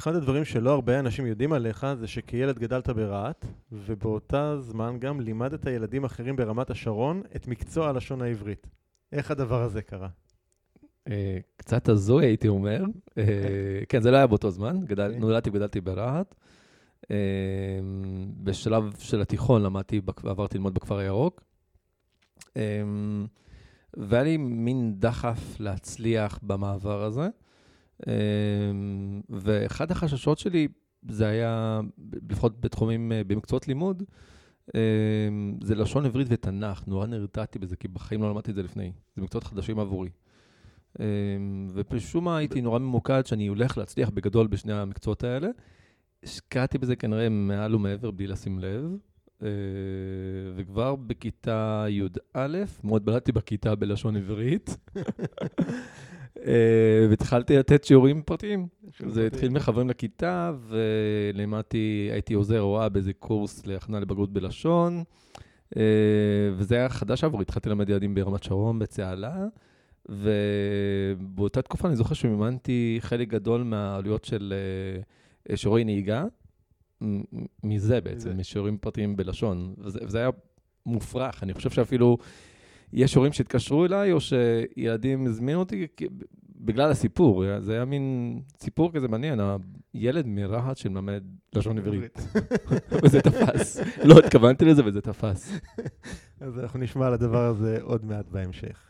[0.00, 5.66] אחד הדברים שלא הרבה אנשים יודעים עליך זה שכילד גדלת ברהט, ובאותה זמן גם לימדת
[5.66, 8.66] ילדים אחרים ברמת השרון את מקצוע הלשון העברית.
[9.12, 10.08] איך הדבר הזה קרה?
[11.08, 12.84] אה, קצת הזוי, הייתי אומר.
[13.18, 13.24] אה,
[13.88, 14.80] כן, זה לא היה באותו זמן.
[14.84, 15.18] גדל- אוקיי.
[15.18, 16.34] נולדתי וגדלתי ברהט.
[17.10, 17.16] אה,
[18.42, 21.42] בשלב של התיכון למדתי, עברתי ללמוד בכפר הירוק.
[23.96, 27.28] והיה לי מין דחף להצליח במעבר הזה.
[28.08, 28.14] אה,
[29.28, 30.68] ואחד החששות שלי,
[31.08, 31.80] זה היה,
[32.30, 34.02] לפחות בתחומים, אה, במקצועות לימוד,
[34.74, 34.80] אה,
[35.62, 36.82] זה לשון עברית ותנ"ך.
[36.86, 38.92] נורא נרתעתי בזה, כי בחיים לא למדתי את זה לפני.
[39.16, 40.08] זה מקצועות חדשים עבורי.
[41.00, 41.06] אה,
[41.72, 45.48] ומשום מה הייתי נורא ממוקד שאני הולך להצליח בגדול בשני המקצועות האלה.
[46.22, 48.96] השקעתי בזה כנראה מעל ומעבר בלי לשים לב.
[49.42, 49.48] אה,
[50.56, 54.76] וכבר בכיתה י"א, מאוד בלטתי בכיתה בלשון עברית.
[56.38, 58.66] אה, והתחלתי לתת שיעורים פרטיים.
[59.06, 65.04] זה התחיל מחברים לכיתה, ולימדתי, הייתי עוזר הוראה באיזה קורס להכנה לבגרות בלשון,
[65.76, 65.82] אה,
[66.56, 69.46] וזה היה חדש עבורי, התחלתי ללמד ילדים ברמת שרון, בצהלה,
[70.08, 74.54] ובאותה תקופה אני זוכר שמימנתי חלק גדול מהעלויות של
[75.50, 76.24] אה, שיעורי נהיגה,
[77.64, 78.36] מזה בעצם.
[78.36, 80.30] משיעורים פרטיים בלשון, וזה, וזה היה
[80.86, 82.18] מופרך, אני חושב שאפילו...
[82.92, 85.86] יש הורים שהתקשרו אליי, או שילדים הזמינו אותי
[86.56, 87.44] בגלל הסיפור.
[87.60, 89.40] זה היה מין סיפור כזה מעניין,
[89.94, 91.22] הילד מרהט שמלמד
[91.54, 92.18] לשון עברית.
[93.02, 93.80] וזה תפס.
[94.04, 95.52] לא התכוונתי לזה וזה תפס.
[96.40, 98.86] אז אנחנו נשמע על הדבר הזה עוד מעט בהמשך.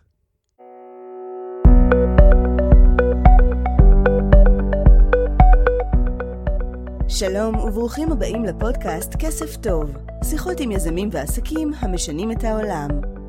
[7.08, 13.19] שלום וברוכים הבאים לפודקאסט כסף טוב, שיחות עם יזמים ועסקים המשנים את העולם.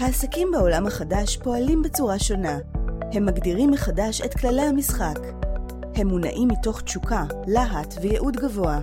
[0.00, 2.58] העסקים בעולם החדש פועלים בצורה שונה.
[3.12, 5.18] הם מגדירים מחדש את כללי המשחק.
[5.94, 8.80] הם מונעים מתוך תשוקה, להט וייעוד גבוה.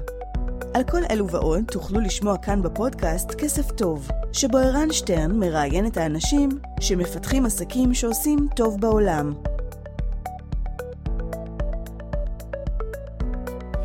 [0.73, 5.97] על כל אלו ועוד תוכלו לשמוע כאן בפודקאסט כסף טוב, שבו ערן שטרן מראיין את
[5.97, 9.33] האנשים שמפתחים עסקים שעושים טוב בעולם.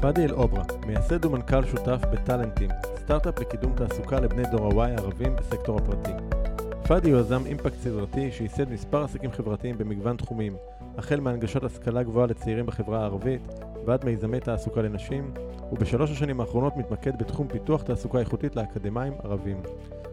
[0.01, 2.71] פאדי אל-אוברה, מייסד ומנכ"ל שותף בטאלנטים,
[3.05, 6.13] סטארט-אפ לקידום תעסוקה לבני דור ה-Y הערבים בסקטור הפרטי.
[6.87, 10.57] פאדי הוא יזם אימפקט סדרתי שייסד מספר עסקים חברתיים במגוון תחומים,
[10.99, 13.43] החל מהנגשת השכלה גבוהה לצעירים בחברה הערבית,
[13.87, 15.35] ועד מיזמי תעסוקה לנשים,
[15.73, 19.63] ובשלוש השנים האחרונות מתמקד בתחום פיתוח תעסוקה איכותית לאקדמאים ערבים.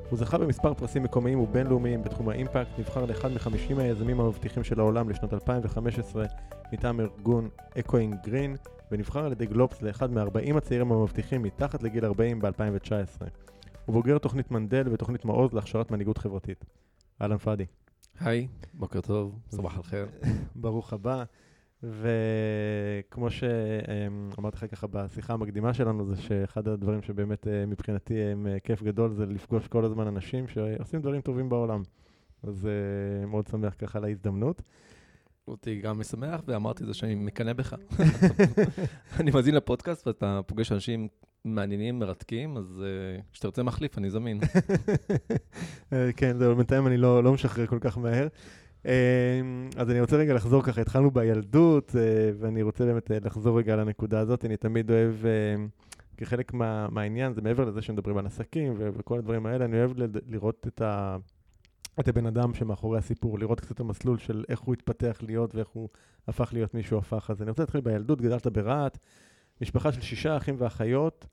[0.09, 5.09] הוא זכה במספר פרסים מקומיים ובינלאומיים בתחום האימפקט, נבחר לאחד מחמישים היזמים המבטיחים של העולם
[5.09, 6.25] לשנת 2015
[6.73, 8.55] מטעם ארגון Echoing Green,
[8.91, 13.25] ונבחר על ידי גלובס לאחד מ-40 הצעירים המבטיחים מתחת לגיל 40 ב-2019.
[13.89, 16.65] הוא בוגר תוכנית מנדל ותוכנית מעוז להכשרת מנהיגות חברתית.
[17.21, 17.65] אהלן פאדי,
[18.19, 20.07] היי, בוקר טוב, صباح الخير.
[20.55, 21.23] ברוך הבא.
[21.83, 28.59] וכמו שאמרתי לך ככה בשיחה המקדימה שלנו, זה שאחד הדברים שבאמת אה, מבחינתי הם אה,
[28.59, 31.81] כיף גדול זה לפגוש כל הזמן אנשים שעושים דברים טובים בעולם.
[32.43, 34.61] אז אה, מאוד שמח ככה על ההזדמנות.
[35.47, 37.75] אותי גם משמח, ואמרתי זה שאני מקנא בך.
[39.19, 41.07] אני מאזין לפודקאסט ואתה פוגש אנשים
[41.45, 44.39] מעניינים, מרתקים, אז אה, כשתרצה מחליף, אני זמין.
[45.93, 48.27] אה, כן, זהו, בינתיים אני לא, לא משחרר כל כך מהר.
[48.85, 49.41] אה,
[49.77, 51.95] אז אני רוצה רגע לחזור ככה, התחלנו בילדות,
[52.39, 54.45] ואני רוצה באמת לחזור רגע לנקודה הזאת.
[54.45, 55.15] אני תמיד אוהב,
[56.17, 59.91] כחלק מה, מהעניין, זה מעבר לזה שמדברים על עסקים וכל הדברים האלה, אני אוהב
[60.27, 61.17] לראות את, ה,
[61.99, 65.67] את הבן אדם שמאחורי הסיפור, לראות קצת את המסלול של איך הוא התפתח להיות ואיך
[65.67, 65.89] הוא
[66.27, 67.29] הפך להיות מי שהוא הפך.
[67.29, 68.97] אז אני רוצה להתחיל בילדות, גדלת ברהט,
[69.61, 71.27] משפחה של שישה אחים ואחיות,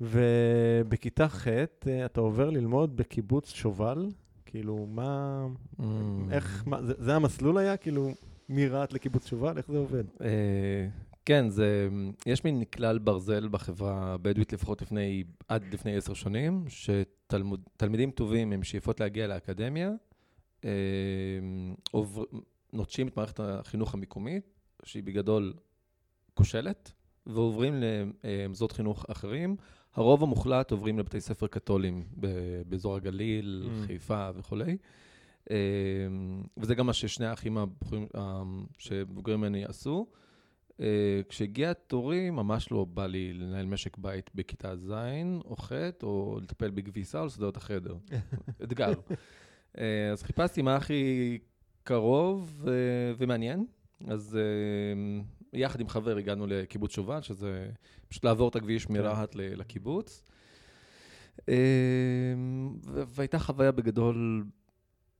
[0.00, 4.08] ובכיתה ח' אה, אתה עובר ללמוד בקיבוץ שובל,
[4.46, 5.46] כאילו, מה...
[5.80, 5.82] Mm.
[6.30, 7.76] איך, מה, זה, זה המסלול היה?
[7.76, 8.10] כאילו,
[8.48, 9.58] מרהט לקיבוץ שובל?
[9.58, 10.04] איך זה עובד?
[10.20, 10.88] אה,
[11.24, 11.88] כן, זה,
[12.26, 18.62] יש מין כלל ברזל בחברה הבדואית, לפחות לפני, עד לפני עשר שנים, שתלמידים טובים עם
[18.62, 19.90] שאיפות להגיע לאקדמיה,
[20.64, 20.70] אה,
[21.90, 22.24] עובר,
[22.72, 24.54] נוטשים את מערכת החינוך המקומית,
[24.84, 25.54] שהיא בגדול
[26.34, 26.92] כושלת,
[27.26, 27.74] ועוברים
[28.24, 29.56] למוסדות חינוך אחרים.
[29.94, 32.04] הרוב המוחלט עוברים לבתי ספר קתולים
[32.66, 33.86] באזור הגליל, Mm.
[33.86, 34.76] חיפה וכולי.
[35.50, 35.56] אה,
[36.56, 38.06] וזה גם מה ששני האחים הבחורים
[38.78, 40.06] שבוגרים ממני עשו.
[40.80, 40.86] אה,
[41.28, 44.92] כשהגיע תורי, ממש לא בא לי לנהל משק בית בכיתה ז'
[45.44, 45.72] או ח',
[46.02, 47.96] או לטפל בכביסה או לסדר את החדר.
[48.64, 48.92] אתגר.
[49.78, 51.38] אה, אז חיפשתי מה הכי
[51.84, 52.72] קרוב אה,
[53.18, 53.66] ומעניין.
[54.08, 54.38] אז
[55.52, 57.70] יחד עם חבר הגענו לקיבוץ שובל, שזה
[58.08, 60.22] פשוט לעבור את הכביש מרהט ל- לקיבוץ.
[61.48, 64.44] ו- והייתה חוויה בגדול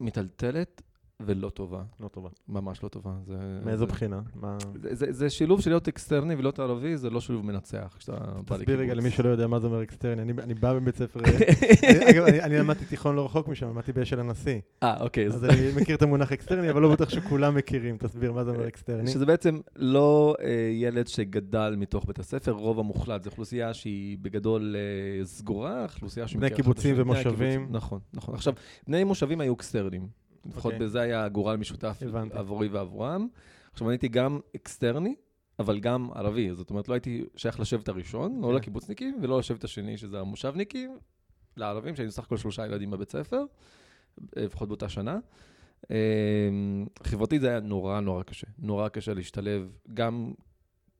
[0.00, 0.82] מטלטלת.
[1.20, 1.82] ולא טובה.
[2.00, 2.28] לא טובה.
[2.48, 3.10] ממש לא טובה.
[3.26, 3.34] זה,
[3.64, 4.20] מאיזו זה, בחינה?
[4.34, 4.56] מה...
[4.82, 7.96] זה, זה, זה שילוב של להיות אקסטרני ולהיות ערבי, זה לא שילוב מנצח.
[7.98, 8.12] כשאתה
[8.46, 8.98] בא תסביר רגע לקיבוץ.
[9.04, 10.22] למי שלא יודע מה זה אומר אקסטרני.
[10.22, 11.20] אני, אני בא מבית ספר...
[11.20, 11.30] אני-
[12.10, 14.60] אגב, אני, אני למדתי תיכון לא רחוק משם, למדתי באשל הנשיא.
[14.82, 15.26] אה, אוקיי.
[15.26, 17.96] אז אני מכיר את המונח אקסטרני, אבל לא בטוח שכולם מכירים.
[17.98, 19.10] תסביר מה זה אומר אקסטרני.
[19.10, 23.22] שזה בעצם לא אה, ילד שגדל מתוך בית הספר, רוב המוחלט.
[23.24, 27.68] זו אוכלוסייה שהיא בגדול אה, סגורה, אוכלוסייה שמכירה בני קיבוצים ומושבים.
[27.70, 28.34] נכון, נכון.
[28.34, 28.52] עכשיו,
[28.86, 30.25] בני מושבים היו אקסטרנים.
[30.48, 30.86] לפחות אוקיי.
[30.86, 32.38] בזה היה גורל משותף הבנתי.
[32.38, 33.28] עבורי ועבורם.
[33.72, 35.14] עכשיו, אני הייתי גם אקסטרני,
[35.58, 36.54] אבל גם ערבי.
[36.54, 38.54] זאת אומרת, לא הייתי שייך לשבט הראשון, לא כן.
[38.54, 40.98] לקיבוצניקים, ולא לשבט השני, שזה המושבניקים,
[41.56, 43.44] לערבים, שהיינו סך הכל שלושה ילדים בבית ספר,
[44.36, 45.18] לפחות באותה שנה.
[45.90, 45.96] אה,
[47.02, 48.46] חברתית זה היה נורא נורא קשה.
[48.58, 50.32] נורא קשה להשתלב גם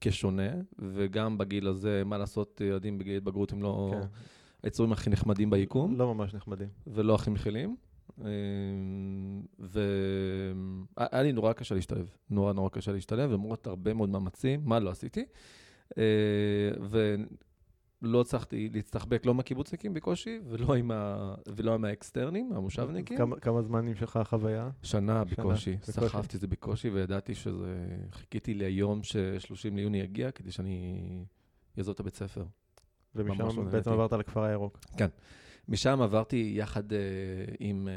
[0.01, 4.07] כשונה, וגם בגיל הזה, מה לעשות, ילדים בגיל התבגרות הם לא כן.
[4.63, 5.95] היצורים הכי נחמדים ביקום.
[5.95, 6.67] לא ממש נחמדים.
[6.87, 7.75] ולא הכי מכילים.
[9.59, 14.89] והיה לי נורא קשה להשתלב, נורא נורא קשה להשתלב, למרות הרבה מאוד מאמצים, מה לא
[14.89, 15.25] עשיתי.
[15.97, 16.03] אה,
[18.01, 21.33] ולא הצלחתי להצטחבק לא מהקיבוצניקים בקושי, ולא עם, ה...
[21.55, 23.17] ולא עם האקסטרנים, המושבניקים.
[23.17, 24.69] כמה, כמה זמן נמשכה החוויה?
[24.83, 25.77] שנה בקושי.
[25.81, 27.87] סחבתי את זה בקושי, וידעתי שזה...
[28.11, 31.25] חיכיתי ליום ש-30 ליוני יגיע, כדי שאני
[31.77, 32.45] אעזוב את הבית ספר.
[33.15, 33.91] ומשם לא בעצם.
[33.91, 34.79] עברת לכפר הירוק.
[35.67, 36.97] משם עברתי יחד אה,
[37.59, 37.93] עם אה,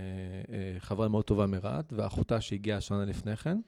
[0.54, 3.58] אה, חברה מאוד טובה מרהט, ואחותה שהגיעה שנה לפני כן,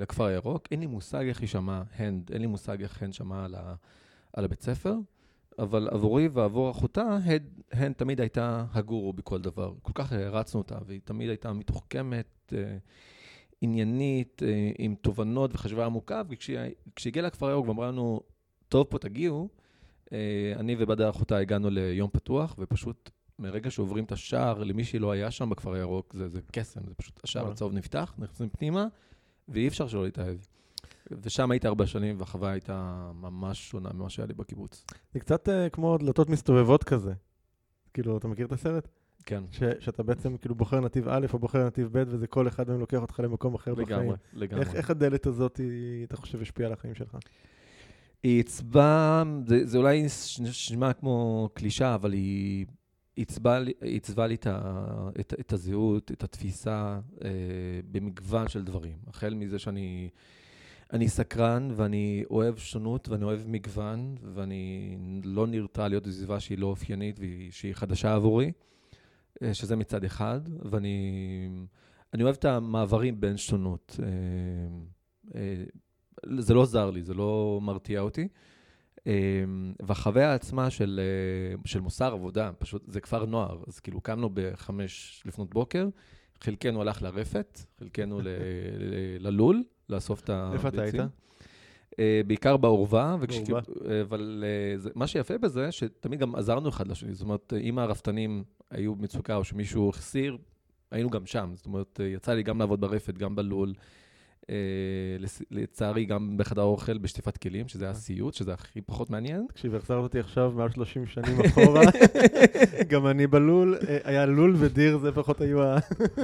[0.00, 0.68] לכפר הירוק.
[0.70, 3.54] אין לי מושג איך היא שמעה הנד, אין לי מושג איך הנד שמעה על,
[4.32, 4.94] על הבית ספר,
[5.58, 7.42] אבל עבורי ועבור אחותה, הנד,
[7.72, 9.74] הנד תמיד הייתה הגורו בכל דבר.
[9.82, 12.76] כל כך הערצנו אותה, והיא תמיד הייתה מתוחכמת, אה,
[13.60, 16.58] עניינית, אה, עם תובנות וחשיבה עמוקה, וכשהיא
[16.96, 18.20] כשהיא הגיעה לכפר הירוק ואמרה לנו,
[18.68, 19.48] טוב, פה תגיעו,
[20.56, 25.50] אני ובדר אחותה הגענו ליום פתוח, ופשוט מרגע שעוברים את השער, למי שלא היה שם
[25.50, 27.52] בכפר הירוק, זה, זה קסם, זה פשוט, השער וואלה.
[27.52, 28.86] הצהוב נפתח, נכנסים פנימה,
[29.48, 30.36] ואי אפשר שלא להתאהב.
[31.22, 34.84] ושם הייתי ארבע שנים, והחוויה הייתה ממש שונה ממה שהיה לי בקיבוץ.
[35.12, 37.12] זה קצת אה, כמו דלתות מסתובבות כזה.
[37.94, 38.88] כאילו, אתה מכיר את הסרט?
[39.26, 42.68] כן, ש, שאתה בעצם כאילו בוחר נתיב א' או בוחר נתיב ב', וזה כל אחד
[42.68, 43.98] מהם לוקח אותך למקום אחר בחיים.
[43.98, 44.64] לגמרי, לגמרי.
[44.64, 45.60] איך, איך הדלת הזאת,
[46.04, 47.16] אתה חושב, השפיעה על החיים שלך?
[48.22, 52.66] עיצבה, זה, זה אולי נש- נשמע כמו קלישה, אבל היא
[53.16, 54.60] עיצבה לי את, ה,
[55.20, 57.30] את, את הזהות, את התפיסה, אה,
[57.90, 58.98] במגוון של דברים.
[59.06, 60.08] החל מזה שאני
[60.92, 66.66] אני סקרן ואני אוהב שונות ואני אוהב מגוון, ואני לא נרתע להיות בסביבה שהיא לא
[66.66, 68.52] אופיינית ושהיא חדשה עבורי,
[69.42, 70.40] אה, שזה מצד אחד,
[70.70, 71.48] ואני
[72.14, 73.96] אני אוהב את המעברים בין שונות.
[74.02, 74.08] אה,
[75.34, 75.64] אה,
[76.38, 78.28] זה לא זר לי, זה לא מרתיע אותי.
[79.06, 79.12] אה,
[79.82, 85.22] והחוויה עצמה של, אה, של מוסר עבודה, פשוט, זה כפר נוער, אז כאילו קמנו בחמש
[85.26, 85.88] לפנות בוקר,
[86.40, 88.28] חלקנו הלך לרפת, חלקנו ל-
[88.78, 90.52] ל- ללול, לאסוף את הביצים.
[90.56, 90.94] איפה אתה היית?
[91.98, 93.60] אה, בעיקר בעורבה, וכש- בעורבה.
[93.90, 94.44] אה, אבל
[94.76, 97.12] זה, מה שיפה בזה, שתמיד גם עזרנו אחד לשני.
[97.14, 100.36] זאת אומרת, אם הרפתנים היו במצוקה או שמישהו החסיר,
[100.90, 101.50] היינו גם שם.
[101.54, 103.74] זאת אומרת, יצא לי גם לעבוד ברפת, גם בלול.
[104.50, 104.56] אה,
[105.50, 109.46] לצערי, גם בחדר אוכל בשטיפת כלים, שזה היה סיוט, שזה הכי פחות מעניין.
[109.48, 111.82] תקשיב, החזרת אותי עכשיו מעל 30 שנים אחורה.
[112.88, 115.78] גם אני בלול, אה, היה לול ודיר, זה לפחות היו ה...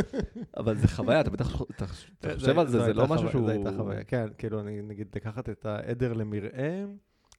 [0.60, 1.62] אבל זה חוויה, אתה בטח
[2.34, 3.46] חושב על זה, זה לא משהו שהוא...
[3.46, 6.84] זו הייתה חוויה, כן, כאילו, אני נגיד לקחת את העדר למרעה,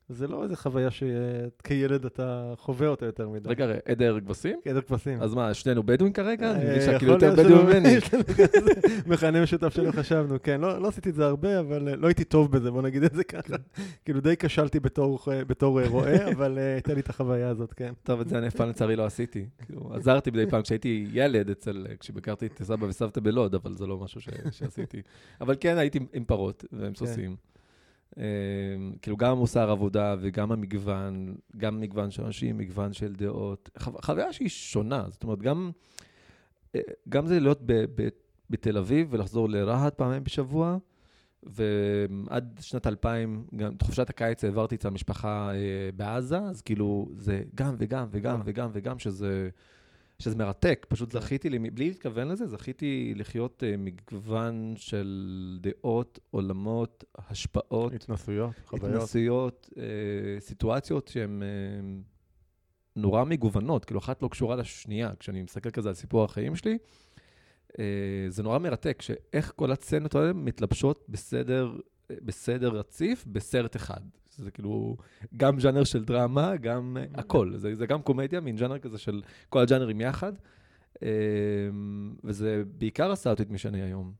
[0.09, 3.49] זה לא איזה חוויה שכילד אתה חווה אותה יותר מדי.
[3.49, 4.59] רגע, עדר כבשים?
[4.69, 5.21] עדר כבשים.
[5.21, 6.51] אז מה, שנינו בדואים כרגע?
[6.51, 7.97] אני מבין אה, כאילו יותר להיות בדואי שלא- ממני.
[9.13, 12.23] מכנה משותף שלא חשבנו, כן, לא לא עשיתי את זה הרבה, אבל אה, לא הייתי
[12.23, 13.55] טוב בזה, בוא נגיד את זה ככה.
[14.05, 15.41] כאילו די כשלתי בתור אה,
[15.83, 17.93] אה, רועה, אבל אה, הייתה לי את החוויה הזאת, כן.
[18.03, 19.45] טוב, את זה אני אף פעם לצערי לא עשיתי.
[19.65, 23.97] כאילו, עזרתי מדי פעם כשהייתי ילד אצל, כשביקרתי את סבא וסבתא בלוד, אבל זה לא
[23.97, 25.01] משהו שעשיתי.
[25.41, 27.35] אבל כן, הייתי עם- עם פרות ועם סוסים.
[28.17, 28.23] אה,
[29.01, 33.69] כאילו, גם המוסר עבודה וגם המגוון, גם מגוון של אנשים, מגוון של דעות.
[33.79, 35.71] חו- חוויה שהיא שונה, זאת אומרת, גם,
[36.75, 38.07] אה, גם זה להיות ב- ב-
[38.49, 40.77] בתל אביב ולחזור לרהט פעמיים בשבוע,
[41.43, 45.55] ועד שנת 2000, גם את חופשת הקיץ העברתי אצל המשפחה אה,
[45.95, 48.43] בעזה, אז כאילו זה גם וגם וגם וואלה.
[48.45, 49.49] וגם וגם, שזה,
[50.19, 50.85] שזה מרתק.
[50.89, 58.55] פשוט זכיתי, לי, בלי להתכוון לזה, זכיתי לחיות אה, מגוון של דעות, עולמות, השפעות, התנסויות,
[58.65, 58.95] חוויות.
[58.95, 59.83] התנסויות, אה,
[60.39, 61.47] סיטואציות שהן אה,
[62.95, 65.11] נורא מגוונות, כאילו אחת לא קשורה לשנייה.
[65.19, 66.77] כשאני מסתכל כזה על סיפור החיים שלי,
[68.29, 71.77] זה נורא מרתק, שאיך כל הסצנות האלה מתלבשות בסדר,
[72.09, 74.01] בסדר רציף, בסרט אחד.
[74.37, 74.97] זה כאילו
[75.37, 77.51] גם ז'אנר של דרמה, גם אה, הכל.
[77.55, 80.33] זה, זה גם קומדיה, מין ז'אנר כזה של כל הג'אנרים יחד.
[82.23, 84.13] וזה בעיקר עשה אותי את מי שאני היום.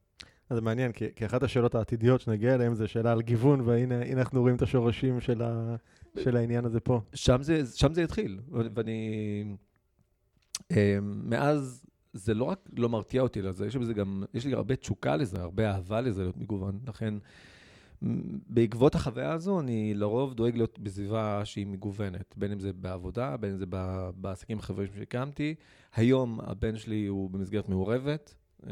[0.50, 4.02] אז זה מעניין, כי, כי אחת השאלות העתידיות שנגיע אליהן זה שאלה על גיוון, והנה
[4.14, 5.76] אנחנו רואים את השורשים של, ה,
[6.24, 7.02] של העניין הזה פה.
[7.14, 9.56] שם זה, שם זה התחיל, ואני...
[11.02, 15.42] מאז זה לא רק לא מרתיע אותי לזה, יש גם, יש לי הרבה תשוקה לזה,
[15.42, 16.80] הרבה אהבה לזה להיות מגוון.
[16.88, 17.14] לכן,
[18.50, 23.52] בעקבות החוויה הזו, אני לרוב דואג להיות בסביבה שהיא מגוונת, בין אם זה בעבודה, בין
[23.52, 23.66] אם זה
[24.16, 25.56] בעסקים החבריים שהקמתי.
[25.96, 28.36] היום הבן שלי הוא במסגרת מעורבת,
[28.68, 28.72] אה,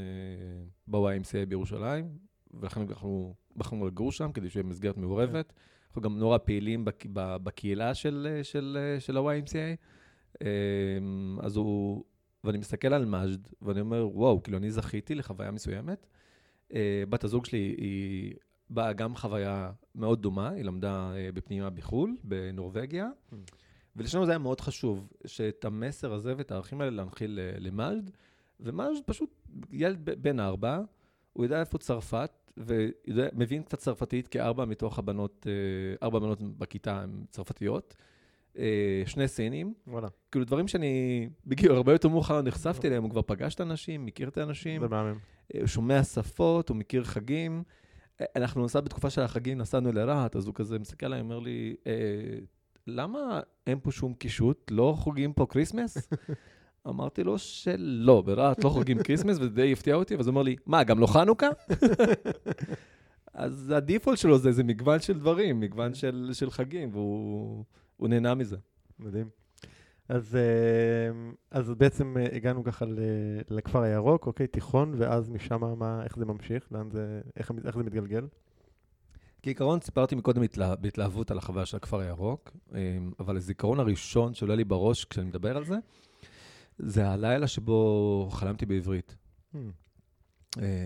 [0.88, 2.10] ב-YMCA בירושלים,
[2.54, 5.54] ולכן אנחנו בחרנו לגור שם כדי שיהיה מסגרת מעורבת.
[5.88, 9.78] אנחנו גם נורא פעילים בקהילה של, של, של ה-YMCA.
[10.42, 10.48] אה,
[11.40, 12.04] אז הוא,
[12.44, 16.08] ואני מסתכל על מג'ד, ואני אומר, וואו, כאילו, אני זכיתי לחוויה מסוימת.
[16.72, 16.76] Uh,
[17.10, 18.34] בת הזוג שלי, היא
[18.70, 23.36] באה גם חוויה מאוד דומה, היא למדה uh, בפנימה בחו"ל, בנורבגיה, mm.
[23.96, 28.12] ולשנינו זה היה מאוד חשוב, שאת המסר הזה ואת הערכים האלה להנחיל uh, למג'ד,
[28.60, 29.30] ומג'ד פשוט
[29.72, 30.80] ילד בן ארבע,
[31.34, 32.32] הוא יודע איפה צרפת,
[33.08, 35.48] ומבין קצת צרפתית, כי ארבע מתוך הבנות,
[36.04, 37.96] ארבע בנות בכיתה הן צרפתיות.
[38.58, 39.74] אה, שני סינים.
[39.88, 40.08] וואלה.
[40.32, 44.28] כאילו דברים שאני בגיל הרבה יותר מאוחר נחשפתי אליהם, הוא כבר פגש את האנשים, מכיר
[44.28, 44.82] את האנשים.
[44.82, 45.18] זה מהמם.
[45.56, 47.64] אה, הוא שומע שפות, הוא מכיר חגים.
[48.22, 51.76] אה, אנחנו נסע בתקופה של החגים, נסענו לרהט, אז הוא כזה מסתכל עליי, אומר לי,
[52.88, 54.72] למה אין פה שום קישוט?
[54.72, 55.98] לא חוגגים פה Christmas?
[56.88, 60.56] אמרתי לו שלא, ברהט לא חוגגים Christmas, וזה די הפתיע אותי, ואז הוא אומר לי,
[60.66, 61.48] מה, גם לא חנוכה?
[63.34, 67.64] אז ה default שלו זה איזה מגוון של דברים, מגוון של, של חגים, והוא...
[67.98, 68.58] הוא נהנה מזה.
[69.00, 69.30] מדהים.
[70.10, 72.86] אז, אה, אז בעצם אה, הגענו ככה
[73.50, 76.68] לכפר הירוק, אוקיי, תיכון, ואז משם מה, איך זה ממשיך?
[76.72, 78.28] לאן זה, איך, איך זה מתגלגל?
[79.44, 80.42] כעיקרון, סיפרתי מקודם
[80.80, 85.58] בהתלהבות על החוויה של הכפר הירוק, אה, אבל הזיכרון הראשון שעולה לי בראש כשאני מדבר
[85.58, 85.76] על זה,
[86.80, 89.16] זה הלילה שבו חלמתי בעברית.
[89.54, 89.58] Hmm.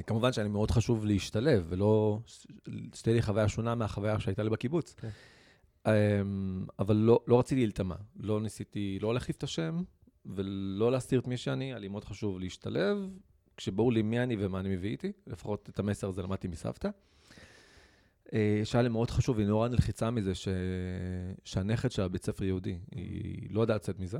[0.07, 2.19] כמובן שאני מאוד חשוב להשתלב, ולא
[2.93, 4.95] שתהיה לי חוויה שונה מהחוויה שהייתה לי בקיבוץ.
[4.99, 5.05] Okay.
[5.93, 9.83] אמ, אבל לא, לא רציתי להיטמע, לא ניסיתי לא להחליף את השם
[10.25, 12.97] ולא להסתיר את מי שאני, היה לי מאוד חשוב להשתלב,
[13.57, 16.89] כשברור לי מי אני ומה אני מביא איתי, לפחות את המסר הזה למדתי מסבתא.
[18.33, 20.47] אה, שהיה לי מאוד חשוב, היא נורא נלחיצה מזה ש...
[21.45, 24.19] שהנכד שלה בית ספר יהודי, היא לא יודעת לצאת מזה.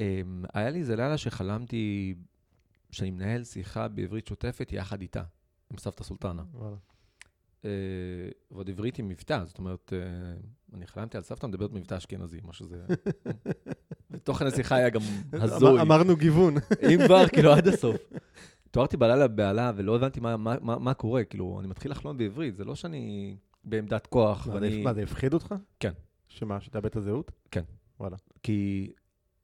[0.00, 2.14] אמ, היה לי איזה לילה שחלמתי
[2.90, 5.22] שאני מנהל שיחה בעברית שוטפת יחד איתה,
[5.70, 6.42] עם סבתא סולטנה.
[6.52, 6.76] וואלה.
[7.64, 7.70] אה,
[8.50, 9.98] ועוד עברית עם מבטא, זאת אומרת, אה,
[10.74, 12.84] אני חלמתי על סבתא מדברת מבטא אשכנזי, מה שזה...
[14.10, 15.00] ותוכן השיחה היה גם
[15.32, 15.80] הזוי.
[15.80, 16.54] אמרנו גיוון.
[16.92, 17.96] אם כבר, כאילו, עד הסוף.
[18.66, 22.56] התעוררתי בלילה בבהלה ולא הבנתי מה, מה, מה, מה קורה, כאילו, אני מתחיל לחלום בעברית,
[22.56, 24.82] זה לא שאני בעמדת כוח מה, ואני...
[24.82, 25.54] מה, זה הפחיד אותך?
[25.80, 25.92] כן.
[26.28, 27.32] שמה, שתאבד את הזהות?
[27.50, 27.62] כן.
[28.00, 28.16] וואלה.
[28.42, 28.92] כי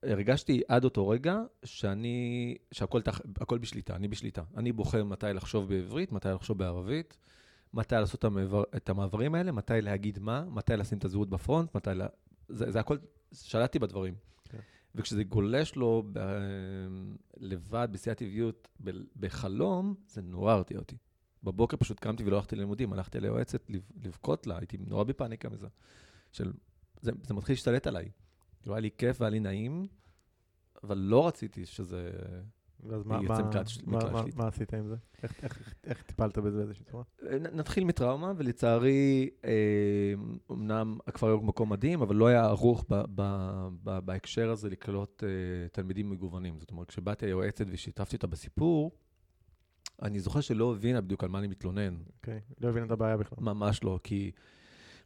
[0.03, 4.43] הרגשתי עד אותו רגע שאני, שהכל בשליטה, אני בשליטה.
[4.57, 7.17] אני בוחר מתי לחשוב בעברית, מתי לחשוב בערבית.
[7.75, 8.25] מתי לעשות
[8.77, 12.07] את המעברים האלה, מתי להגיד מה, מתי לשים את הזהות בפרונט, מתי לה...
[12.49, 12.97] זה, זה הכל,
[13.33, 14.15] שלטתי בדברים.
[14.45, 14.59] כן.
[14.95, 16.19] וכשזה גולש לו ב...
[17.37, 18.91] לבד, בשיא הטבעיות, ב...
[19.17, 20.97] בחלום, זה נורא הרתיע אותי.
[21.43, 23.71] בבוקר פשוט קמתי ולא הלכתי ללימודים, הלכתי ליועצת
[24.05, 25.67] לבכות לה, הייתי נורא בפאניקה מזה.
[26.33, 26.53] של...
[27.01, 28.11] זה, זה מתחיל להשתלט עליי.
[28.61, 29.87] כאילו, היה לי כיף והיה לי נעים,
[30.85, 32.11] אבל לא רציתי שזה...
[32.85, 33.39] אז מה, מה,
[33.87, 34.97] מה, מה, מה עשית עם זה?
[35.23, 37.03] איך, איך, איך טיפלת בזה באיזושהי צורה?
[37.27, 39.51] אה, נתחיל מטראומה, ולצערי, אה,
[40.51, 43.23] אמנם הכפר מקום מדהים, אבל לא היה ערוך ב, ב,
[43.85, 45.29] ב, בהקשר הזה לקלוט אה,
[45.73, 46.59] תלמידים מגוונים.
[46.59, 48.93] זאת אומרת, כשבאתי היועצת ושיתפתי אותה בסיפור,
[50.03, 51.97] אני זוכר שלא הבינה בדיוק על מה אני מתלונן.
[52.17, 53.39] אוקיי, okay, לא הבינה את הבעיה בכלל.
[53.41, 54.31] ממש לא, כי...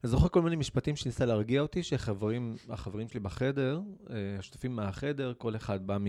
[0.04, 2.56] אני זוכר כל מיני משפטים שניסה להרגיע אותי, שהחברים
[3.08, 6.06] שלי בחדר, אה, השותפים מהחדר, כל אחד בא מ...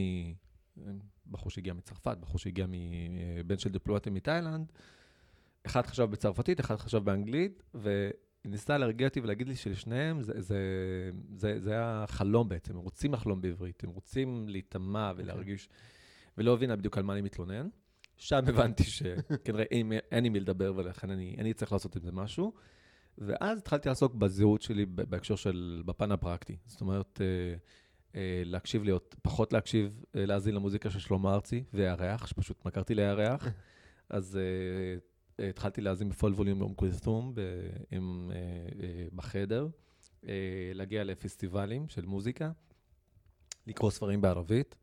[1.32, 4.72] בחור שהגיע מצרפת, בחור שהגיע מבן של דיפלומטים מתאילנד.
[5.66, 10.58] אחד חשב בצרפתית, אחד חשב באנגלית, וניסה להרגיע אותי ולהגיד לי שלשניהם זה, זה,
[11.36, 15.70] זה, זה היה חלום בעצם, הם רוצים לחלום בעברית, הם רוצים להיטמע ולהרגיש,
[16.38, 17.68] ולא הבינה בדיוק על מה אני מתלונן.
[18.18, 22.12] שם הבנתי שכנראה אין, אין עם מי לדבר ולכן אני, אני צריך לעשות עם זה
[22.12, 22.54] משהו.
[23.18, 26.58] ואז התחלתי לעסוק בזהות שלי בהקשר של, בפן הפרקטי.
[26.66, 27.56] זאת אומרת, אה,
[28.46, 33.48] להקשיב להיות, פחות להקשיב, אה, להאזין למוזיקה של שלמה ארצי והירח, שפשוט מכרתי לירח.
[34.10, 34.40] אז
[35.40, 37.34] uh, התחלתי להאזין בפול ווליום יום קריסטום
[39.14, 39.68] בחדר,
[40.22, 40.26] uh,
[40.74, 42.52] להגיע לפסטיבלים של מוזיקה,
[43.68, 44.76] לקרוא ספרים בערבית,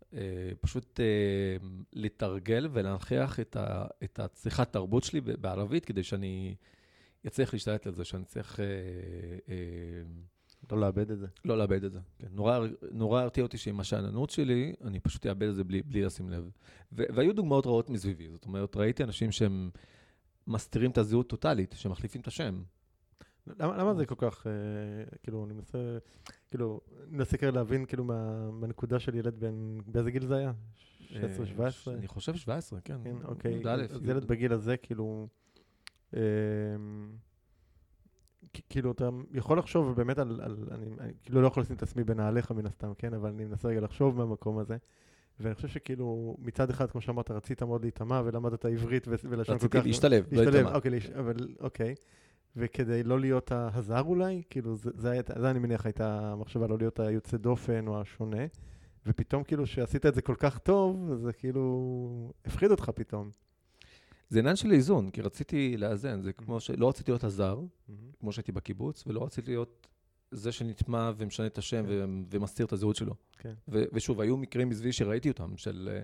[0.00, 0.14] uh,
[0.60, 6.54] פשוט uh, לתרגל ולהנכיח את, ה, את הצריכת תרבות שלי בערבית, כדי שאני
[7.26, 8.56] אצליח להשתלט על זה, שאני צריך...
[8.56, 8.60] Uh,
[9.46, 10.33] uh,
[10.70, 11.26] לא לאבד את זה.
[11.44, 12.00] לא לאבד את זה.
[12.18, 12.26] כן.
[12.32, 12.60] נורא,
[12.92, 16.50] נורא הרתיע אותי שעם השאננות שלי, אני פשוט אאבד את זה בלי, בלי לשים לב.
[16.92, 18.28] ו- והיו דוגמאות רעות מסביבי.
[18.28, 19.70] זאת אומרת, ראיתי אנשים שהם
[20.46, 22.62] מסתירים את הזהות טוטאלית, שמחליפים את השם.
[23.46, 24.52] למה, למה זה כל כך, אה,
[25.22, 25.98] כאילו, אני מנסה,
[26.50, 30.52] כאילו, אני מנסה כרגע להבין, כאילו, מה, מהנקודה של ילד בן, באיזה גיל זה היה?
[31.00, 31.94] 16, 17?
[31.94, 32.96] אה, אני חושב 17, כן.
[33.04, 33.52] כן, אוקיי.
[33.52, 35.28] י"א, אז ילד בגיל הזה, כאילו,
[36.16, 36.20] אה,
[38.68, 42.04] כאילו, אתה יכול לחשוב באמת על, על אני, אני כאילו לא יכול לשים את עצמי
[42.04, 43.14] בנעליך מן הסתם, כן?
[43.14, 44.76] אבל אני מנסה רגע לחשוב מהמקום הזה.
[45.40, 49.78] ואני חושב שכאילו, מצד אחד, כמו שאמרת, רצית מאוד להיטמע ולמדת עברית ולשון כל רציתי
[49.78, 49.86] כך...
[49.86, 50.74] להשתלב, לא להתאמן.
[50.74, 51.10] אוקיי, להש...
[51.10, 51.94] אבל אוקיי.
[52.56, 56.78] וכדי לא להיות הזר אולי, כאילו, זה, זה, היה, זה אני מניח הייתה המחשבה לא
[56.78, 58.46] להיות היוצא דופן או השונה.
[59.06, 63.30] ופתאום כאילו שעשית את זה כל כך טוב, זה כאילו הפחיד אותך פתאום.
[64.34, 66.22] זה עניין של איזון, כי רציתי לאזן.
[66.22, 67.60] זה כמו שלא רציתי להיות הזר,
[68.20, 69.86] כמו שהייתי בקיבוץ, ולא רציתי להיות
[70.30, 72.24] זה שנטמע ומשנה את השם כן.
[72.30, 73.14] ומסתיר את הזהות שלו.
[73.38, 73.54] כן.
[73.68, 75.90] ושוב, היו מקרים מסביבי שראיתי אותם, של...
[75.92, 76.02] אה,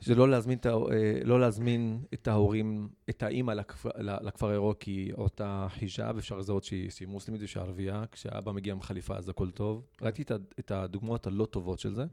[0.00, 5.10] של לא להזמין, את, אה, לא להזמין את ההורים, את האימא לכפר, לכפר הירוק, כי
[5.18, 9.50] אותה חיג'אב, אפשר לזהות שהיא, שהיא מוסלמית ושהיא ערבייה, כשאבא מגיע עם חליפה אז הכל
[9.50, 9.86] טוב.
[10.02, 12.04] ראיתי את, את הדוגמאות הלא טובות של זה,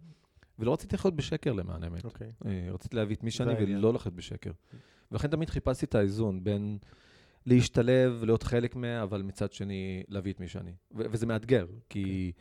[0.60, 2.06] ולא רציתי לחיות בשקר למען האמת.
[2.06, 2.32] אוקיי.
[2.46, 3.54] אה, רציתי להביא את מי זה שאני.
[3.60, 4.52] ולא לחיות בשקר.
[5.12, 6.78] ולכן תמיד חיפשתי את האיזון בין
[7.46, 10.72] להשתלב, להיות חלק מה, אבל מצד שני להביא את מי שאני.
[10.92, 12.32] ו- וזה מאתגר, כי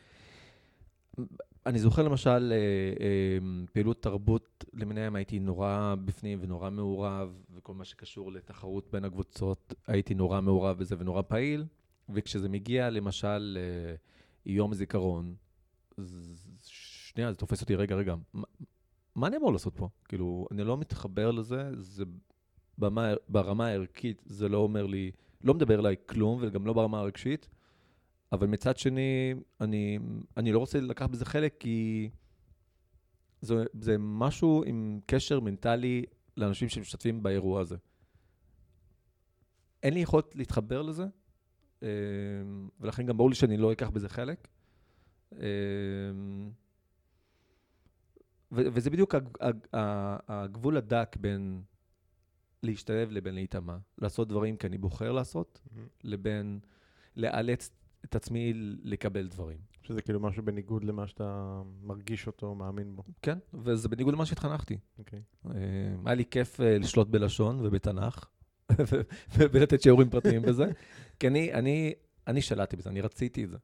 [1.65, 2.57] אני זוכר למשל אה,
[3.05, 3.37] אה,
[3.73, 10.13] פעילות תרבות למיניהם, הייתי נורא בפנים ונורא מעורב, וכל מה שקשור לתחרות בין הקבוצות, הייתי
[10.13, 11.65] נורא מעורב בזה ונורא פעיל,
[12.09, 13.95] וכשזה מגיע למשל אה,
[14.45, 15.35] יום זיכרון,
[16.65, 18.43] שנייה, זה תופס אותי, רגע, רגע, מה-
[19.15, 19.89] מה אני אמור לעשות פה?
[20.07, 22.03] כאילו, אני לא מתחבר לזה, זה
[22.77, 25.11] במה, ברמה הערכית, זה לא אומר לי,
[25.43, 27.49] לא מדבר אליי כלום, וגם לא ברמה הרגשית,
[28.31, 29.99] אבל מצד שני, אני,
[30.37, 32.09] אני לא רוצה לקחת בזה חלק, כי
[33.41, 36.05] זה, זה משהו עם קשר מנטלי
[36.37, 37.75] לאנשים שמשתתפים באירוע הזה.
[39.83, 41.05] אין לי יכולת להתחבר לזה,
[41.83, 41.87] אה,
[42.79, 44.47] ולכן גם ברור לי שאני לא אקח בזה חלק.
[45.33, 45.39] אה,
[48.51, 49.15] וזה בדיוק
[50.27, 51.61] הגבול הדק בין
[52.65, 53.77] להשתלב לבין להיטמע.
[53.97, 55.61] לעשות דברים כי אני בוחר לעשות,
[56.03, 56.59] לבין
[57.15, 57.69] לאלץ
[58.05, 59.57] את עצמי לקבל דברים.
[59.83, 63.03] שזה כאילו משהו בניגוד למה שאתה מרגיש אותו, מאמין בו.
[63.21, 64.77] כן, וזה בניגוד למה שהתחנכתי.
[64.99, 65.21] אוקיי.
[65.45, 65.51] אה,
[66.05, 68.25] היה לי כיף אה, לשלוט בלשון ובתנ"ך,
[69.37, 70.65] ולתת שיעורים פרטיים בזה,
[71.19, 71.93] כי אני, אני,
[72.27, 73.57] אני שלטתי בזה, אני רציתי את זה.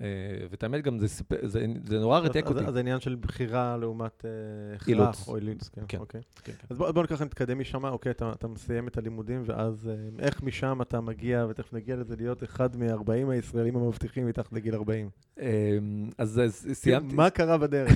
[0.00, 0.06] אה,
[0.50, 2.64] ואת האמת גם, זה, סיפ- זה, זה נורא ריתק אז- אותי.
[2.66, 4.30] אז העניין של בחירה לעומת אה.
[4.76, 5.82] הכרח או אילוץ, כן.
[5.88, 5.98] כן.
[5.98, 6.20] אוקיי.
[6.44, 6.66] כן, כן.
[6.70, 9.94] אז בוא בוא ככה נתקדם משם, אוקיי, אתה, אתה מסיים את הלימודים, ואז אה,
[10.26, 15.08] איך משם אתה מגיע, ותכף נגיע לזה, להיות אחד מ-40 הישראלים המבטיחים מתחת לגיל 40.
[15.40, 15.78] אה,
[16.18, 17.14] אז אז סיימתי.
[17.14, 17.92] מה קרה בדרך?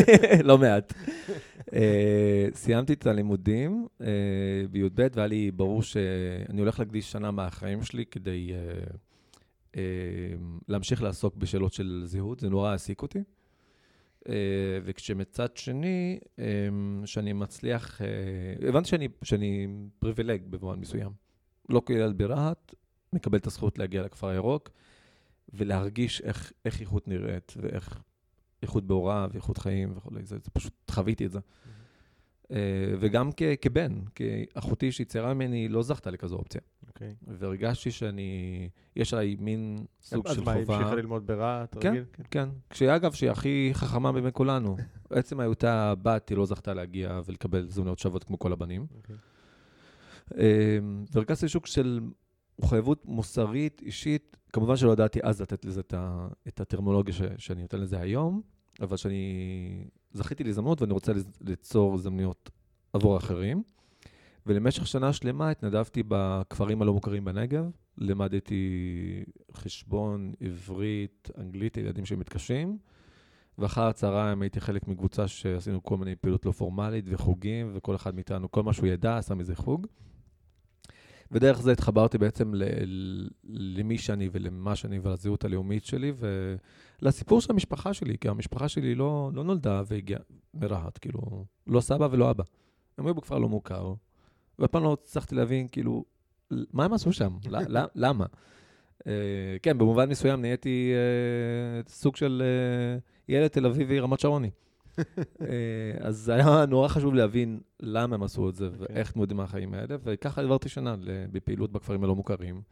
[0.44, 0.92] לא מעט.
[2.54, 3.86] סיימתי את הלימודים
[4.70, 8.58] בי"ב, והיה לי ברור שאני הולך להקדיש שנה מהחיים שלי כדי אה,
[10.68, 13.18] להמשיך לעסוק בשאלות של זהות, זה נורא העסיק אותי.
[14.28, 14.34] אה,
[14.84, 16.44] וכשמצד שני, אה,
[17.04, 19.66] שאני מצליח, אה, הבנתי שאני, שאני
[19.98, 21.10] פריבילג במובן מסוים.
[21.68, 22.74] לא כילד ברהט,
[23.12, 24.70] מקבל את הזכות להגיע לכפר הירוק,
[25.54, 28.02] ולהרגיש איך, איך איכות נראית, ואיך
[28.62, 31.38] איכות בהוראה ואיכות חיים וכולי, זה, זה פשוט חוויתי את זה.
[32.50, 36.60] אה, וגם כ, כבן, כי אחותי שהיא צעירה ממני לא זכתה לכזו אופציה.
[36.96, 37.14] אוקיי.
[37.26, 40.76] והרגשתי שאני, יש עליי מין סוג אז של מה, חובה.
[40.76, 41.76] המשיכה ללמוד ברהט?
[41.80, 42.02] כן?
[42.30, 42.48] כן.
[42.70, 44.76] כשהיא, אגב, שהיא הכי חכמה מבין כולנו.
[45.10, 48.86] עצם היותה בת, היא לא זכתה להגיע ולקבל זמניות שוות כמו כל הבנים.
[48.96, 49.16] אוקיי.
[50.34, 52.00] אמ, והרגשתי שוק של
[52.58, 54.36] מחויבות מוסרית, אישית.
[54.52, 55.80] כמובן שלא ידעתי אז לתת לזה
[56.48, 58.42] את, הטרמולוגיה שאני נותן לזה היום,
[58.80, 62.50] אבל שאני זכיתי להזדמנות ואני רוצה ליצור הזדמנויות
[62.92, 63.62] עבור אחרים.
[64.46, 72.78] ולמשך שנה שלמה התנדבתי בכפרים הלא מוכרים בנגב, למדתי חשבון, עברית, אנגלית לילדים שמתקשים,
[73.58, 78.50] ואחר הצהריים הייתי חלק מקבוצה שעשינו כל מיני פעילות לא פורמלית וחוגים, וכל אחד מאיתנו,
[78.50, 79.86] כל מה שהוא ידע, עשה מזה חוג.
[81.32, 86.12] ודרך זה התחברתי בעצם ל- למי שאני ולמה שאני ולזהות הלאומית שלי
[87.02, 90.20] ולסיפור של המשפחה שלי, כי המשפחה שלי לא, לא נולדה והגיעה
[90.54, 92.44] מרהט, כאילו, לא סבא ולא אבא.
[92.98, 93.94] הם היו בכפר לא מוכר,
[94.58, 96.04] ואף פעם לא הצלחתי להבין, כאילו,
[96.50, 97.36] מה הם עשו שם?
[97.94, 98.26] למה?
[99.06, 104.50] אה, כן, במובן מסוים נהייתי אה, סוג של אה, ילד תל אביבי רמת שרוני.
[106.00, 108.86] אז היה נורא חשוב להבין למה הם עשו את זה אוקיי.
[108.96, 110.96] ואיך מתמודדים מהחיים האלה, וככה עברתי שנה
[111.32, 112.62] בפעילות בכפרים הלא מוכרים.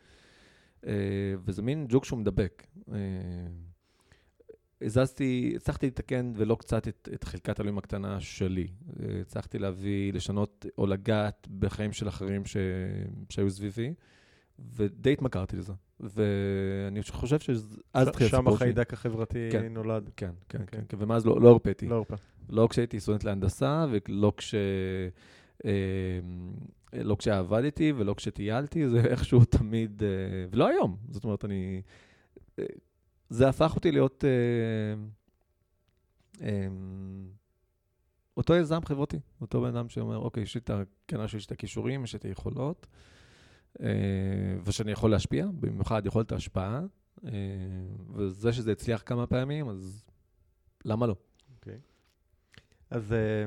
[1.45, 2.67] וזה מין ג'וק שהוא מדבק.
[4.85, 8.67] אה, הזזתי, הצלחתי לתקן ולא קצת את, את חלקת אלוהים הקטנה שלי.
[9.01, 12.57] אה, הצלחתי להביא, לשנות או לגעת בחיים של אחרים ש,
[13.31, 13.95] שהיו סביבי,
[14.59, 15.73] ודי התמכרתי לזה.
[16.01, 18.71] ואני חושב שאז התחיל שם הסיפור שלי.
[18.71, 19.73] החיידק החברתי כן.
[19.73, 20.11] נולד.
[20.17, 20.81] כן, כן, אוקיי.
[20.81, 21.87] כן, כן, ומאז לא, לא הרפאתי.
[21.87, 22.17] לא הרבה.
[22.49, 24.55] לא כשהייתי סטודנט להנדסה, ולא כש...
[25.65, 25.71] אה,
[27.03, 30.09] לא כשעבדתי ולא כשטיילתי, זה איכשהו תמיד, אה,
[30.51, 30.97] ולא היום.
[31.11, 31.83] זאת אומרת, אני...
[33.35, 34.95] זה הפך אותי להיות אה,
[36.47, 36.69] אה,
[38.37, 40.83] אותו יזם חברתי, אותו בן אדם שאומר, אוקיי, יש לי את ה...
[41.09, 42.87] כנראה שיש את הכישורים, יש את היכולות,
[43.81, 43.87] אה,
[44.65, 46.81] ושאני יכול להשפיע, במיוחד יכולת ההשפעה,
[47.25, 47.31] אה,
[48.15, 50.05] וזה שזה הצליח כמה פעמים, אז
[50.85, 51.17] למה לא?
[52.91, 53.13] אז...
[53.13, 53.45] אה,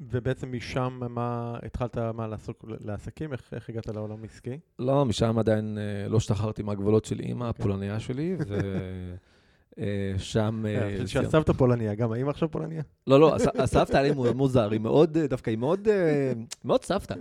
[0.00, 3.32] ובעצם משם, מה, התחלת מה לעסוק לעסקים?
[3.32, 4.58] איך, איך הגעת לעולם עסקי?
[4.78, 7.62] לא, משם עדיין אה, לא השתחררתי מהגבולות של אימא, אוקיי.
[7.62, 8.36] הפולניה שלי,
[10.16, 10.64] ושם...
[10.68, 12.82] אה, שהסבתא פולניה, גם האמא עכשיו פולניה?
[13.06, 16.32] לא, לא, הס- הסבתא היה לי מוזר, היא מאוד, אה, דווקא היא מאוד, אה,
[16.64, 17.14] מאוד סבתא.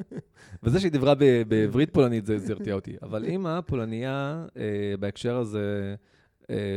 [0.63, 1.13] וזה שהיא דיברה
[1.48, 2.96] בעברית פולנית, זה הרתיע אותי.
[3.04, 4.63] אבל אימא פולניה, אה,
[5.00, 5.96] בהקשר הזה, אה,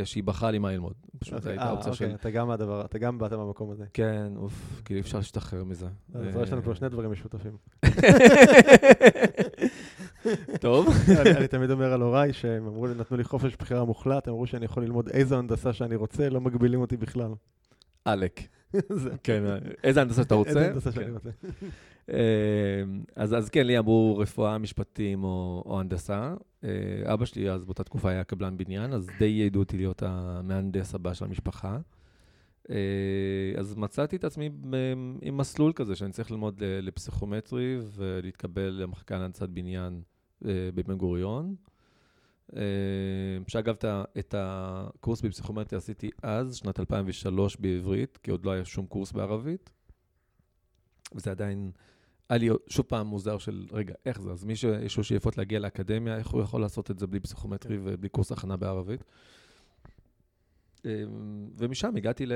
[0.05, 0.93] שהיא בחרה לי מה ללמוד.
[1.19, 2.15] פשוט זו הייתה אה, אופציה אוקיי, של...
[2.15, 3.85] אתה גם מהדבר, אתה גם באת מהמקום הזה.
[3.93, 5.87] כן, אוף, כאילו אי אפשר להשתחרר מזה.
[6.15, 7.57] אז אה, יש לנו פה שני דברים משותפים.
[10.61, 10.89] טוב.
[11.37, 14.47] אני תמיד אומר על הוריי, שהם אמרו לי, נתנו לי חופש בחירה מוחלט, הם אמרו
[14.47, 17.33] שאני יכול ללמוד איזו הנדסה שאני רוצה, לא מגבילים אותי בכלל.
[18.05, 18.41] עלק.
[19.25, 19.43] כן,
[19.85, 20.51] איזה הנדסה שאתה רוצה?
[20.51, 21.01] איזה הנדסה כן.
[21.01, 21.31] שאני רוצה.
[22.11, 22.83] אה,
[23.17, 26.35] אז, אז כן, לי אמרו רפואה, משפטים או, או הנדסה.
[26.65, 26.69] אה,
[27.15, 31.15] אבא שלי אז באותה תקופה היה קבלן בניין, אז די ייעדו אותי להיות המהנדס הבא
[31.15, 31.79] של המשפחה.
[32.71, 32.77] אה,
[33.59, 34.51] אז מצאתי את עצמי
[35.23, 40.03] עם מסלול כזה, שאני צריך ללמוד לפסיכומטרי ולהתקבל למחלקה להנדסת בניין
[40.45, 41.55] בבן גוריון.
[43.49, 43.75] שאגב,
[44.19, 49.71] את הקורס בפסיכומטרי עשיתי אז, שנת 2003 בעברית, כי עוד לא היה שום קורס בערבית.
[51.15, 51.73] וזה עדיין,
[52.33, 54.31] היה לי שוב פעם מוזר של, רגע, איך זה?
[54.31, 57.77] אז מי שיש לו שאיפות להגיע לאקדמיה, איך הוא יכול לעשות את זה בלי פסיכומטרי
[57.77, 57.83] כן.
[57.85, 59.05] ובלי קורס הכנה בערבית?
[60.85, 60.90] אמ,
[61.57, 62.27] ומשם הגעתי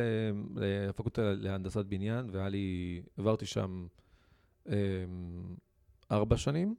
[0.54, 3.86] לפקולטה להנדסת בניין, והיה לי, עברתי שם
[4.68, 4.72] אמ,
[6.10, 6.74] ארבע שנים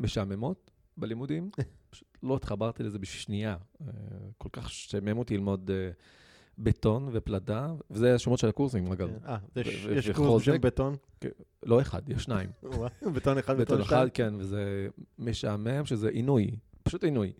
[0.00, 1.50] משעממות בלימודים.
[1.90, 3.56] פשוט לא התחברתי לזה בשנייה.
[3.80, 3.86] אה,
[4.38, 5.90] כל כך שעמם אותי ללמוד אה,
[6.58, 9.10] בטון ופלדה, וזה השמות של הקורסים, אגב.
[9.26, 10.10] אה, יש-.
[10.10, 10.96] קורס בשם בטון?
[11.62, 12.50] לא אחד, יש שניים.
[13.14, 14.30] בטון אחד, בטון בטון אחד, שתיים?
[14.30, 14.88] כן, וזה
[15.18, 16.50] משעמם, שזה עינוי,
[16.82, 17.32] פשוט עינוי.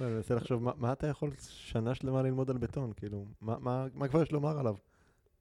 [0.00, 2.92] אני מנסה לחשוב, מה- אתה יכול שנה שלמה ללמוד על בטון?
[2.96, 4.74] כאילו, מה כבר יש לומר עליו?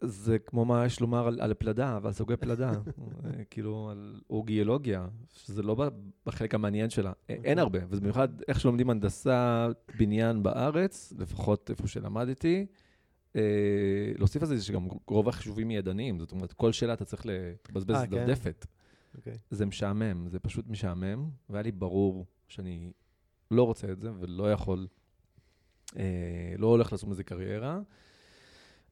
[0.02, 5.08] זה כמו מה יש לומר על, על פלדה ועל סוגי פלדה, אה, כאילו על אורגיאולוגיה,
[5.34, 5.90] שזה לא
[6.26, 7.12] בחלק המעניין שלה.
[7.30, 12.66] אה, אין הרבה, וזה במיוחד איך שלומדים הנדסה בניין בארץ, לפחות איפה שלמדתי.
[13.36, 13.42] אה,
[14.18, 18.08] להוסיף על זה שגם רוב החישובים ידניים, זאת אומרת, כל שאלה אתה צריך לבזבז אה,
[18.08, 18.26] כן?
[18.26, 18.66] דפדפת.
[19.18, 19.34] אוקיי.
[19.50, 22.92] זה משעמם, זה פשוט משעמם, והיה לי ברור שאני
[23.52, 24.88] לא רוצה את זה ולא יכול,
[25.98, 27.80] אה, לא הולך לעשות מזה קריירה.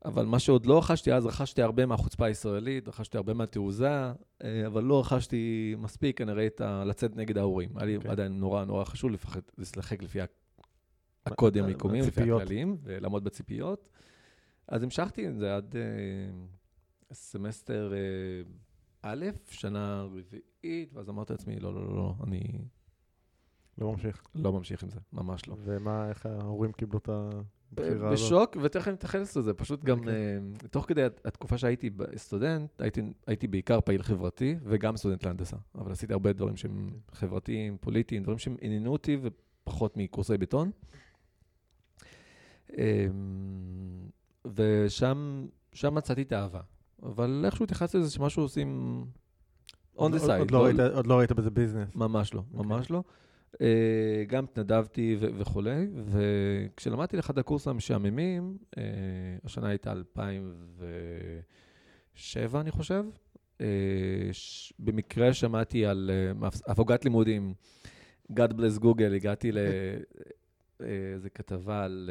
[0.06, 4.12] אבל מה שעוד לא רכשתי אז, רכשתי הרבה מהחוצפה הישראלית, רכשתי הרבה מהתעוזה,
[4.44, 6.84] אה, אבל לא רכשתי מספיק כנראה את ה...
[6.86, 7.70] לצאת נגד ההורים.
[7.76, 8.12] היה לי אוקיי.
[8.12, 10.26] עדיין נורא נורא חשוב לפחד, לשחק לפי ה-
[11.26, 12.22] הקודים המקומיים, לפי.
[12.32, 13.90] הכללים, ולעמוד בציפיות.
[14.68, 15.82] אז המשכתי עם זה עד אה,
[17.14, 18.42] סמסטר אה,
[19.02, 22.62] א', שנה רביעית, ואז אמרתי לעצמי, לא, לא, לא, לא, אני
[23.78, 24.28] לא ממשיך.
[24.36, 25.56] לא ממשיך עם זה, ממש לא.
[25.60, 27.46] ומה, איך ההורים קיבלו את הזאת?
[27.74, 30.14] בשוק, ותכף נתייחס לזה, פשוט גם, אוקיי.
[30.14, 30.38] אה,
[30.72, 32.82] תוך כדי הת- התקופה שהייתי סטודנט,
[33.28, 35.58] הייתי, בעיקר פעיל חברתי, וגם סטודנט להנדסה.
[35.76, 37.00] אבל עשיתי הרבה דברים שהם אוקיי.
[37.12, 40.72] חברתיים, פוליטיים, דברים שהם עניינו אותי, ופחות מקורסי בטון.
[42.78, 43.08] אה,
[44.56, 46.62] ושם שם מצאתי את האהבה.
[47.04, 49.02] אבל איכשהו התייחסתי לזה שמשהו עושים
[49.96, 50.40] on the עוד- side.
[50.40, 51.96] עוד לא ראית- עוד לא ראית בזה ביזנס.
[51.96, 52.66] ממש לא, אוקיי.
[52.70, 53.04] ממש לא.
[53.62, 58.84] אה, גם התנדבתי וכולי, וכשלמדתי לאחד הקורסים המשעממים, אה,
[59.44, 63.04] השנה הייתה 2007, אני חושב,
[63.62, 63.66] אה,
[64.80, 66.12] במקרה שמעתי על
[66.68, 67.54] הפוגת לימודים,
[68.32, 69.52] God bless Google, הגעתי
[70.80, 72.10] לאיזה כתבה על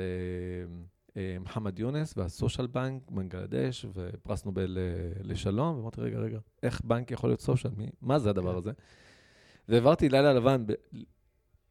[1.40, 4.78] מוחמד יונס והסושיאל בנק, בנגלדש, ופרס נובל
[5.22, 7.72] לשלום, ואמרתי, רגע, רגע, איך בנק יכול להיות סושיאל?
[8.02, 8.58] מה זה הדבר כן.
[8.58, 8.72] הזה?
[9.68, 10.64] והעברתי לילה לבן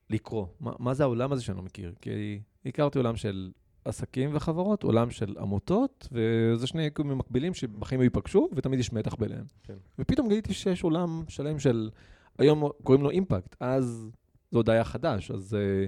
[0.10, 1.94] לקרוא, מה, מה זה העולם הזה שאני לא מכיר?
[2.02, 3.52] כי הכרתי עולם של
[3.86, 9.46] עסקים וחברות, עולם של עמותות, וזה שני יקומים מקבילים שבחיים ייפגשו, ותמיד יש מתח ביניהם.
[9.64, 9.78] כן.
[10.00, 11.90] ופתאום גיליתי שיש עולם שלם של,
[12.38, 14.10] היום קוראים לו אימפקט, אז
[14.52, 15.54] זה עוד היה חדש, אז...
[15.56, 15.86] אה,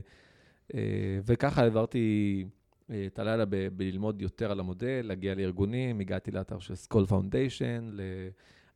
[0.73, 2.45] אה, וככה העברתי
[2.89, 7.89] אה, את הלילה ב- בללמוד יותר על המודל, להגיע לארגונים, הגעתי לאתר של Skoll Foundation,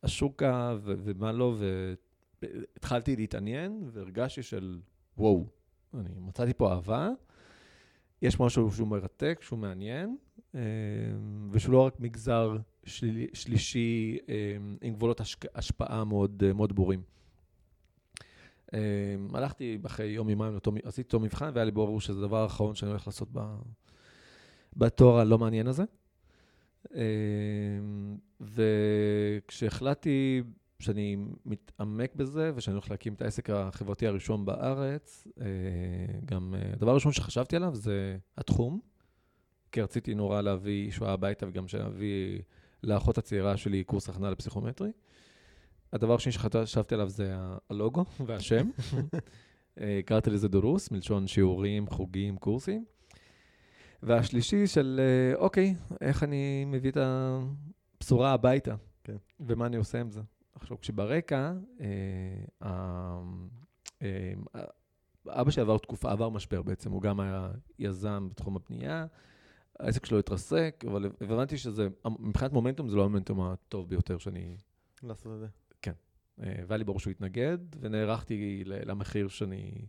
[0.04, 1.56] לאשוקה ו- ומה לא,
[2.42, 4.80] והתחלתי להתעניין, והרגשתי של,
[5.18, 5.46] וואו,
[5.94, 7.10] אני מצאתי פה אהבה.
[8.22, 10.18] יש משהו שהוא מרתק, שהוא מעניין,
[10.56, 10.62] אה,
[11.52, 14.36] ושהוא לא רק מגזר שלי, שלישי אה,
[14.82, 17.02] עם גבולות השק, השפעה מאוד, אה, מאוד ברורים.
[19.34, 23.08] הלכתי אחרי יום יומיים, עשיתי אותו מבחן, והיה לי ברור שזה הדבר האחרון שאני הולך
[23.08, 23.40] לעשות ב,
[24.78, 25.84] בתואר הלא מעניין הזה.
[28.42, 30.42] וכשהחלטתי
[30.82, 35.28] שאני מתעמק בזה, ושאני הולך להקים את העסק החברתי הראשון בארץ.
[35.42, 35.46] אה,
[36.26, 38.80] גם אה, הדבר הראשון שחשבתי עליו זה התחום,
[39.72, 42.42] כי רציתי נורא להביא שואה הביתה וגם להביא
[42.84, 44.92] לאחות הצעירה שלי קורס הכנה לפסיכומטרי.
[45.94, 47.36] הדבר השני שחשבתי עליו זה
[47.70, 48.70] הלוגו והשם.
[49.82, 52.86] אה, קראתי לזה דורוס, מלשון שיעורים, חוגים, קורסים.
[54.04, 55.00] והשלישי של,
[55.36, 59.16] אוקיי, איך אני מביא את הבשורה הביתה, כן.
[59.40, 60.22] ומה אני עושה עם זה.
[60.56, 62.68] עכשיו, כשברקע, אה,
[64.02, 64.34] אה,
[65.28, 69.06] אבא שלי עבר תקופה, עבר משבר בעצם, הוא גם היה יזם בתחום הבנייה,
[69.80, 71.88] העסק שלו התרסק, אבל הבנתי שזה,
[72.20, 74.58] מבחינת מומנטום זה לא המומנטום הטוב ביותר שאני...
[75.04, 75.48] לעשות את זה.
[75.82, 75.94] כן.
[76.44, 79.86] אה, והיה לי ברור שהוא התנגד, ונערכתי למחיר שאני,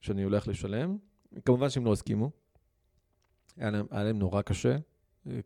[0.00, 0.96] שאני הולך לשלם.
[1.44, 2.30] כמובן שהם לא הסכימו.
[3.56, 4.76] היה להם, היה להם נורא קשה.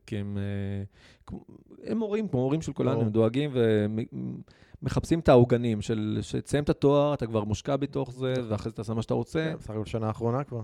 [0.06, 1.38] כי הם, אה,
[1.84, 3.50] הם מורים, כמו מורים של כולנו, הם דואגים
[4.82, 8.52] ומחפשים את העוגנים של, שתסיים את התואר, אתה כבר מושקע בתוך זה, נכון.
[8.52, 9.48] ואחרי זה תעשה מה שאתה רוצה.
[9.50, 10.62] כן, בסך הכל שנה האחרונה כבר.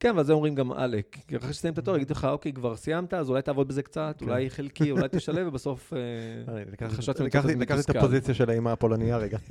[0.00, 1.16] כן, אבל זה אומרים גם עלק.
[1.28, 4.16] כי אחרי שתסיים את התואר, יגידו לך, אוקיי, כבר סיימת, אז אולי תעבוד בזה קצת,
[4.18, 4.24] כן.
[4.24, 9.38] אולי חלקי, אולי תשלב, ובסוף אה, חשבתי לקחתי את הפוזיציה של האמא הפולניה רגע.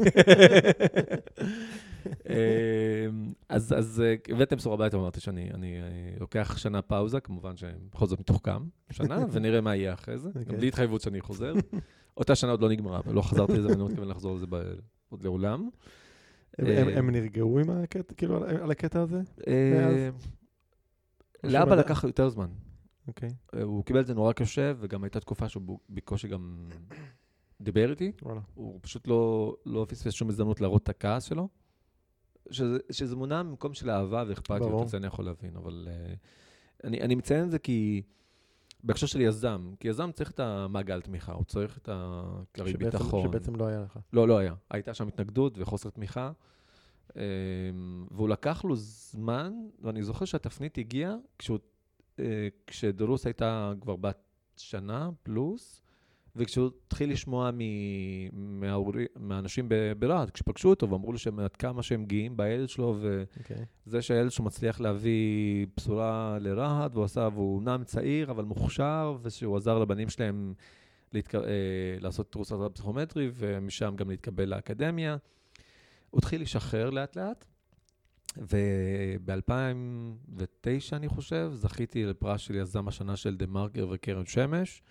[2.29, 5.49] אמ, אז אה, הבאתם בשורה הביתה, אמרתי שאני
[6.19, 10.57] לוקח שנה פאוזה, כמובן שבכל זאת מתוחכם, שנה, ונראה מה יהיה אחרי זה, גם אוקיי.
[10.57, 11.53] בלי התחייבות שאני חוזר.
[12.17, 14.45] אותה שנה עוד לא נגמרה, אבל לא חזרתי לזה, ואני לא מתכוון לחזור לזה
[15.09, 15.69] עוד לעולם.
[16.57, 19.21] הם נרגעו עם הקטע, כאילו, על הקטע הזה?
[21.43, 22.49] לאבא לקח יותר זמן.
[23.07, 23.29] אוקיי.
[23.53, 26.69] אה, הוא קיבל את זה נורא קשה, וגם הייתה תקופה שהוא בקושי גם
[27.61, 28.11] דיבר איתי.
[28.53, 31.47] הוא פשוט לא, לא פספס שום הזדמנות להראות את הכעס שלו.
[32.51, 36.17] שזה, שזה מונע ממקום של אהבה ואכפתיות, את זה אני יכול להבין, אבל uh,
[36.83, 38.01] אני, אני מציין את זה כי
[38.83, 43.23] בהקשר של יזם, כי יזם צריך את המעגל תמיכה, הוא צריך את הכללי ביטחון.
[43.23, 43.99] שבעצם לא היה לך.
[44.13, 44.53] לא, לא היה.
[44.69, 46.31] הייתה שם התנגדות וחוסר תמיכה,
[48.11, 51.59] והוא לקח לו זמן, ואני זוכר שהתפנית הגיעה כשהוא,
[52.17, 52.19] uh,
[52.67, 54.17] כשדרוס הייתה כבר בת
[54.57, 55.81] שנה פלוס,
[56.37, 57.49] וכשהוא התחיל לשמוע
[59.15, 64.01] מהאנשים ברהט, כשפגשו אותו ואמרו לו שהם עד כמה שהם גאים בילד שלו, וזה okay.
[64.01, 69.79] שהילד שלו מצליח להביא בשורה לרהט, והוא עשה, והוא אומנם צעיר, אבל מוכשר, ושהוא עזר
[69.79, 70.53] לבנים שלהם
[71.13, 71.35] להתק...
[71.35, 71.41] אה,
[71.99, 75.17] לעשות קורס פסיכומטרי, ומשם גם להתקבל לאקדמיה.
[76.17, 77.45] הוא התחיל לשחרר לאט-לאט,
[78.37, 79.35] וב-2009,
[80.93, 84.83] אני חושב, זכיתי לפרס של יזם השנה של דה מרקר וקרן שמש.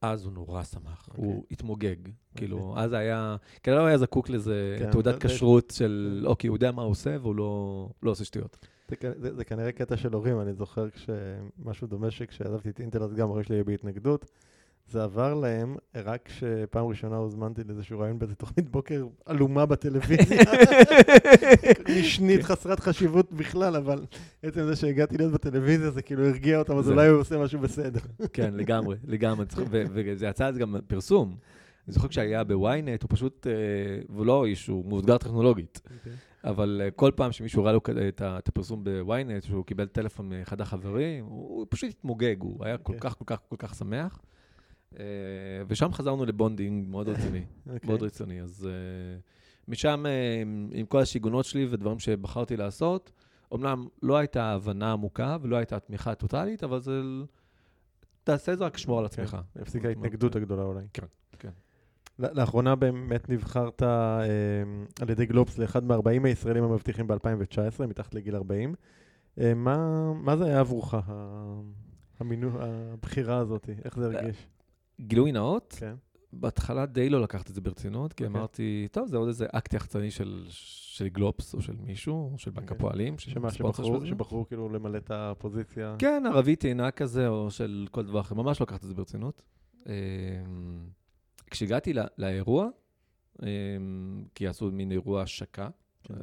[0.00, 1.16] אז הוא נורא שמח, okay.
[1.16, 1.42] הוא אוקיי.
[1.50, 2.06] התמוגג.
[2.06, 2.10] Okay.
[2.36, 6.26] כאילו, אז היה, כנראה הוא היה זקוק לזה כן, תעודת כשרות של, כן.
[6.26, 8.66] אוקיי, הוא יודע מה הוא עושה והוא לא, לא עושה שטויות.
[8.88, 13.14] זה, זה, זה כנראה קטע של הורים, אני זוכר כשמשהו דומה שכשעזבתי את אינטל, אז
[13.14, 14.30] גם הורים שלי היו בהתנגדות.
[14.90, 20.42] זה עבר להם רק כשפעם ראשונה הוזמנתי לאיזשהו רעיון באיזה תוכנית בוקר עלומה בטלוויזיה.
[22.00, 24.04] משנית, חסרת חשיבות בכלל, אבל
[24.42, 28.00] עצם זה שהגעתי להיות בטלוויזיה, זה כאילו הרגיע אותם, אז אולי הוא עושה משהו בסדר.
[28.32, 29.46] כן, לגמרי, לגמרי.
[29.70, 31.36] וזה יצא אז גם פרסום.
[31.86, 33.52] אני זוכר כשהיה בוויינט, הוא פשוט, אה,
[34.08, 35.80] הוא לא איש, הוא מאותגר טכנולוגית.
[35.84, 36.12] אוקיי.
[36.44, 41.24] אבל אה, כל פעם שמישהו ראה לו את הפרסום בוויינט, שהוא קיבל טלפון מאחד החברים,
[41.24, 43.10] הוא פשוט התמוגג, הוא היה כל אוקיי.
[43.10, 44.20] כך, כל כך, כל כך שמח.
[44.98, 45.04] אה,
[45.68, 47.70] ושם חזרנו ל bonding מאוד רציני, okay.
[47.72, 47.88] אוקיי.
[47.88, 48.40] מאוד רציני.
[48.40, 53.12] אז uh, משם, uh, עם כל השיגעונות שלי ודברים שבחרתי לעשות,
[53.52, 57.00] אומנם לא הייתה הבנה עמוקה ולא הייתה תמיכה טוטאלית, אבל זה...
[58.24, 59.30] תעשה את זה, רק שמור על עצמך.
[59.30, 60.84] כן, הפסיקה ההתנגדות הגדולה אולי.
[60.92, 61.06] כן,
[61.38, 61.50] כן.
[62.18, 64.20] לאחרונה באמת נבחרת אה,
[65.00, 68.74] על ידי גלובס לאחד מ-40 הישראלים המבטיחים ב-2019, מתחת לגיל 40.
[69.40, 70.94] אה, מה, מה זה היה עבורך,
[72.20, 73.70] הבחירה הזאת?
[73.84, 74.46] איך זה הרגיש?
[75.00, 75.94] גילוי נאות, כן.
[76.32, 78.26] בהתחלה די לא לקחת את זה ברצינות, כי okay.
[78.26, 78.40] אוקיי.
[78.40, 82.50] אמרתי, טוב, זה עוד איזה אקט יחצני של, של גלובס או של מישהו, או של
[82.50, 82.72] בנק okay.
[82.72, 82.76] אוקיי.
[82.76, 83.18] הפועלים.
[83.18, 85.96] שמה, שבחרו, שבחרו כאילו למלא את הפוזיציה?
[85.98, 89.42] כן, ערבי טעינה כזה, או של כל דבר אחר, ממש לא לקחת את זה ברצינות.
[89.86, 89.92] אמ,
[91.50, 92.68] כשהגעתי לא, לאירוע,
[93.42, 93.46] אמ,
[94.34, 95.68] כי עשו מין אירוע השקה
[96.04, 96.14] כן.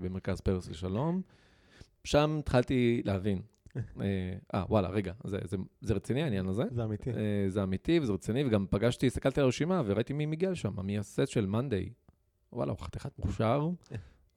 [0.00, 1.22] במרכז פרס לשלום.
[2.04, 3.42] שם התחלתי להבין.
[4.54, 6.62] אה, וואלה, רגע, זה, זה, זה רציני העניין הזה.
[6.70, 7.10] זה אמיתי.
[7.48, 11.28] זה אמיתי וזה רציני, וגם פגשתי, הסתכלתי על הרשימה וראיתי מי מגיע לשם, מי הסט
[11.28, 11.90] של מאנדיי.
[12.52, 13.68] וואלה, הוא חתיכת מוכשר,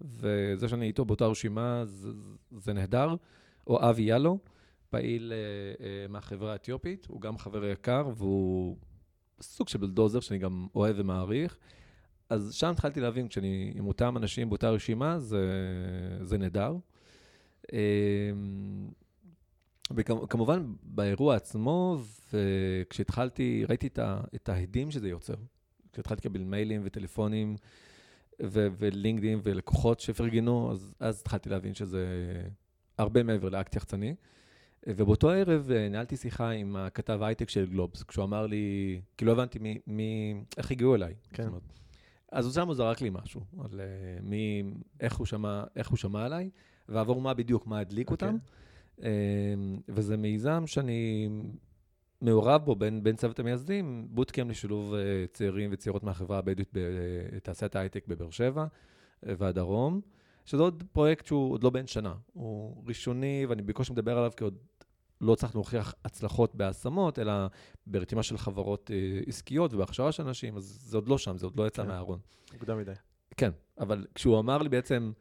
[0.01, 2.09] וזה שאני איתו באותה רשימה, זה,
[2.57, 3.15] זה נהדר.
[3.67, 4.39] או אבי יאלו,
[4.89, 8.77] פעיל uh, uh, מהחברה האתיופית, הוא גם חבר יקר, והוא
[9.41, 11.57] סוג של בלדוזר שאני גם אוהב ומעריך.
[12.29, 15.49] אז שם התחלתי להבין, כשאני עם אותם אנשים באותה רשימה, זה,
[16.21, 16.75] זה נהדר.
[17.73, 17.77] אמ,
[19.95, 21.97] וכמובן, באירוע עצמו,
[22.33, 25.35] וכשהתחלתי, ראיתי את, ה, את ההדים שזה יוצר.
[25.93, 27.55] כשהתחלתי לקבל מיילים וטלפונים
[28.43, 32.05] ו- ולינקדאים ולקוחות שפרגנו, אז, אז התחלתי להבין שזה
[32.97, 34.15] הרבה מעבר לאקט יחצני.
[34.87, 39.31] ובאותו ערב אה, ניהלתי שיחה עם הכתב הייטק של גלובס, כשהוא אמר לי, כי לא
[39.31, 41.13] הבנתי מי, מי, איך הגיעו אליי.
[41.33, 41.47] כן.
[41.47, 41.61] אומרת,
[42.31, 44.63] אז הוא שם, הוא זרק לי משהו, על uh, מי,
[44.99, 46.49] איך הוא שמע, איך הוא שמע עליי,
[46.89, 48.11] ועבור מה בדיוק, מה הדליק okay.
[48.11, 48.27] אוקיי.
[48.27, 48.37] אותם.
[49.01, 49.03] Uh,
[49.89, 51.29] וזה מיזם שאני
[52.21, 54.97] מעורב בו בין, בין צוות המייסדים, בוטקאם לשילוב uh,
[55.33, 60.01] צעירים וצעירות מהחברה הבדואית בתעשיית ההייטק בבאר שבע uh, והדרום.
[60.45, 62.15] שזה עוד פרויקט שהוא עוד לא בן שנה.
[62.33, 64.57] הוא ראשוני, ואני בקושי מדבר עליו כי עוד
[65.21, 67.33] לא צריך להוכיח הצלחות בהשמות, אלא
[67.87, 71.55] ברתימה של חברות אה, עסקיות ובהכשרה של אנשים, אז זה עוד לא שם, זה עוד
[71.55, 71.87] לא יצא כן.
[71.87, 72.19] מהארון.
[72.53, 72.93] מוקדם מדי.
[73.37, 75.11] כן, אבל כשהוא אמר לי בעצם,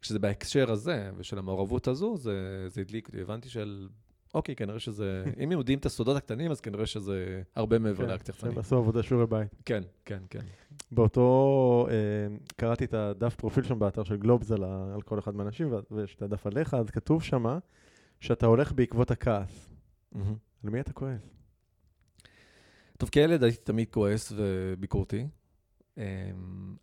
[0.00, 3.88] כשזה בהקשר הזה ושל המעורבות הזו, זה, זה הדליק אותי, הבנתי של,
[4.34, 8.28] אוקיי, כנראה שזה, אם יודעים את הסודות הקטנים, אז כנראה שזה הרבה מעבר כן, לאקט
[8.28, 8.50] יחצני.
[8.50, 9.54] הם עשו עבודה שיעורי בית.
[9.64, 10.40] כן, כן, כן.
[10.92, 15.72] באותו, אה, קראתי את הדף פרופיל שם באתר של גלובס על, על כל אחד מהאנשים,
[15.90, 17.58] ויש את הדף עליך, אז כתוב שמה
[18.20, 19.68] שאתה הולך בעקבות הכעס.
[20.14, 20.18] Mm-hmm.
[20.64, 21.30] על מי אתה כועס?
[22.98, 25.26] טוב, כילד הייתי תמיד כועס וביקורתי,
[25.98, 26.04] אה,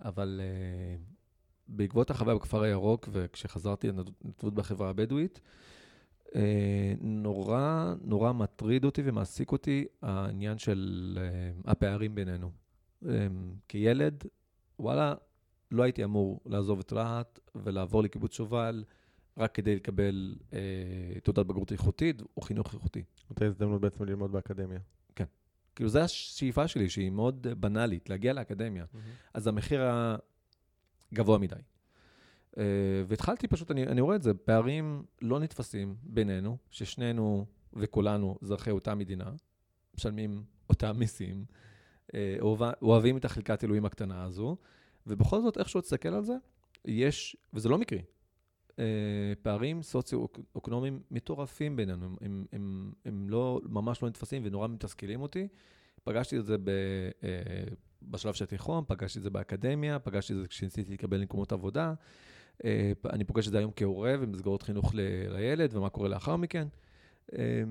[0.02, 0.98] אבל אה,
[1.68, 5.42] בעקבות החוויה בכפר הירוק, וכשחזרתי לנתבות בחברה הבדואית,
[6.36, 12.52] אה, נורא נורא מטריד אותי ומעסיק אותי העניין של אה, הפערים בינינו.
[13.08, 13.28] אה,
[13.68, 14.24] כילד,
[14.80, 15.14] וואלה,
[15.72, 18.84] לא הייתי אמור לעזוב את רהט ולעבור לקיבוץ שובל
[19.38, 23.04] רק כדי לקבל אה, תעודת בגרות איכותית או חינוך איכותי.
[23.30, 24.80] אותה הזדמנות בעצם ללמוד באקדמיה.
[25.16, 25.26] כן.
[25.76, 28.84] כאילו, זו השאיפה שלי, שהיא מאוד בנאלית, להגיע לאקדמיה.
[28.84, 28.98] Mm-hmm.
[29.34, 29.82] אז המחיר
[31.12, 31.56] הגבוה מדי.
[32.52, 32.60] Uh,
[33.08, 38.96] והתחלתי פשוט, אני, אני רואה את זה, פערים לא נתפסים בינינו, ששנינו וכולנו אזרחי אותה
[38.96, 39.32] מדינה,
[39.98, 41.46] משלמים אותם מיסים,
[42.08, 42.14] uh,
[42.82, 44.58] אוהבים את החלקת אלוהים הקטנה הזו,
[45.08, 46.36] ובכל זאת, איכשהו תסתכל על זה,
[46.86, 48.02] יש, וזה לא מקרי,
[48.70, 48.80] uh,
[49.42, 55.48] פערים סוציו-אקונומיים מטורפים בינינו, הם, הם, הם, הם לא, ממש לא נתפסים ונורא מתסכלים אותי.
[56.04, 56.72] פגשתי את זה ב,
[58.02, 61.94] בשלב של התיכון, פגשתי את זה באקדמיה, פגשתי את זה כשניסיתי לקבל למקומות עבודה.
[62.66, 64.92] אה, אני פוגש את זה היום כהורה ומסגרות חינוך
[65.30, 66.68] לילד, ומה קורה לאחר מכן.
[67.34, 67.64] אה,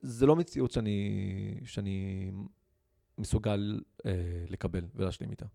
[0.00, 2.30] זה לא מציאות שאני, שאני
[3.18, 4.12] מסוגל אה,
[4.48, 5.46] לקבל ולהשלים איתה.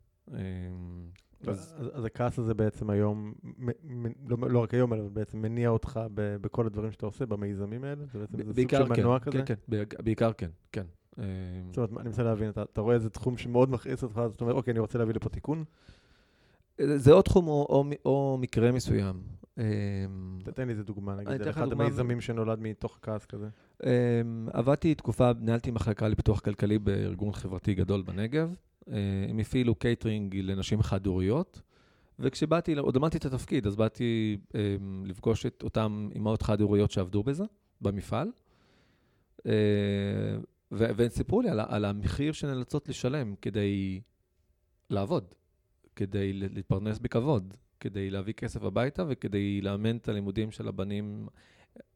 [1.47, 5.41] אז, אז, אז הכעס הזה בעצם היום, מ, מ, לא, לא רק היום, אלא בעצם
[5.41, 8.05] מניע אותך ב, בכל הדברים שאתה עושה, במיזמים האלה?
[8.13, 9.43] זה בעצם סוג של כן, מנוע כזה?
[9.45, 10.85] כן, כן, בעיקר כן, כן.
[11.15, 14.43] זאת אומרת, אני מנסה להבין, אתה, אתה רואה איזה תחום שמאוד מכעיס אותך, אז אתה
[14.43, 15.63] אומר, אוקיי, אני רוצה להביא לפה תיקון?
[16.77, 19.21] זה או תחום או, או, או מקרה מסוים.
[19.57, 19.63] אמ,
[20.43, 23.47] תתן לי איזה דוגמה, נגיד, אחד המיזמים שנולד מתוך כעס כזה.
[23.83, 23.89] אמ,
[24.53, 28.55] עבדתי תקופה, ניהלתי מחלקה לפיתוח כלכלי בארגון חברתי גדול בנגב.
[28.89, 28.95] אה,
[29.29, 31.61] הם הפעילו קייטרינג לנשים חד-הוריות,
[32.19, 37.43] וכשבאתי, עוד למדתי את התפקיד, אז באתי אמ, לפגוש את אותן אימהות חד-הוריות שעבדו בזה,
[37.81, 38.31] במפעל.
[40.73, 44.01] אה, והם סיפרו לי על, על המחיר שנאלצות לשלם כדי
[44.89, 45.33] לעבוד.
[45.95, 51.27] כדי להתפרנס בכבוד, כדי להביא כסף הביתה וכדי לאמן את הלימודים של הבנים.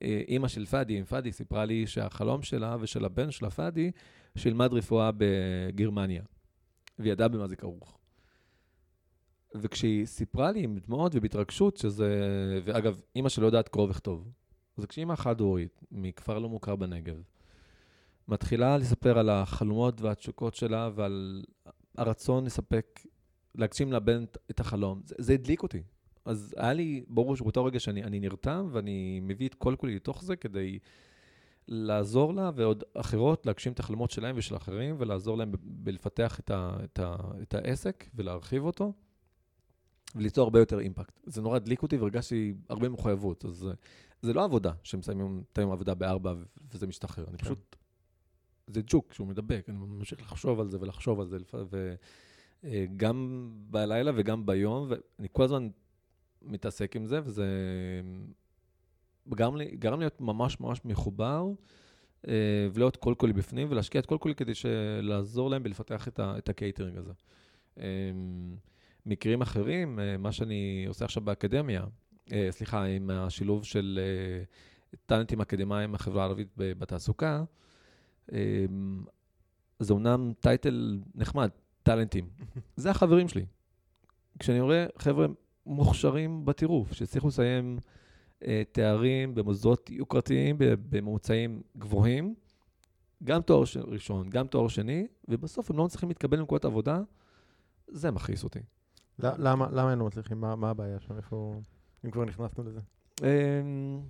[0.01, 3.91] אה, אימא של פאדי, עם פאדי, סיפרה לי שהחלום שלה ושל הבן שלה, פאדי,
[4.35, 6.23] שילמד רפואה בגרמניה.
[6.99, 7.97] והיא ידעה במה זה כרוך.
[9.55, 12.09] וכשהיא סיפרה לי עם דמעות ובהתרגשות, שזה...
[12.63, 14.31] ואגב, אימא שלא יודעת קרוא וכתוב.
[14.77, 17.21] אז כשאימא חד-הורית, מכפר לא מוכר בנגב,
[18.29, 21.43] מתחילה לספר על החלומות והתשוקות שלה ועל
[21.97, 22.99] הרצון לספק
[23.55, 25.01] להגשים לבן את החלום.
[25.05, 25.83] זה, זה הדליק אותי.
[26.25, 30.35] אז היה לי ברור שבאותו רגע שאני נרתם ואני מביא את כל כולי לתוך זה
[30.35, 30.79] כדי
[31.67, 36.77] לעזור לה ועוד אחרות להגשים את החלומות שלהם ושל אחרים ולעזור להם בלפתח את, ה,
[36.83, 38.93] את, ה, את העסק ולהרחיב אותו
[40.15, 41.19] וליצור הרבה יותר אימפקט.
[41.25, 43.45] זה נורא הדליק אותי והרגשתי הרבה מחויבות.
[43.45, 43.69] אז
[44.21, 46.33] זה לא עבודה שמסיימים את היום העבודה בארבע
[46.71, 47.25] וזה משתחרר.
[47.27, 47.43] אני כן.
[47.45, 47.75] פשוט,
[48.69, 51.37] זה ג'וק שהוא מדבק, אני ממשיך לחשוב על זה ולחשוב על זה.
[51.53, 51.95] ו...
[52.63, 52.85] אה,
[53.69, 55.69] בלילה וגם ביום, ואני כל הזמן
[56.41, 57.45] מתעסק עם זה, וזה
[59.29, 61.47] גרם לי, גרם להיות ממש ממש מחובר,
[62.27, 64.51] אה, ולהיות כל כולי בפנים, ולהשקיע את כל כולי כדי
[65.01, 67.13] לעזור להם בלפתח את, ה, את הקייטרינג הזה.
[67.79, 67.83] אה,
[69.05, 71.85] מקרים אחרים, אה, מה שאני עושה עכשיו באקדמיה,
[72.31, 74.43] אה, סליחה, עם השילוב של אה,
[75.05, 77.43] טאלנטים אקדמיים מהחברה הערבית בתעסוקה, אה,
[79.79, 81.49] זה אומנם טייטל נחמד,
[81.83, 82.29] טאלנטים.
[82.75, 83.45] זה החברים שלי.
[84.39, 85.27] כשאני רואה חבר'ה
[85.65, 87.77] מוכשרים בטירוף, שהצליחו לסיים
[88.47, 92.35] אה, תארים במוסדות יוקרתיים בממוצעים גבוהים,
[93.23, 97.01] גם תואר ראשון, גם תואר שני, ובסוף הם לא מצליחים להתקבל למקומות עבודה,
[97.87, 98.59] זה מכעיס אותי.
[99.19, 100.41] למה, למה היינו מצליחים?
[100.41, 101.17] מה, מה הבעיה שם?
[101.17, 101.61] איפה...
[102.05, 102.79] אם כבר נכנסנו לזה.
[103.21, 104.01] אמ,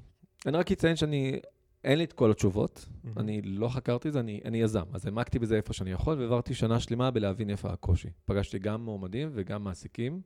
[0.46, 1.40] אני רק אציין שאני,
[1.84, 2.86] אין לי את כל התשובות,
[3.18, 6.54] אני לא חקרתי את זה, אני, אני יזם, אז העמקתי בזה איפה שאני יכול, והעברתי
[6.54, 8.10] שנה שלמה בלהבין איפה הקושי.
[8.26, 10.22] פגשתי גם מועמדים וגם מעסיקים,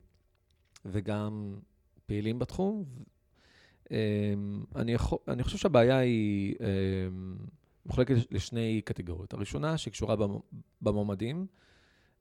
[0.84, 1.54] וגם
[2.06, 2.84] פעילים בתחום.
[3.90, 7.36] אמ, אני, יכול, אני חושב שהבעיה היא אמ,
[7.86, 9.32] מחולקת לשני קטגוריות.
[9.32, 10.16] הראשונה, שקשורה
[10.82, 11.46] במועמדים,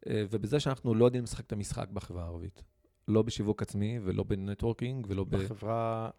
[0.10, 2.64] אה, ובזה שאנחנו לא יודעים לשחק את המשחק בחברה הערבית.
[3.08, 5.40] לא בשיווק עצמי ולא בנטוורקינג ולא בחברה...
[5.42, 5.54] ב...
[5.54, 6.10] בחברה...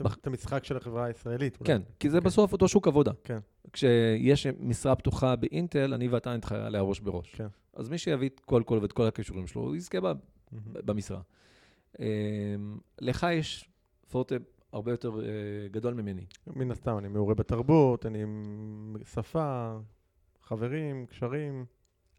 [0.00, 1.56] את המשחק של החברה הישראלית.
[1.64, 2.20] כן, כי זה.
[2.20, 2.24] כן.
[2.24, 3.12] בסוף אותו שוק עבודה.
[3.24, 3.38] כן.
[3.72, 7.34] כשיש משרה פתוחה באינטל, אני ואתה נתחרה עליה ראש בראש.
[7.34, 7.46] כן.
[7.74, 9.98] אז מי שיביא את כל כל ואת כל הכישורים שלו, הוא יזכה.
[10.72, 11.20] במשרה.
[11.98, 12.04] אמ,
[13.00, 13.68] לך יש
[14.10, 14.34] פורטה
[14.72, 16.24] הרבה יותר אה, גדול ממני.
[16.46, 19.76] מן הסתם, אני מעורה בתרבות, אני עם שפה,
[20.42, 21.64] חברים, קשרים.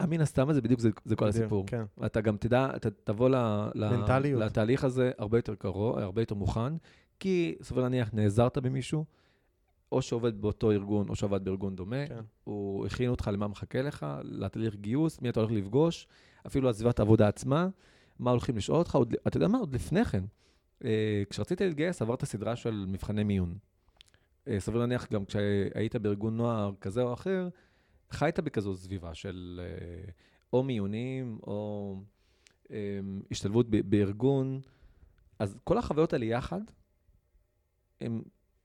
[0.07, 1.65] מן הסתם הזה, בדיוק זה, זה כל הסיפור.
[1.67, 1.84] כן.
[2.05, 3.36] אתה גם תדע, אתה תבוא ל,
[3.75, 3.86] ל,
[4.36, 6.73] לתהליך הזה הרבה יותר קרוב, הרבה יותר מוכן,
[7.20, 9.05] כי סביר להניח נעזרת במישהו,
[9.91, 12.24] או שעובד באותו ארגון, או שעבד בארגון דומה, כן.
[12.43, 16.07] הוא הכין אותך למה מחכה לך, לתהליך גיוס, מי אתה הולך לפגוש,
[16.47, 17.68] אפילו לסביבת העבודה עצמה,
[18.20, 20.24] מה הולכים לשאול אותך, עוד, אתה יודע מה, עוד לפני כן.
[20.84, 23.57] אה, כשרציתי להתגייס, עברת סדרה של מבחני מיון.
[24.47, 27.49] אה, סביר להניח גם כשהיית בארגון נוער כזה או אחר,
[28.11, 30.11] חיית בכזו סביבה של אה,
[30.53, 31.95] או מיונים או
[32.72, 32.99] אה,
[33.32, 34.61] השתלבות בארגון,
[35.39, 36.61] אז כל החוויות האלה יחד,
[38.01, 38.21] הם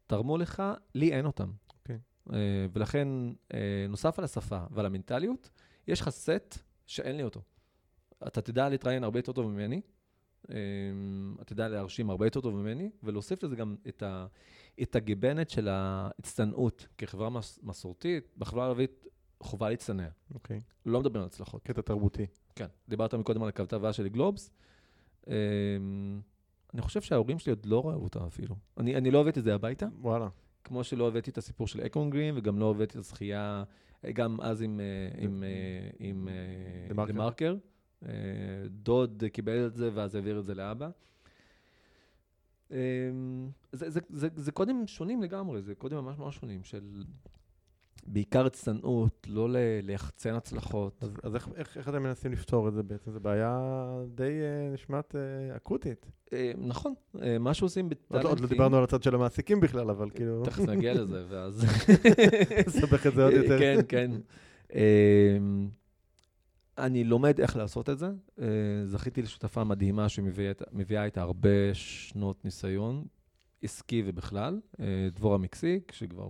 [0.07, 0.63] תרמו לך,
[0.95, 1.51] לי אין אותם.
[1.51, 1.75] Okay.
[1.81, 1.99] אוקיי.
[2.33, 3.09] אה, ולכן,
[3.89, 5.51] נוסף על השפה ועל המנטליות,
[5.89, 7.41] יש לך סט שאין לי אותו.
[8.27, 9.81] אתה תדע להתראיין הרבה יותר טוב ממני,
[10.45, 14.27] אתה תדע להרשים הרבה יותר טוב ממני, ולהוסיף לזה גם את, ה,
[14.83, 16.87] את הגיבנת של ההצטנעות.
[16.99, 17.29] כחברה
[17.63, 19.07] מסורתית, בחברה הערבית
[19.41, 20.09] חובה להצטנע.
[20.35, 20.61] אוקיי.
[20.87, 21.63] לא מדבר על הצלחות.
[21.63, 22.27] קטע תרבותי.
[22.55, 22.67] כן.
[22.89, 24.51] דיברת מקודם על הכתבה שלי גלובס.
[26.75, 28.55] אני חושב שההורים שלי עוד לא ראו אותה אפילו.
[28.79, 29.87] אני, אני לא הבאתי את זה הביתה.
[30.01, 30.29] וואלה.
[30.65, 33.65] כמו שלא הבאתי את הסיפור של אקרון גרין, וגם לא הבאתי את הזכייה,
[34.13, 36.29] גם אז עם, אה, עם, אה, עם
[37.09, 37.57] אה, מרקר.
[38.67, 40.91] דוד קיבל את זה, ואז העביר את זה לאבא.
[42.71, 42.77] אמ,
[43.73, 47.05] זה, זה, זה, זה קודים שונים לגמרי, זה קודים ממש ממש שונים של
[48.07, 49.49] בעיקר צנעות, לא
[49.83, 51.03] ליחצן הצלחות.
[51.03, 53.11] אז, אז איך, איך, איך אתם מנסים לפתור את זה בעצם?
[53.11, 53.61] זו בעיה
[54.15, 56.07] די uh, נשמעת uh, אקוטית.
[56.27, 58.31] Uh, נכון, uh, מה שעושים בטאלנטים...
[58.31, 60.43] עוד, לא דיברנו על הצד של המעסיקים בכלל, אבל כאילו...
[60.45, 61.65] תכף נגיע לזה, ואז...
[62.67, 63.59] נסבך את זה עוד יותר.
[63.59, 64.11] כן, כן.
[64.69, 64.75] Uh,
[66.79, 68.11] אני לומד איך לעשות את זה.
[68.39, 68.43] Uh,
[68.87, 73.05] זכיתי לשותפה מדהימה שמביאה איתה הרבה שנות ניסיון,
[73.63, 74.79] עסקי ובכלל, uh,
[75.15, 76.29] דבורה מקסיק, שכבר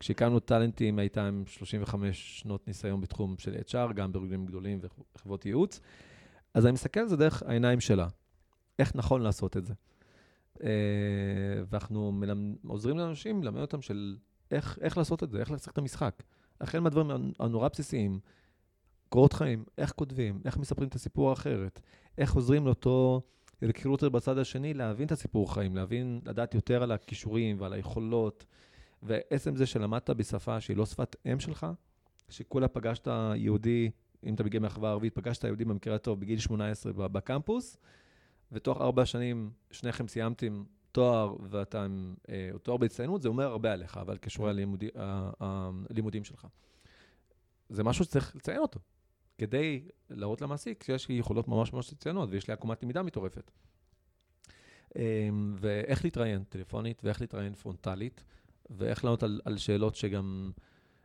[0.00, 4.80] כשהקמנו טאלנטים, הייתה עם 35 שנות ניסיון בתחום של HR, גם בארגונים גדולים
[5.14, 5.80] וחברות ייעוץ.
[6.54, 8.08] אז אני מסתכל על זה דרך העיניים שלה,
[8.78, 9.74] איך נכון לעשות את זה.
[10.62, 10.68] אה,
[11.68, 14.16] ואנחנו מלמד, עוזרים לאנשים ללמד אותם של
[14.50, 16.22] איך, איך לעשות את זה, איך לשחק את המשחק.
[16.60, 18.20] החל מהדברים הנורא בסיסיים,
[19.08, 21.80] קורות חיים, איך כותבים, איך מספרים את הסיפור האחרת,
[22.18, 23.22] איך עוזרים לאותו
[23.62, 28.44] רקרוטר בצד השני להבין את הסיפור חיים, להבין, לדעת יותר על הכישורים ועל היכולות.
[29.02, 31.66] ועצם זה שלמדת בשפה שהיא לא שפת אם שלך,
[32.28, 33.90] שכולה פגשת יהודי,
[34.24, 37.76] אם אתה מגיע מהחברה הערבית, פגשת יהודי במקרה הטוב בגיל 18 בקמפוס,
[38.52, 43.96] ותוך ארבע שנים שניכם סיימתם תואר ואתה עם אה, תואר בהצטיינות, זה אומר הרבה עליך,
[43.96, 44.88] אבל קשור ללימודי,
[45.40, 46.46] הלימודים שלך.
[47.68, 48.80] זה משהו שצריך לציין אותו,
[49.38, 53.50] כדי להראות למעסיק שיש לי יכולות ממש ממש מצוינות ויש לי עקומת למידה מטורפת.
[54.96, 58.24] אמ, ואיך להתראיין טלפונית ואיך להתראיין פרונטלית.
[58.70, 60.50] ואיך לענות על, על שאלות שגם...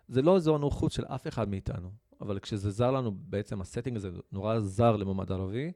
[0.08, 1.92] זה לא אזור נוחות של אף אחד מאיתנו,
[2.22, 5.72] אבל כשזה זר לנו, בעצם הסטינג הזה נורא זר למועמד ערבי,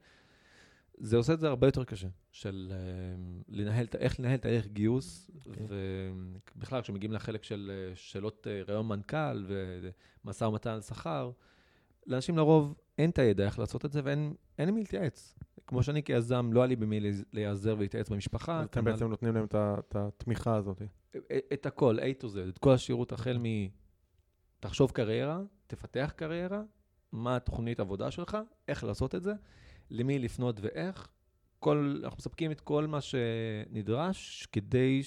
[0.98, 5.50] זה עושה את זה הרבה יותר קשה, של uh, לנהל, איך לנהל תהליך גיוס, okay.
[5.50, 5.66] אוקיי.
[6.56, 9.46] ובכלל, כשמגיעים לחלק של uh, שאלות uh, רעיון מנכ"ל
[10.24, 11.32] ומשא ומתן על שכר,
[12.08, 15.36] לאנשים לרוב אין את הידע איך לעשות את זה ואין עם מי להתייעץ.
[15.68, 17.00] כמו שאני כיזם, לא היה לי במי
[17.34, 18.64] להיעזר ולהתייעץ במשפחה.
[18.64, 20.82] אתם בעצם נותנים להם את התמיכה הזאת.
[21.54, 23.44] את הכל, A to Z, את כל השירות, החל מ...
[24.60, 26.62] תחשוב קריירה, תפתח קריירה,
[27.12, 28.38] מה התוכנית עבודה שלך,
[28.68, 29.34] איך לעשות את זה,
[29.90, 31.08] למי לפנות ואיך.
[31.60, 35.02] כל, אנחנו מספקים את כל מה שנדרש כדי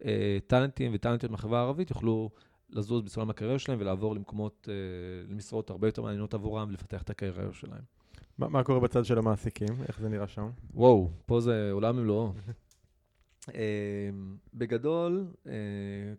[0.00, 2.30] שטאלנטים וטאלנטיות מהחברה הערבית יוכלו
[2.70, 4.74] לזוז בסולם הקריירה שלהם ולעבור למקומות, אה,
[5.32, 7.97] למשרות הרבה יותר מעניינות עבורם ולפתח את הקריירה שלהם.
[8.38, 9.82] מה, מה קורה בצד של המעסיקים?
[9.88, 10.50] איך זה נראה שם?
[10.74, 12.32] וואו, פה זה עולם ומלואו.
[13.54, 14.10] אה,
[14.54, 15.52] בגדול, אה,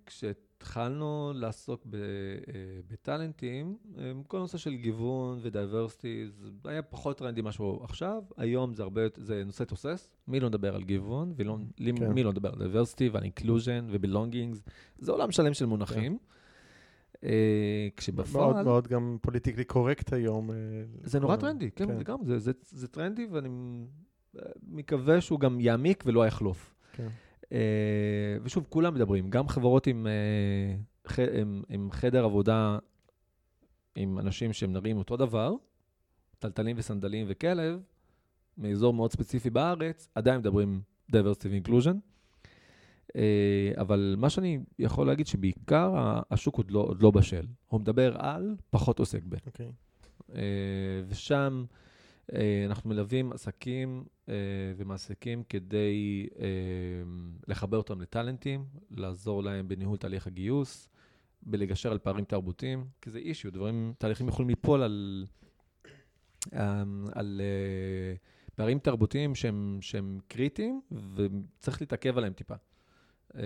[0.05, 1.88] כשהתחלנו לעסוק
[2.91, 3.78] בטאלנטים,
[4.28, 6.28] כל הנושא של גיוון ו diversity,
[6.63, 8.24] זה היה פחות טרנדי משהו עכשיו.
[8.38, 10.09] היום זה הרבה, זה נושא תוסס.
[10.28, 12.17] מי לא מדבר על גיוון, ומי כן.
[12.17, 14.61] לא מדבר על diversity ועל inclusion ו belongingness.
[14.97, 16.17] זה עולם שלם של מונחים.
[16.17, 16.38] כן.
[17.24, 18.53] אה, כשבפועל...
[18.53, 20.51] מאוד מאוד גם פוליטיקלי קורקט היום.
[20.51, 20.55] אה,
[21.03, 22.03] זה נורא טרנדי, כן, כן.
[22.03, 23.49] גם, זה, זה, זה טרנדי, ואני
[24.67, 26.76] מקווה שהוא גם יעמיק ולא יחלוף.
[26.93, 27.07] כן.
[27.51, 30.07] אה, ושוב, כולם מדברים, גם חברות עם,
[31.17, 32.78] עם, עם חדר עבודה,
[33.95, 35.53] עם אנשים שהם נראים אותו דבר,
[36.39, 37.80] טלטלים וסנדלים וכלב,
[38.57, 42.09] מאזור מאוד ספציפי בארץ, עדיין מדברים diversity inclusion.
[43.16, 45.93] אה, אבל מה שאני יכול להגיד שבעיקר
[46.32, 47.45] השוק עוד לא, עוד לא בשל.
[47.68, 49.36] הוא מדבר על, פחות עוסק ב.
[49.36, 49.39] Okay.
[49.45, 49.72] אוקיי.
[50.36, 50.41] אה,
[51.07, 51.66] ושם
[52.34, 54.03] אה, אנחנו מלווים עסקים
[54.78, 56.28] ומעסיקים כדי
[57.47, 60.89] לחבר אותם לטאלנטים, לעזור להם בניהול תהליך הגיוס,
[61.41, 65.26] בלגשר על פערים תרבותיים, כי זה אישיו, דברים, תהליכים יכולים ליפול על,
[67.14, 67.41] על
[68.55, 70.82] פערים תרבותיים שהם, שהם קריטיים,
[71.16, 72.55] וצריך להתעכב עליהם טיפה.
[73.36, 73.41] אה,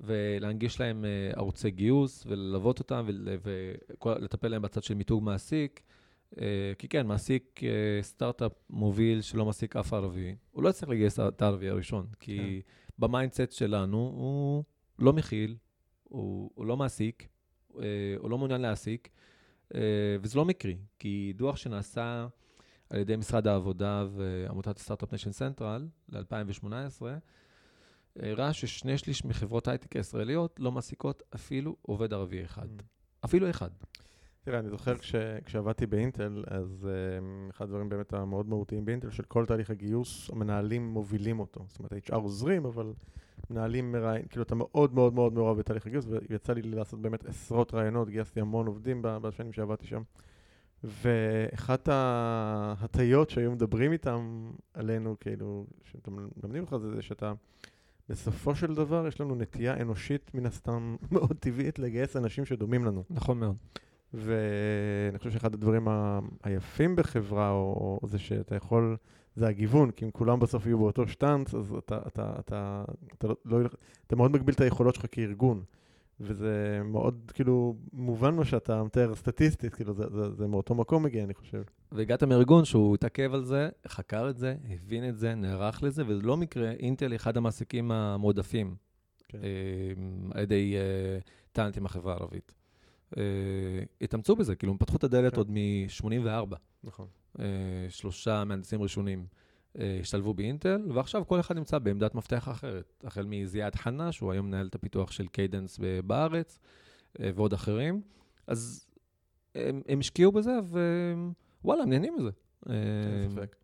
[0.00, 3.06] ולהנגיש להם אה, ערוצי גיוס וללוות אותם
[4.02, 5.82] ולטפל להם בצד של מיתוג מעסיק.
[6.40, 7.60] אה, כי כן, מעסיק
[8.02, 12.72] סטארט-אפ מוביל שלא מעסיק אף ערבי, הוא לא יצטרך לגייס את הערבי הראשון, כי כן.
[12.98, 14.64] ב mindset שלנו הוא
[14.98, 15.56] לא מכיל,
[16.04, 17.28] הוא, הוא לא מעסיק,
[17.68, 19.08] הוא לא מעוניין להעסיק,
[20.20, 22.26] וזה לא מקרי, כי דוח שנעשה
[22.90, 27.02] על ידי משרד העבודה ועמותת Start-Up Nation Central ל-2018,
[28.18, 32.68] הראה ששני שליש מחברות הייטק הישראליות לא מעסיקות אפילו עובד ערבי אחד.
[32.78, 32.82] Mm.
[33.24, 33.70] אפילו אחד.
[34.44, 39.22] תראה, אני זוכר כש, כשעבדתי באינטל, אז um, אחד הדברים באמת המאוד מהותיים באינטל, של
[39.22, 41.64] כל תהליך הגיוס, המנהלים מובילים אותו.
[41.68, 42.92] זאת אומרת, HR עוזרים, אבל
[43.50, 47.74] מנהלים מראיין, כאילו אתה מאוד מאוד מאוד מעורב בתהליך הגיוס, ויצא לי לעשות באמת עשרות
[47.74, 50.02] ראיונות, גייסתי המון עובדים בשנים שעבדתי שם.
[50.84, 57.32] ואחת ההטיות שהיו מדברים איתם עלינו, כאילו, שאתם מלמדים אותך, זה שאתה...
[58.12, 63.04] בסופו של דבר יש לנו נטייה אנושית, מן הסתם, מאוד טבעית לגייס אנשים שדומים לנו.
[63.10, 63.56] נכון מאוד.
[64.14, 66.20] ואני חושב שאחד הדברים ה...
[66.42, 68.96] היפים בחברה, או, או זה שאתה יכול,
[69.36, 72.84] זה הגיוון, כי אם כולם בסוף יהיו באותו שטאנץ, אז אתה, אתה, אתה, אתה,
[73.18, 73.68] אתה, לא, לא,
[74.06, 75.62] אתה מאוד מגביל את היכולות שלך כארגון.
[76.20, 81.24] וזה מאוד, כאילו, מובן מה שאתה מתאר סטטיסטית, כאילו, זה, זה, זה מאותו מקום מגיע,
[81.24, 81.62] אני חושב.
[81.92, 86.22] והגעת מארגון שהוא התעכב על זה, חקר את זה, הבין את זה, נערך לזה, וזה
[86.22, 88.74] לא מקרה, אינטל היא אחד המעסיקים המועדפים
[89.28, 89.38] כן.
[89.42, 89.48] אה,
[90.34, 91.18] על ידי אה,
[91.52, 92.52] טאלנטים בחברה הערבית.
[93.16, 93.22] אה,
[94.00, 95.38] התאמצו בזה, כאילו, הם פתחו את הדלת כן.
[95.38, 96.56] עוד מ-84.
[96.84, 97.06] נכון.
[97.38, 97.44] אה,
[97.88, 99.26] שלושה מהנדסים ראשונים.
[99.78, 103.04] אה, השתלבו באינטל, ועכשיו כל אחד נמצא בעמדת מפתח אחרת.
[103.04, 106.58] החל מזיאד חנה, שהוא היום מנהל את הפיתוח של Cadence בארץ,
[107.20, 108.00] אה, ועוד אחרים.
[108.46, 108.86] אז
[109.54, 110.58] הם, הם השקיעו בזה,
[111.64, 112.30] ווואלה, הם נהנים מזה.
[112.68, 112.74] אה,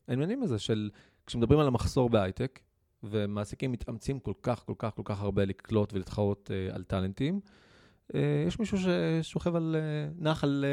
[0.08, 0.90] הם נהנים מזה של,
[1.26, 2.60] כשמדברים על המחסור בהייטק,
[3.02, 7.40] ומעסיקים מתאמצים כל כך, כל כך, כל כך הרבה לקלוט ולהתחרות על טאלנטים,
[8.46, 9.76] יש מישהו ששוכב על,
[10.18, 10.64] נח על,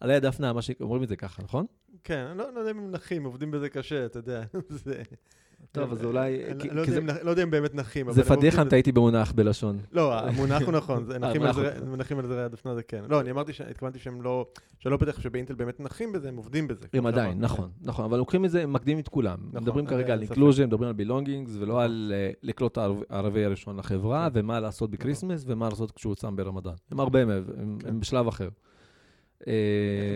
[0.00, 1.66] על היד מה שאומרים את זה ככה, נכון?
[2.04, 4.42] כן, אני לא, לא יודע אם הם נחים, עובדים בזה קשה, אתה יודע.
[5.72, 6.38] טוב, אז אולי...
[6.72, 6.82] לא,
[7.22, 8.12] לא יודע אם באמת נחים.
[8.12, 9.78] זה פדיחה אם טעיתי במונח בלשון.
[9.92, 11.08] לא, המונח הוא נכון,
[11.96, 13.04] נחים על זרי הדפנה זה כן.
[13.08, 14.46] לא, אני אמרתי, התכוונתי שהם לא,
[14.78, 16.86] שלא בטח שבאינטל באמת נחים בזה, הם עובדים בזה.
[16.92, 19.38] הם עדיין, נכון, נכון, אבל לוקחים את זה, הם מקדימים את כולם.
[19.48, 21.82] נכון, מדברים כרגע על inclusion, מדברים על belongingness, ולא נכון.
[21.82, 22.78] על אה, לקלוט
[23.10, 24.40] הערבי הראשון לחברה, כן.
[24.40, 26.72] ומה לעשות בקריסמס, ומה לעשות כשהוא צם ברמדאן.
[26.90, 28.00] הם הרבה מעבר, הם כן.
[28.00, 28.48] בשלב אחר.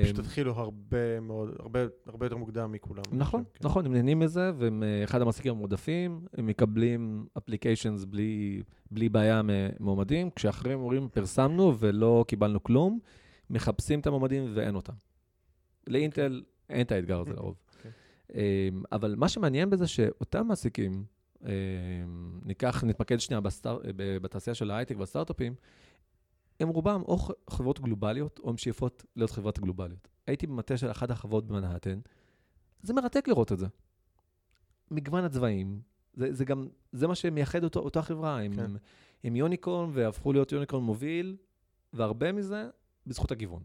[0.02, 3.02] פשוט התחילו הרבה מאוד, הרבה, הרבה יותר מוקדם מכולם.
[3.12, 3.68] נכון, כן.
[3.68, 9.40] נכון, הם נהנים מזה, והם אה, אחד המעסיקים המועדפים, הם מקבלים אפליקיישנס בלי, בלי בעיה
[9.44, 12.98] ממועמדים, כשאחרים אומרים, פרסמנו ולא קיבלנו כלום,
[13.50, 14.92] מחפשים את המועמדים ואין אותם.
[15.86, 17.56] לאינטל אין את האתגר הזה לרוב.
[17.70, 17.86] Okay.
[18.34, 21.04] אמ, אבל מה שמעניין בזה שאותם מעסיקים,
[21.44, 21.48] אמ,
[22.44, 25.54] ניקח, נתמקד שנייה בסטאר, בתעשייה של ההייטק והסטארט-אפים,
[26.60, 27.18] הם רובם או
[27.50, 30.08] חברות גלובליות, או עם שאיפות להיות חברות גלובליות.
[30.26, 32.00] הייתי במטה של אחת החברות במנהטן,
[32.82, 33.66] זה מרתק לראות את זה.
[34.90, 35.80] מגוון הצבעים,
[36.14, 38.42] זה, זה גם, זה מה שמייחד אותו, אותה חברה.
[38.42, 38.70] הם, כן.
[39.24, 41.36] הם יוניקורן והפכו להיות יוניקורן מוביל,
[41.92, 42.70] והרבה מזה
[43.06, 43.62] בזכות הגיוון.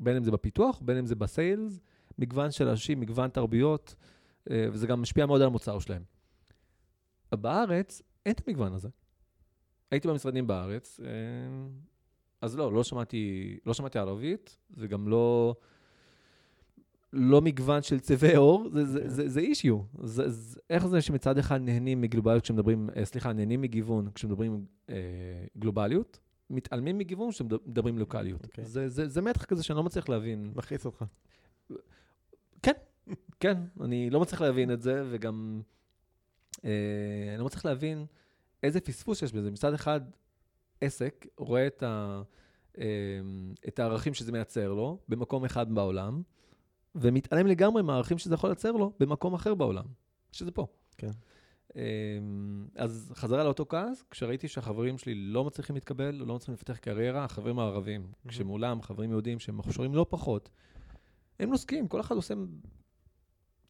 [0.00, 1.80] בין אם זה בפיתוח, בין אם זה בסיילס,
[2.18, 3.94] מגוון של אנשים, מגוון תרבויות,
[4.50, 6.02] אה, וזה גם משפיע מאוד על המוצר שלהם.
[7.32, 8.88] בארץ אין את המגוון הזה.
[9.90, 11.06] הייתי במשרדים בארץ, אה,
[12.42, 15.54] אז לא, לא שמעתי, לא שמעתי ערבית, זה גם לא,
[17.12, 19.78] לא מגוון של צבעי עור, זה, זה, זה, זה אישיו.
[20.02, 24.94] זה, זה, איך זה שמצד אחד נהנים מגלובליות כשמדברים, אה, סליחה, נהנים מגיוון כשמדברים אה,
[25.58, 26.18] גלובליות,
[26.50, 28.44] מתעלמים מגיוון כשמדברים לוקאליות.
[28.44, 28.64] אוקיי.
[28.64, 30.52] זה, זה, זה מתח כזה שאני לא מצליח להבין.
[30.56, 31.04] מכעיס אותך.
[33.40, 35.62] כן, אני לא מצליח להבין את זה, וגם
[36.64, 36.70] אה,
[37.28, 38.06] אני לא מצליח להבין
[38.62, 39.50] איזה פספוס יש בזה.
[39.50, 40.00] מצד אחד,
[40.80, 42.22] עסק רואה את, ה,
[42.78, 42.84] אה,
[43.68, 46.22] את הערכים שזה מייצר לו במקום אחד בעולם,
[46.94, 49.84] ומתעלם לגמרי מהערכים שזה יכול לייצר לו במקום אחר בעולם,
[50.32, 50.66] שזה פה.
[50.98, 51.10] כן.
[51.76, 51.82] אה,
[52.76, 57.58] אז חזרה לאותו כעס, כשראיתי שהחברים שלי לא מצליחים להתקבל, לא מצליחים לפתח קריירה, החברים
[57.58, 60.50] הערבים, כשמולם חברים יהודים שהם מוכשרים לא פחות,
[61.40, 62.34] הם נוסקים, כל אחד עושה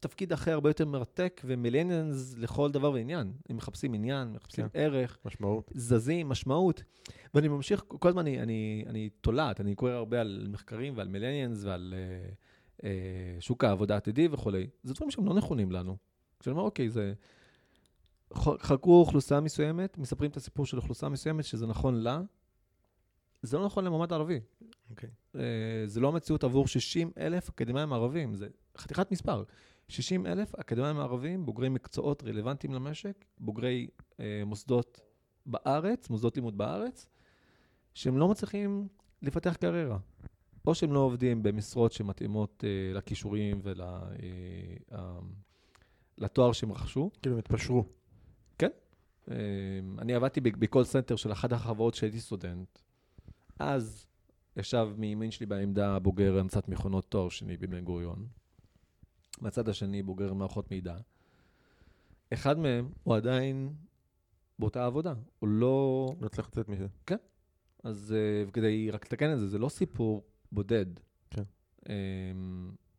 [0.01, 3.33] תפקיד אחר הרבה יותר מרתק ומילניאנס לכל דבר ועניין.
[3.49, 4.79] הם מחפשים עניין, מחפשים כן.
[4.79, 5.71] ערך, משמעות.
[5.75, 6.83] זזים, משמעות.
[7.33, 11.63] ואני ממשיך, כל הזמן אני, אני, אני תולעת, אני קורא הרבה על מחקרים ועל מילניאנס
[11.63, 12.29] ועל אה,
[12.83, 14.67] אה, שוק העבודה העתידי וכולי.
[14.83, 15.97] זה דברים שהם לא נכונים לנו.
[16.39, 17.13] כשאני אומר, אוקיי, זה...
[18.33, 22.21] ח- חקרו אוכלוסייה מסוימת, מספרים את הסיפור של אוכלוסייה מסוימת, שזה נכון לה,
[23.41, 24.39] זה לא נכון למועמד ערבי.
[24.89, 25.09] אוקיי.
[25.35, 25.41] אה,
[25.85, 28.47] זה לא המציאות עבור 60 אלף אקדמאים ערבים, זה
[28.77, 29.43] חתיכת מספר.
[29.91, 33.87] 60 אלף אקדמאים ערבים, בוגרי מקצועות רלוונטיים למשק, בוגרי
[34.19, 35.01] אה, מוסדות
[35.45, 37.07] בארץ, מוסדות לימוד בארץ,
[37.93, 38.87] שהם לא מצליחים
[39.21, 39.97] לפתח קריירה.
[40.67, 43.61] או שהם לא עובדים במשרות שמתאימות אה, לכישורים
[46.17, 47.09] ולתואר שהם רכשו.
[47.21, 47.85] כאילו הם התפשרו.
[49.31, 49.35] אה,
[49.99, 52.79] אני עבדתי ב call center של אחת החברות כשהייתי סטודנט.
[53.59, 54.05] אז
[54.57, 58.40] ישב מימין שלי בעמדה בוגר הנדסת מכונות תואר שני בבן גוריון.
[59.39, 60.95] מהצד השני בוגר מערכות מידע.
[62.33, 63.73] אחד מהם הוא עדיין
[64.59, 65.13] באותה עבודה.
[65.39, 66.07] הוא לא...
[66.21, 66.87] לא צריך לצאת מזה.
[67.83, 68.15] אז
[68.47, 70.85] uh, כדי רק לתקן את זה, זה לא סיפור בודד.
[71.29, 71.43] כן.
[71.79, 71.87] Um,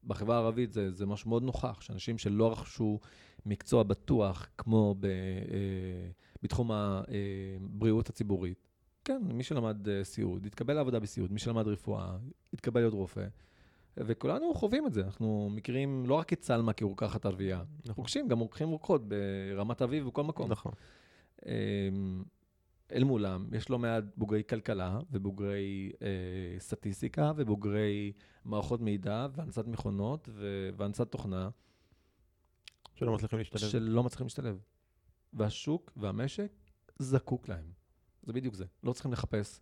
[0.04, 3.00] בחברה הערבית זה, זה משהו מאוד נוכח, שאנשים שלא רכשו
[3.46, 5.08] מקצוע בטוח, כמו ב, uh,
[6.42, 8.68] בתחום הבריאות הציבורית,
[9.04, 12.16] כן, מי שלמד uh, סיעוד, התקבל לעבודה בסיעוד, מי שלמד רפואה,
[12.52, 13.26] התקבל להיות רופא.
[13.96, 17.94] וכולנו חווים את זה, אנחנו מכירים לא רק את סלמה כרוקחת ערבייה, נכון.
[17.96, 20.50] רוכשים, גם רוקחים רוקחות ברמת אביב ובכל מקום.
[20.50, 20.72] נכון.
[21.46, 22.22] אמ,
[22.92, 26.08] אל מולם יש לא מעט בוגרי כלכלה ובוגרי אה,
[26.58, 28.12] סטטיסטיקה ובוגרי
[28.44, 30.28] מערכות מידע והנדסת מכונות
[30.76, 31.50] והנדסת תוכנה
[32.94, 33.60] שלא מצליחים להשתלב.
[33.60, 34.58] שלא מצליחים להשתלב.
[35.32, 36.52] והשוק והמשק
[36.98, 37.72] זקוק להם.
[38.22, 38.64] זה בדיוק זה.
[38.82, 39.60] לא צריכים לחפש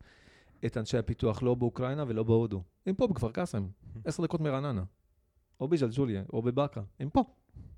[0.66, 2.62] את אנשי הפיתוח לא באוקראינה ולא בהודו.
[2.86, 3.66] הם פה בכפר קאסם,
[4.04, 4.84] עשר דקות מרעננה.
[5.60, 6.82] או בג'לג'וליה, או בבאקה.
[7.00, 7.24] הם פה.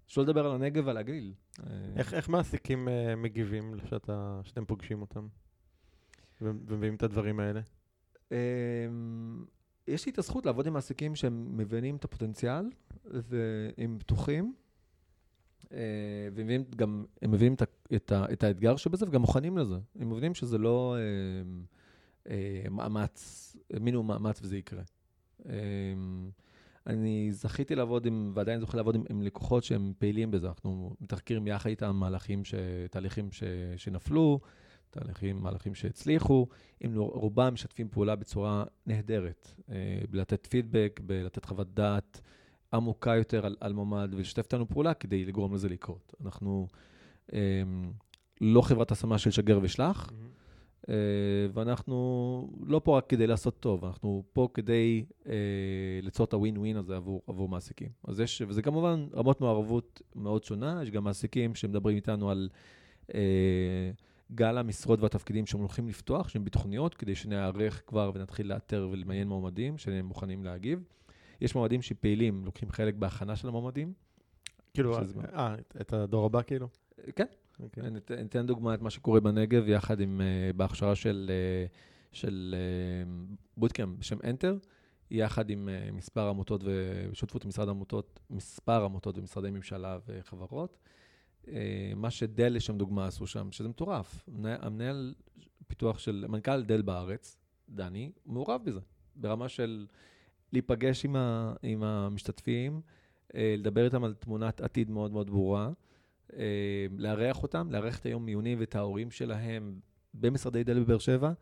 [0.06, 1.32] שלא לדבר על הנגב ועל הגליל.
[1.60, 1.64] אה,
[1.96, 5.26] איך, איך מעסיקים אה, מגיבים שאתה, שאתם פוגשים אותם?
[6.40, 7.60] ומביאים את הדברים האלה?
[8.32, 8.36] אמ,
[9.86, 12.64] יש לי את הזכות לעבוד עם מעסיקים שהם מבינים את הפוטנציאל
[13.04, 14.54] והם פתוחים.
[15.72, 15.78] אה,
[16.34, 17.62] והם גם, הם מבינים את,
[17.94, 19.76] את, את האתגר שבזה וגם מוכנים לזה.
[19.98, 21.64] הם מבינים שזה לא אה, אה,
[22.70, 24.82] מאמץ, מינימום מאמץ וזה יקרה.
[25.48, 25.54] אה,
[26.86, 30.48] אני זכיתי לעבוד עם, ועדיין זוכה לעבוד עם, עם לקוחות שהם פעילים בזה.
[30.48, 32.54] אנחנו מתחקרים יחד איתם מהלכים, ש,
[32.90, 33.42] תהליכים ש,
[33.76, 34.40] שנפלו,
[34.90, 36.46] תהליכים, מהלכים שהצליחו.
[36.80, 42.20] עם רובם משתפים פעולה בצורה נהדרת, אה, בלתת פידבק, בלתת חוות דעת
[42.72, 46.14] עמוקה יותר על, על מועמד ולשתף איתנו פעולה כדי לגרום לזה לקרות.
[46.24, 46.68] אנחנו
[47.32, 47.62] אה,
[48.40, 50.16] לא חברת השמה של שגר ושלח, אה,
[51.52, 55.32] ואנחנו לא פה רק כדי לעשות טוב, אנחנו פה כדי אה,
[56.02, 57.88] ליצור את הווין ווין הזה עבור, עבור מעסיקים.
[58.04, 62.48] אז יש, וזה כמובן רמות מעורבות מאוד שונה, יש גם מעסיקים שמדברים איתנו על
[63.14, 63.90] אה,
[64.34, 69.78] גל המשרות והתפקידים שהם הולכים לפתוח, שהם בתוכניות, כדי שניערך כבר ונתחיל לאתר ולמיין מועמדים
[69.78, 70.84] שהם מוכנים להגיב.
[71.40, 73.92] יש מועמדים שפעילים, לוקחים חלק בהכנה של המועמדים.
[74.74, 74.98] כאילו?
[75.34, 76.68] אה, את- הדור הבא כאילו?
[77.06, 77.24] אה, כן,
[77.60, 77.82] אוקיי.
[77.86, 83.36] אני אתן- דוגמא את מה שקורה בנגב, יחד עם, uh, בהכשרה של, uh, של uh,
[83.56, 84.66] בוטקאמפ בשם Enter,
[85.10, 90.78] יחד עם מספר עמותות ושותפות עם משרד עמותות, מספר עמותות ומשרדי ממשלה וחברות.
[91.96, 94.24] מה שדל לשם דוגמה עשו שם, שזה מטורף.
[94.44, 95.14] המנהל-
[95.66, 97.36] פיתוח של, מנכ"ל דל בארץ,
[97.68, 98.80] דני, מעורב בזה,
[99.16, 99.86] ברמה של
[100.52, 102.80] להיפגש עם, ה, עם המשתתפים,
[103.34, 105.72] אה, לדבר איתם על תמונת עתיד מאוד מאוד ברורה, אה,
[106.98, 109.74] לארח אותם, לארח את היום מיונים ואת ההורים שלהם
[110.14, 111.32] במשרדי דל בבאר שבע,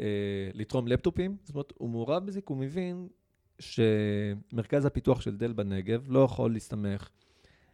[0.00, 1.36] אה, לתרום לפטופים.
[1.44, 3.08] זאת אומרת, הוא מעורב בזה כי הוא מבין
[3.58, 7.08] שמרכז הפיתוח של דל בנגב לא יכול להסתמך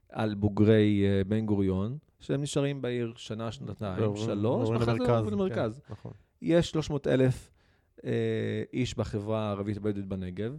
[0.09, 5.81] על בוגרי אה, בן גוריון, שהם נשארים בעיר שנה, שנתיים, שלוש, ואחרי זה עוברים למרכז.
[5.87, 6.13] כן, נכון.
[6.43, 7.51] יש 300 אלף
[8.05, 8.11] אה,
[8.73, 10.59] איש בחברה הערבית הבדואית בנגב.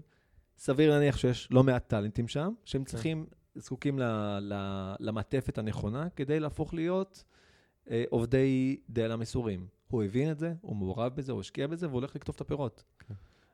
[0.57, 2.89] סביר להניח שיש לא מעט טאלנטים שם, שהם כן.
[2.89, 3.25] צריכים,
[3.55, 4.03] זקוקים ל,
[4.39, 4.53] ל,
[4.99, 7.23] למעטפת הנכונה כדי להפוך להיות
[7.89, 9.67] אה, עובדי Dell המסורים.
[9.87, 12.83] הוא הבין את זה, הוא מעורב בזה, הוא השקיע בזה, והוא הולך לקטוף את הפירות.
[12.99, 13.13] כן.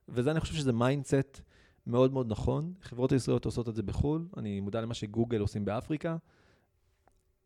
[0.09, 1.41] וזה, אני חושב שזה mindset
[1.87, 2.73] מאוד מאוד נכון.
[2.81, 6.17] חברות ישראליות עושות את זה בחו"ל, אני מודע למה שגוגל עושים באפריקה.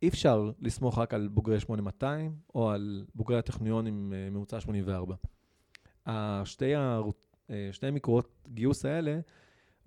[0.02, 5.16] אי אפשר לסמוך רק על בוגרי 8200 או על בוגרי הטכניון עם אה, ממוצע 84.
[6.06, 7.00] השתי ה-
[7.50, 9.20] אה, שני מקורות גיוס האלה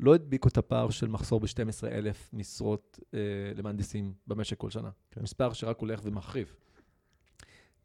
[0.00, 3.18] לא הדביקו את הפער של מחסור ב-12,000 משרות אה,
[3.54, 4.90] למהנדסים במשק כל שנה.
[5.10, 5.22] כן.
[5.22, 6.56] מספר שרק הולך ומחריף.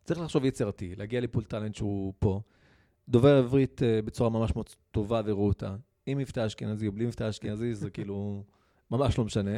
[0.04, 2.42] צריך לחשוב יצירתי, להגיע לפול טאלנט שהוא פה,
[3.10, 7.76] דובר עברית אה, בצורה ממש מאוד טובה ורהוטה, עם מבטא אשכנזי או בלי מבטא אשכנזי,
[7.76, 8.44] זה כאילו
[8.92, 9.56] ממש לא משנה.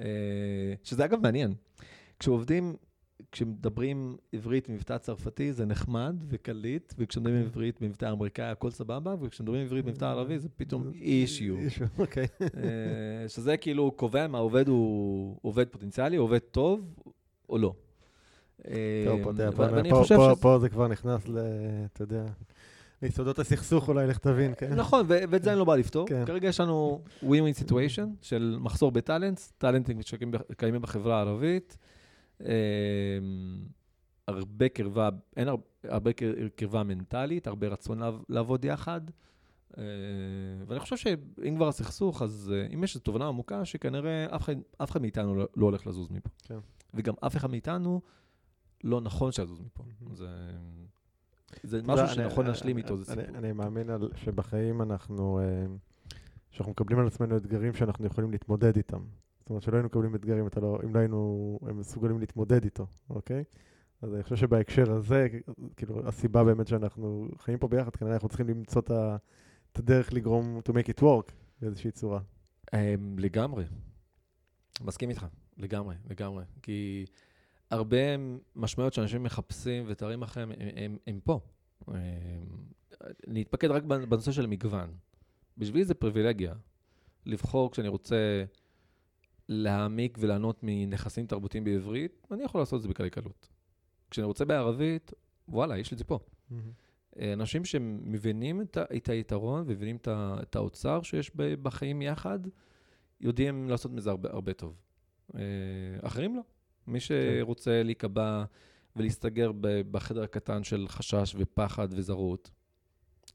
[0.00, 1.54] אה, שזה אגב מעניין.
[2.18, 2.76] כשעובדים,
[3.32, 9.84] כשמדברים עברית במבטא צרפתי זה נחמד וקליט, וכשמדברים עברית במבטא אמריקאי הכל סבבה, וכשמדברים עברית
[9.84, 11.56] במבטא ערבי זה פתאום אישיו.
[11.56, 12.26] אישיו, אוקיי.
[12.40, 16.94] אה, שזה כאילו קובע אם העובד הוא עובד פוטנציאלי, עובד טוב
[17.48, 17.74] או לא.
[18.68, 19.04] אה,
[20.40, 21.38] פה, זה כבר נכנס ל...
[21.92, 22.24] אתה יודע,
[23.02, 24.74] ליסודות הסכסוך אולי, לך תבין, כן?
[24.74, 26.06] נכון, ואת זה אני לא בא לפתור.
[26.08, 26.24] כן.
[26.26, 31.76] כרגע יש לנו win-win situation של מחסור בטאלנטס, טאלנטים שקיימים בחברה הערבית.
[32.44, 33.18] אה,
[34.28, 39.00] הרבה קרבה, אין הר- הרבה קר- קרבה מנטלית, הרבה רצון לעב- לעבוד יחד.
[39.78, 39.82] אה,
[40.66, 44.54] ואני חושב שאם כבר הסכסוך, אז אה, אם יש איזו תובנה עמוקה, שכנראה אף אחד,
[44.82, 46.30] אף אחד מאיתנו לא, לא הולך לזוז מפה.
[46.44, 46.58] כן.
[46.94, 48.00] וגם אף אחד מאיתנו
[48.84, 49.84] לא נכון שיזוז מפה.
[50.00, 50.14] מהמם.
[50.14, 50.26] זה,
[51.62, 53.38] זה משהו אני- שנכון אני- להשלים איתו, זה אני- סיפור.
[53.38, 55.44] אני מאמין על- שבחיים אנחנו, אה,
[56.50, 59.00] שאנחנו מקבלים על עצמנו אתגרים שאנחנו יכולים להתמודד איתם.
[59.44, 63.44] זאת אומרת שלא היינו מקבלים אתגרים אתה לא- אם לא היינו מסוגלים להתמודד איתו, אוקיי?
[64.02, 65.28] אז אני חושב שבהקשר הזה,
[65.76, 68.90] כאילו, הסיבה באמת שאנחנו חיים פה ביחד, כנראה אנחנו צריכים למצוא את
[69.72, 72.20] את הדרך לגרום to make it work באיזושהי צורה.
[72.74, 73.64] אמ, לגמרי.
[74.80, 75.26] מסכים איתך,
[75.56, 76.44] לגמרי, לגמרי.
[76.62, 77.04] כי
[77.70, 77.96] הרבה
[78.56, 81.40] משמעויות שאנשים מחפשים ותארים אחריהם, הם, הם, הם פה.
[81.88, 81.94] אמ,
[83.26, 84.90] נתמקד רק בנושא של מגוון.
[85.58, 86.54] בשבילי זה פריבילגיה
[87.26, 88.44] לבחור כשאני רוצה
[89.48, 93.48] להעמיק וליהנות מנכסים תרבותיים בעברית, אני יכול לעשות את זה בקלי קלות.
[94.10, 95.12] כשאני רוצה בערבית,
[95.48, 96.18] וואלה, יש לי את זה פה.
[97.18, 102.38] אה, אנשים שמבינים את, ה- את היתרון ומבינים את, ה- את האוצר שיש בחיים יחד,
[103.20, 104.74] יודעים לעשות מזה הרבה, הרבה טוב.
[105.34, 105.40] אה,
[106.02, 106.42] אחרים לא.
[106.86, 108.44] מי שרוצה להיקבע
[108.96, 109.52] ולהסתגר
[109.90, 112.50] בחדר הקטן של חשש ופחד וזרות,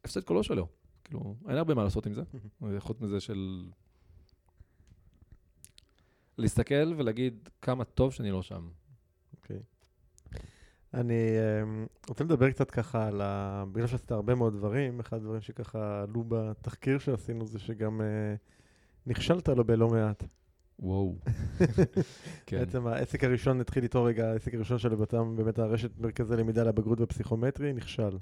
[0.04, 0.68] הפסד קולו שלו.
[1.04, 2.22] כאילו, אין הרבה מה לעשות עם זה,
[2.80, 3.66] חוץ מזה של
[6.40, 8.70] להסתכל ולהגיד כמה טוב שאני לא שם.
[9.36, 9.60] אוקיי.
[10.94, 11.14] אני
[11.64, 13.64] אמ, רוצה לדבר קצת ככה על ה...
[13.72, 18.36] בגלל שעשית הרבה מאוד דברים, אחד הדברים שככה עלו בתחקיר שעשינו זה שגם אה,
[19.08, 20.24] נכשלת לו בלא מעט.
[20.80, 21.16] וואו.
[22.46, 22.60] כן.
[22.60, 27.00] בעצם העסק הראשון, נתחיל איתו רגע, העסק הראשון של לבטם, באמת הרשת מרכזי למידה לבגרות
[27.00, 28.18] בפסיכומטרי, נכשל.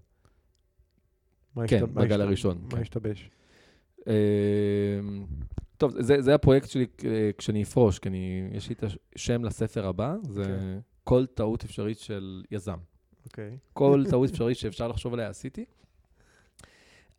[1.68, 2.82] כן, בגל השת- הראשון, מה כן.
[2.82, 3.30] השתבש?
[4.07, 5.25] אמ,
[5.77, 8.83] טוב, זה, זה הפרויקט שלי אה, כשאני אפרוש, כי אני, יש לי את
[9.15, 10.55] השם לספר הבא, זה אוקיי.
[11.03, 12.77] כל טעות אפשרית של יזם.
[13.25, 13.57] אוקיי.
[13.73, 15.65] כל טעות אפשרית שאפשר לחשוב עליה עשיתי.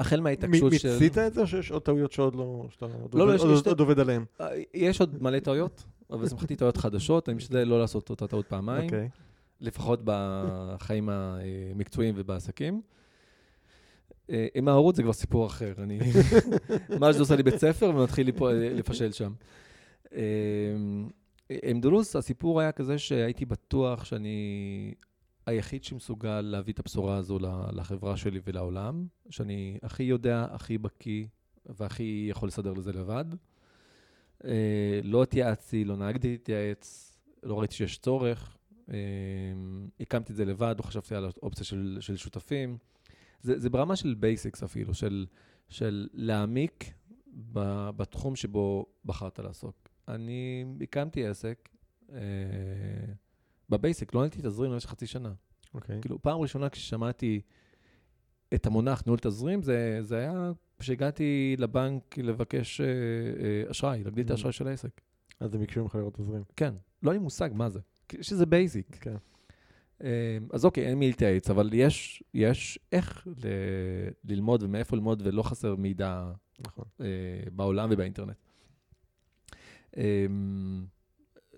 [0.00, 0.92] החל מההתעקשות של...
[0.92, 2.66] מיצית את זה או שיש עוד טעויות שעוד לא...
[2.70, 4.24] שאתה עוד לא, עובד- יש- עוד- עוד עובד עליהן?
[4.40, 8.46] אה, יש עוד מלא טעויות, אבל לשמחתי טעויות חדשות, אני משתדל לא לעשות אותה טעות
[8.46, 9.08] פעמיים, אוקיי.
[9.60, 12.82] לפחות בחיים המקצועיים ובעסקים.
[14.30, 15.98] אה, עם ההורות זה כבר סיפור אחר, אני...
[17.00, 19.32] מה שזה עושה לי בית ספר ומתחיל לפשל שם.
[20.14, 20.20] אה,
[21.62, 24.94] עם דולוס הסיפור היה כזה שהייתי בטוח שאני
[25.46, 27.38] היחיד שמסוגל להביא את הבשורה הזו
[27.72, 31.26] לחברה שלי ולעולם, שאני הכי יודע, הכי בקיא
[31.66, 33.24] והכי יכול לסדר לזה לבד.
[34.44, 38.54] אה, לא התייעצתי, לא נהגתי להתייעץ, לא ראיתי שיש צורך.
[40.00, 42.78] הקמתי את זה לבד, לא חשבתי על האופציה של, של שותפים.
[43.42, 45.26] זה, זה ברמה של basics אפילו, של,
[45.68, 46.84] של להעמיק
[47.52, 49.88] ב, בתחום שבו בחרת לעסוק.
[50.08, 51.68] אני הקמתי עסק
[52.12, 52.18] אה,
[53.68, 55.32] ב basic, לא ניהלתי תזרים במשך חצי שנה.
[55.74, 56.00] אוקיי.
[56.00, 57.40] כאילו, פעם ראשונה כששמעתי
[58.54, 64.30] את המונח ניהול תזרים, זה, זה היה כשהגעתי לבנק לבקש אה, אה, אשראי, להגדיל את
[64.30, 64.32] Mhm.
[64.32, 65.00] האשראי של העסק.
[65.40, 66.42] אז הם ביקשו ממך לראות תזרים.
[66.56, 67.80] כן, לא היה לי מושג מה זה.
[68.12, 68.96] יש איזה basic.
[69.00, 69.10] כן.
[69.10, 69.16] אה,
[70.52, 73.46] אז אוקיי, אין מי להתייעץ, אבל יש, יש איך ל,
[74.24, 76.84] ללמוד ומאיפה ללמוד, ולא חסר מידע נכון.
[77.00, 77.06] אה,
[77.52, 78.36] בעולם ובאינטרנט.
[79.96, 80.26] אה,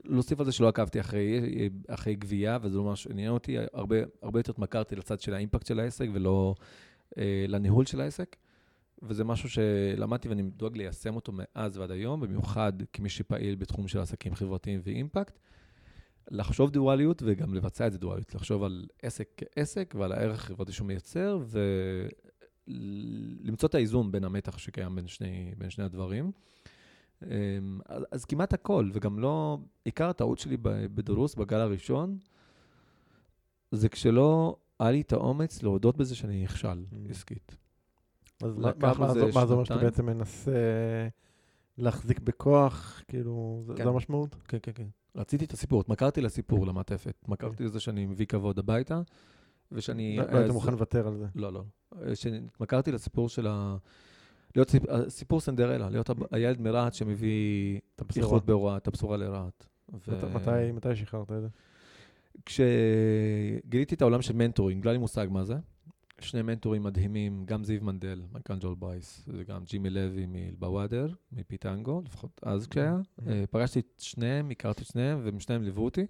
[0.05, 1.41] להוסיף על זה שלא עקבתי אחרי,
[1.89, 5.81] אחרי גבייה, וזה לא ממש עניין אותי, הרבה, הרבה יותר התמכרתי לצד של האימפקט של
[5.81, 6.55] העסק ולא
[7.19, 8.37] אה, לניהול של העסק.
[9.03, 14.01] וזה משהו שלמדתי ואני דואג ליישם אותו מאז ועד היום, במיוחד כמי שפעיל בתחום של
[14.01, 15.39] עסקים חברתיים ואימפקט.
[16.31, 20.87] לחשוב דואליות וגם לבצע את זה דואליות, לחשוב על עסק כעסק ועל הערך החברתי שהוא
[20.87, 21.39] מייצר,
[22.69, 26.33] ולמצוא את האיזון בין המתח שקיים בין שני, בין שני הדברים.
[27.23, 27.29] אמ,
[27.87, 30.57] אז, אז כמעט הכל, וגם לא, עיקר הטעות שלי
[30.95, 32.19] בדרוס, בגל הראשון,
[33.73, 37.11] זה כשלא היה לי את האומץ להודות בזה שאני נכשל Mm.
[37.11, 37.57] עסקית.
[38.43, 38.73] אז מה-
[39.47, 39.77] זה אומר שאתה.
[39.79, 40.53] בעצם מנסה
[41.81, 43.85] להחזיק בכוח, כאילו, זה- כן.
[43.85, 44.37] זה המשמעות?
[44.49, 44.87] כן, כן, כן.
[45.17, 47.15] רציתי את הסיפור, התמכרתי לסיפור, למעטפת.
[47.23, 49.01] התמכרתי לזה שאני מביא כבוד הביתה,
[49.73, 50.17] ושאני...
[50.17, 51.27] לא היית אז- מוכן לוותר על זה.
[51.35, 51.63] לא, לא.
[52.15, 53.77] שהתמכרתי לסיפור של ה...
[54.57, 57.81] להיות סיפ- סיפור סנדרלה, להיות הילד מרהט שמביא.
[58.17, 59.67] איכות בהוראה, את הבשורה לרהט.
[60.73, 61.49] מתי שחררת את זה?
[62.47, 65.55] כשגיליתי את העולם של mentoring, לא היה לי מושג מה זה.
[66.23, 72.41] שני מנטורים מדהימים, גם זיו מנדל, מנכ"ל ג'ון ברייס, וגם ג'ימי לוי מאלבוואדר, מפיטנגו, לפחות
[72.43, 72.99] אז כשהיה.
[73.27, 76.07] אה, פגשתי את שניהם, הכרתי את שניהם, ומשניהם ליוו אותי.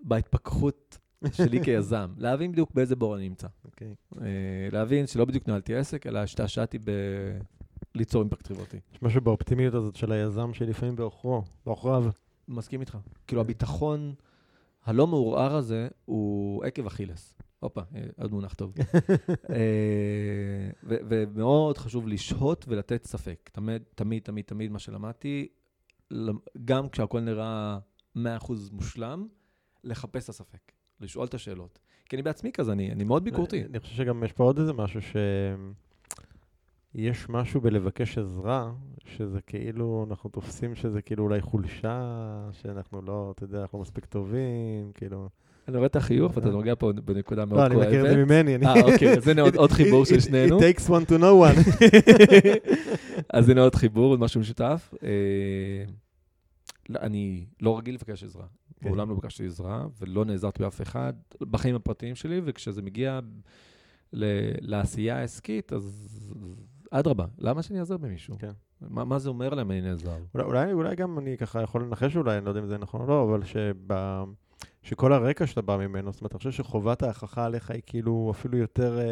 [0.00, 0.98] בהתפכחות
[1.32, 3.48] שלי כיזם, להבין בדיוק באיזה בור אני נמצא.
[3.64, 3.94] אוקיי.
[4.20, 4.26] אה,
[4.72, 6.78] להבין שלא בדיוק ניהלתי עסק, אלא השתעשעתי
[7.94, 8.76] בליצור אימפקט חברתי.
[8.94, 12.04] יש משהו באופטימיות הזאת של היזם שלפעמים בעוכרו, בעוכריו.
[12.48, 12.98] מסכים איתך.
[13.26, 14.14] כאילו, הביטחון
[14.84, 17.34] הלא מעורער הזה הוא עקב אכילס.
[17.60, 18.74] הופה, אה, עוד מונח טוב.
[19.50, 23.50] אה, ומאוד חשוב לשהות ולתת ספק.
[23.52, 25.48] תמיד, תמיד, תמיד, תמיד מה שלמדתי,
[26.10, 27.78] למ- גם כשהכול נראה
[28.16, 28.20] 100%
[28.72, 29.26] מושלם,
[29.84, 31.78] לחפש את הספק, לשאול את השאלות.
[32.08, 33.64] כי אני בעצמי כזה, אני, אני מאוד ביקורתי.
[33.64, 35.16] אני חושב שגם יש פה עוד איזה משהו ש...
[36.94, 38.72] יש משהו בלבקש עזרה,
[39.04, 44.92] שזה כאילו, אנחנו תופסים שזה כאילו אולי חולשה, שאנחנו לא, אתה יודע, אנחנו מספיק טובים,
[44.94, 45.28] כאילו...
[45.68, 47.88] אני רואה את החיוך, ואתה נוגע פה בנקודה מאוד לא, אני כואבת.
[47.88, 48.56] מכיר את זה ממני.
[48.66, 50.58] אה, אוקיי, אז הנה עוד- חיבור של שנינו.
[50.58, 51.86] It takes one to know one.
[53.36, 54.94] אז הנה עוד חיבור, עוד משהו משותף.
[55.02, 55.08] אה,
[56.88, 58.44] לא, אני לא רגיל לבקש עזרה.
[58.80, 58.88] כן.
[58.88, 63.20] מעולם לא ביקשתי עזרה, ולא נעזרתי באף אחד בחיים הפרטיים שלי, וכשזה מגיע
[64.12, 66.12] לעשייה העסקית, אז
[66.90, 68.36] אדרבה, למה שאני אעזר במישהו?
[68.38, 68.50] כן.
[68.80, 70.16] מה מה זה אומר להם אני נעזר?
[70.34, 73.00] אולי, אולי, אולי גם אני ככה יכול לנחש אולי, אני לא יודע אם זה נכון
[73.00, 73.74] או לא, אבל שב...
[74.86, 78.58] שכל הרקע שאתה בא ממנו, זאת אומרת, אני חושב שחובת ההכחה עליך היא כאילו אפילו
[78.58, 79.04] יותר, אה,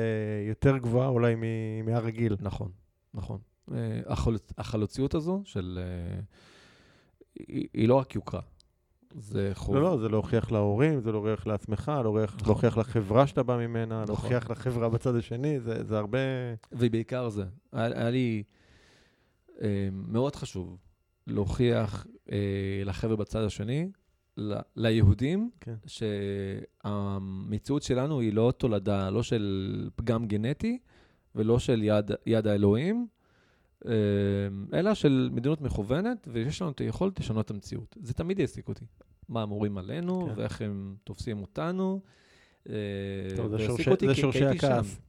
[0.48, 2.36] יותר גבוהה אולי מ- מהרגיל.
[2.40, 2.70] נכון,
[3.14, 3.38] נכון.
[3.74, 5.78] אה, החלוצ- החלוציות הזו של...
[5.82, 6.20] אה,
[7.48, 8.40] היא היא לא רק יוקרה,
[9.14, 9.74] זה חוב.
[9.74, 12.48] לא, לא, זה להוכיח להורים, זה להוכיח לעצמך, להוכיח, נכון.
[12.48, 14.06] להוכיח לחברה שאתה בא ממנה, נכון.
[14.06, 16.18] להוכיח לחברה בצד השני, זה, זה הרבה...
[16.72, 17.44] ובעיקר זה.
[17.72, 18.42] היה, היה לי
[19.62, 20.76] אה, מאוד חשוב
[21.26, 22.38] להוכיח אה,
[22.84, 23.88] לחבר'ה בצד השני,
[24.36, 25.74] ל, ליהודים, כן.
[26.84, 29.44] שהמציאות שלנו היא לא תולדה, לא של
[29.96, 30.78] פגם גנטי
[31.34, 33.06] ולא של יד, יד האלוהים,
[33.86, 33.92] אה,
[34.78, 37.96] אלא של מדיניות מכוונת, ויש לנו את היכולת לשנות את המציאות.
[38.02, 38.84] זה תמיד העסיק אותי.
[39.28, 40.32] מה הם אומרים עלינו, כן.
[40.40, 42.00] ואיך הם תופסים אותנו.
[42.68, 42.74] אה,
[43.36, 44.44] טוב, זה שורשי- אותי זה שורשי.
[44.46, 45.00] הכעס.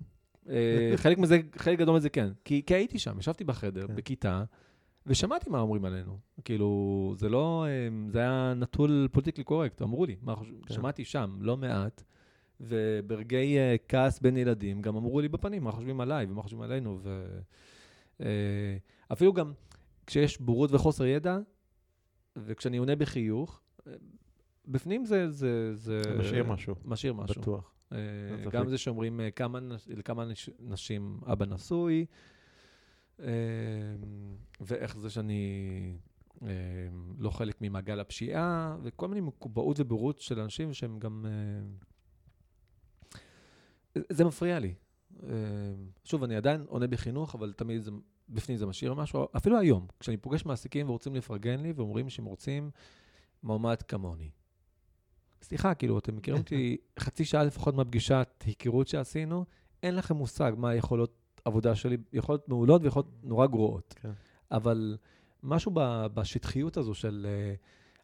[0.49, 2.29] אה, חלק מזה, חלק גדול מזה כן.
[2.45, 3.95] כי, כי הייתי שם, ישבתי בחדר, כן.
[3.95, 4.43] בכיתה,
[5.07, 6.17] ושמעתי מה אומרים עלינו.
[6.43, 10.73] כאילו, זה לא, אה, זה היה נטול politically correct, אמרו לי, מה כן.
[10.73, 12.03] שמעתי שם, לא מעט,
[12.61, 16.99] וברגעי אה, כעס בין ילדים, גם אמרו לי בפנים מה חושבים עליי ומה חושבים עלינו,
[17.01, 17.25] ו...
[18.21, 18.77] אה,
[19.11, 19.53] אפילו גם
[20.07, 21.37] כשיש בורות וחוסר ידע,
[22.35, 23.93] וכשאני עונה בחיוך, אה,
[24.67, 25.31] בפנים זה...
[25.31, 27.41] זה, זה משאיר משהו, משאיר משהו.
[27.41, 27.71] בטוח.
[27.87, 28.51] ספק.
[28.51, 32.05] גם זה שאומרים אה, כמה, לכמה נש- נשים אבא נשוי,
[34.61, 35.97] ואיך זה שאני
[36.43, 36.47] אה,
[37.17, 41.25] לא חלק ממעגל הפשיעה, וכל מיני מקובעות ובורות של אנשים שהם גם...
[41.25, 41.31] אה,
[44.09, 44.73] זה מפריע לי.
[46.03, 47.91] שוב, אני עדיין עונה בחינוך, אבל תמיד זה,
[48.29, 49.27] בפנים זה משאיר משהו.
[49.37, 52.71] אפילו היום, כשאני פוגש מעסיקים ורוצים לפרגן לי, ואומרים שהם רוצים
[53.43, 54.29] מועמד כמוני.
[55.41, 59.45] סליחה, כאילו, אתם מכירים אותי חצי שעה לפחות מהפגישת היכרות שעשינו,
[59.83, 63.93] אין לכם מושג מה היכולות עבודה שלי, יכולות מעולות ויכולות נורא גרועות.
[64.01, 64.11] כן.
[64.51, 64.97] אבל
[65.43, 67.27] משהו ב- בשטחיות הזו של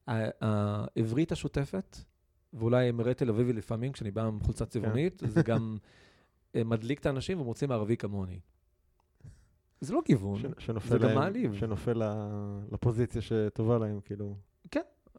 [0.07, 0.11] uh,
[0.41, 1.97] העברית השוטפת,
[2.53, 7.05] ואולי מראה תל אביבי לפעמים, כשאני בא עם חולצה צבעונית, זה גם uh, מדליק את
[7.05, 8.39] האנשים והם רוצים ערבי כמוני.
[9.81, 11.55] זה לא גיוון, ש- שנופל זה גם להם- מעליב.
[11.55, 12.01] שנופל
[12.71, 14.35] לפוזיציה שטובה להם, כאילו.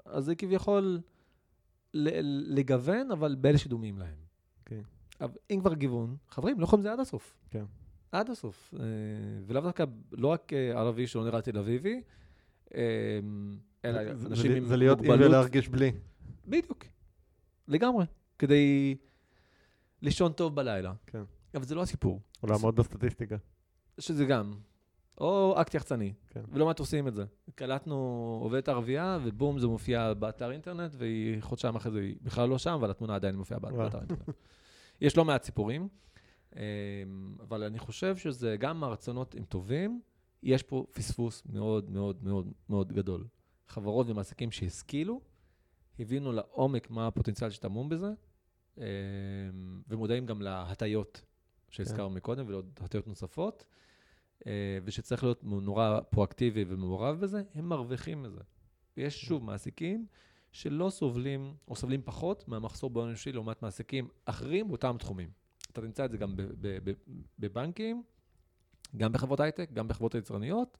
[0.05, 1.01] אז זה כביכול
[1.95, 4.15] ל- לגוון, אבל באלה שדומים להם.
[4.61, 4.83] אוקיי.
[5.21, 7.35] אבל אם כבר גיוון, חברים, לא יכולים זה עד הסוף.
[7.51, 7.65] כן.
[8.13, 8.75] עד הסוף.
[8.81, 8.85] אה,
[9.47, 12.03] ולאו דווקא, לא רק אה, ערבי שלא נראה תל אביבי,
[12.75, 12.81] אה,
[13.85, 15.29] אלא אנשים עם זה להיות עם מוגבלות.
[15.29, 15.93] ולהרגיש בלי.
[16.49, 16.85] בדיוק.
[17.69, 18.05] לגמרי.
[18.39, 18.97] כדי
[20.03, 20.93] לישון טוב בלילה.
[21.07, 21.23] כן.
[21.55, 22.21] אבל זה לא הסיפור.
[22.43, 23.37] או לעמוד בסטטיסטיקה.
[23.99, 24.53] שזה גם.
[25.21, 26.13] או אקט יחצני.
[26.31, 26.41] כן.
[26.53, 27.25] ולא מעט עושים את זה.
[27.55, 27.97] קלטנו
[28.43, 32.71] עובדת ערבייה, ובום, זה מופיע באתר אינטרנט, והיא חודשיים אחרי זה, היא בכלל לא שם,
[32.71, 33.61] אבל התמונה עדיין מופיעה.
[33.61, 34.13] באתר אינטרנט.
[35.01, 35.89] יש לא מעט סיפורים,
[37.41, 40.01] אבל אני חושב שזה גם הרצונות הם טובים,
[40.43, 43.27] יש פה פספוס מאוד מאוד מאוד מאוד גדול.
[43.69, 45.21] חברות ומעסיקים שהשכילו,
[45.99, 48.13] הבינו לעומק מה הפוטנציאל שטמון בזה,
[48.79, 48.83] אמ,
[49.89, 51.23] ומודעים גם להטיות
[51.69, 53.65] שהזכרנו מקודם, ולעוד הטיות נוספות.
[54.47, 58.41] אה, ושצריך להיות נורא פרואקטיבי ומעורב בזה, הם מרוויחים מזה.
[58.97, 60.07] יש שוב מעסיקים
[60.53, 65.31] שלא סובלים, או סובלים פחות מהמחסור בהון אנושי לעומת מעסיקים אחרים באותם תחומים.
[65.73, 66.35] אתה תמצא את זה גם
[67.39, 68.03] בבנקים,
[68.97, 70.79] גם בחברות הייטק, גם בחברות היצרניות.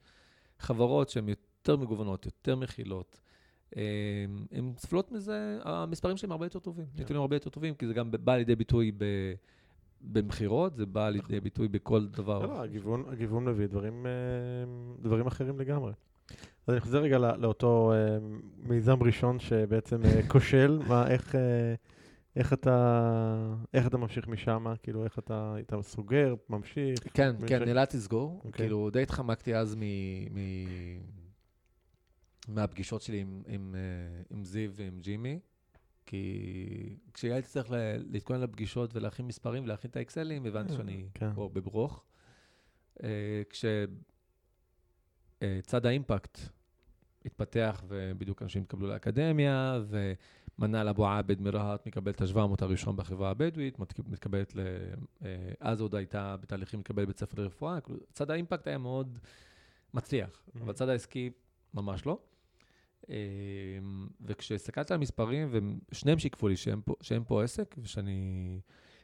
[0.59, 3.21] חברות שהן יותר מגוונות, יותר מכילות,
[3.77, 3.83] אה,
[4.53, 8.11] הן סובלות מזה, המספרים שלהם הרבה יותר טובים, נתונים הרבה יותר טובים, כי זה גם
[8.11, 9.05] בא לידי ביטוי ב...
[10.01, 12.39] במכירות, זה בא לידי ביטוי בכל דבר.
[12.39, 14.13] לא, לא, הגיוון, הגיוון מביא דברים, אה,
[15.03, 15.93] דברים אחרים לגמרי.
[16.67, 18.19] אז אני חוזר רגע לא- לאותו אה,
[18.59, 21.75] מיזם ראשון שבעצם אה, כושל, מה, איך, אה,
[22.37, 27.63] איך אתה, איך אתה ממשיך משם, כאילו, איך אתה, אתה סוגר, ממשיך, כן, מי כן,
[27.65, 28.41] נאלץ לסגור.
[28.45, 28.53] אוקיי.
[28.53, 29.81] כאילו, די התחמקתי אז מ...
[30.35, 30.39] מ...
[32.49, 35.41] מהפגישות שלי עם, עם, אה, עם זיו ועם ג'ימי,
[36.07, 41.35] כי כשהייתי צריך ל- להתכונן לפגישות ולהכין מספרים ולהכין את האקסלים, הבנתי אה, שאני כן.
[41.35, 42.05] פה בברוך.
[43.03, 43.43] אה,
[45.61, 46.39] כשצד האימפקט
[47.25, 49.81] התפתח, ובדיוק אנשים התקבלו לאקדמיה,
[50.59, 54.61] ומנאל אבו עבד מרהט מקבל את ה-700 הראשון בחברה הבדואית, מתק- מתקבלת ל...
[55.25, 55.29] אה,
[55.61, 57.79] אז עוד הייתה בתהליכים לקבל בית ספר לרפואה.
[58.13, 59.19] צד האימפקט היה מאוד
[59.95, 60.59] מצליח, Mhm.
[60.63, 61.31] אבל צד העסקי
[61.75, 62.19] ממש לא.
[63.11, 63.15] אה,
[64.21, 65.49] וכשהסתכלתי על המספרים,
[65.91, 68.61] ושניהם שיקפו לי שהם פה, שהם פה עסק, ושאני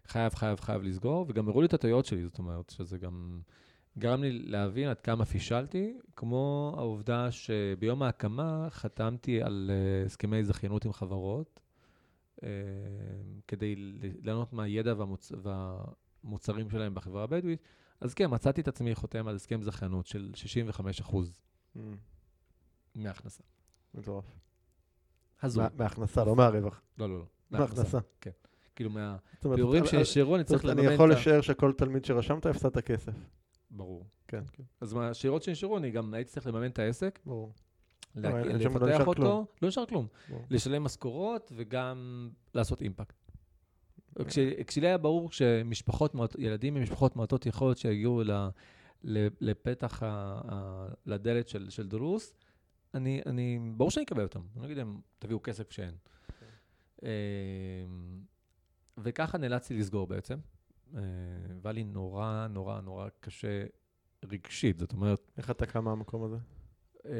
[0.07, 3.41] חייב, חייב, חייב לסגור, וגם הראו לי את הטעויות שלי, זאת אומרת, שזה גם
[3.99, 10.85] גרם לי להבין עד כמה פישלתי, כמו העובדה שביום ההקמה חתמתי על אה, הסכמי זכיינות
[10.85, 11.61] עם חברות,
[12.43, 12.49] אה,
[13.49, 13.75] כדי
[14.23, 15.33] ליהנות מהידע והמוצ...
[15.43, 17.61] והמוצרים שלהם בחברה הבדואית.
[18.01, 20.33] אז כן, מצאתי את עצמי חותם על הסכם זכיינות של
[21.05, 21.15] 65%
[21.77, 21.81] Mm,
[22.95, 23.43] מההכנסה.
[23.95, 24.25] מטורף.
[25.43, 25.63] הזוי.
[25.65, 26.81] מה- מההכנסה, לא מהרווח.
[26.99, 27.25] לא, לא, לא.
[27.51, 27.99] מההכנסה.
[28.77, 31.15] כאילו, זאת אומרת, מהפירורים אבל- שהשאירו, אני צריך לממן אני את יכול ה...
[31.15, 33.13] לשער שכל תלמיד שרשמת הפסדת כסף.
[33.71, 34.07] ברור.
[34.29, 34.43] כן.
[34.81, 37.53] אז מהשאירות שנשארו, אני גם הייתי צריך לממן את העסק, ברור.
[38.15, 39.45] לה- לא לפתח אותו, כלום.
[39.63, 40.07] לא נשאר כלום.
[40.29, 40.45] ברור.
[40.51, 43.15] לשלם משכורות וגם לעשות אימפקט.
[44.29, 48.49] כש- כשלי היה ברור שמשפחות, ילדים ממשפחות מעטות יכולת שיגיעו ל-
[49.05, 50.07] ל- לפתח, ה-
[50.53, 52.35] ה- לדלת של, של דרוס,
[52.95, 54.41] אני, אני, ברור שאני אקבל אותם.
[54.41, 55.95] אני לא אגיד להם, תביאו כסף כשאין.
[56.29, 56.49] אוקיי.
[57.03, 58.21] אמ,
[58.99, 60.39] וככה נאלצתי לסגור בעצם.
[60.97, 61.03] אה,
[61.63, 63.65] והיה לי נורא, נורא, נורא קשה
[64.25, 64.79] רגשית.
[64.79, 66.37] זאת אומרת, איך אתה קם מהמקום הזה?
[67.07, 67.13] אה,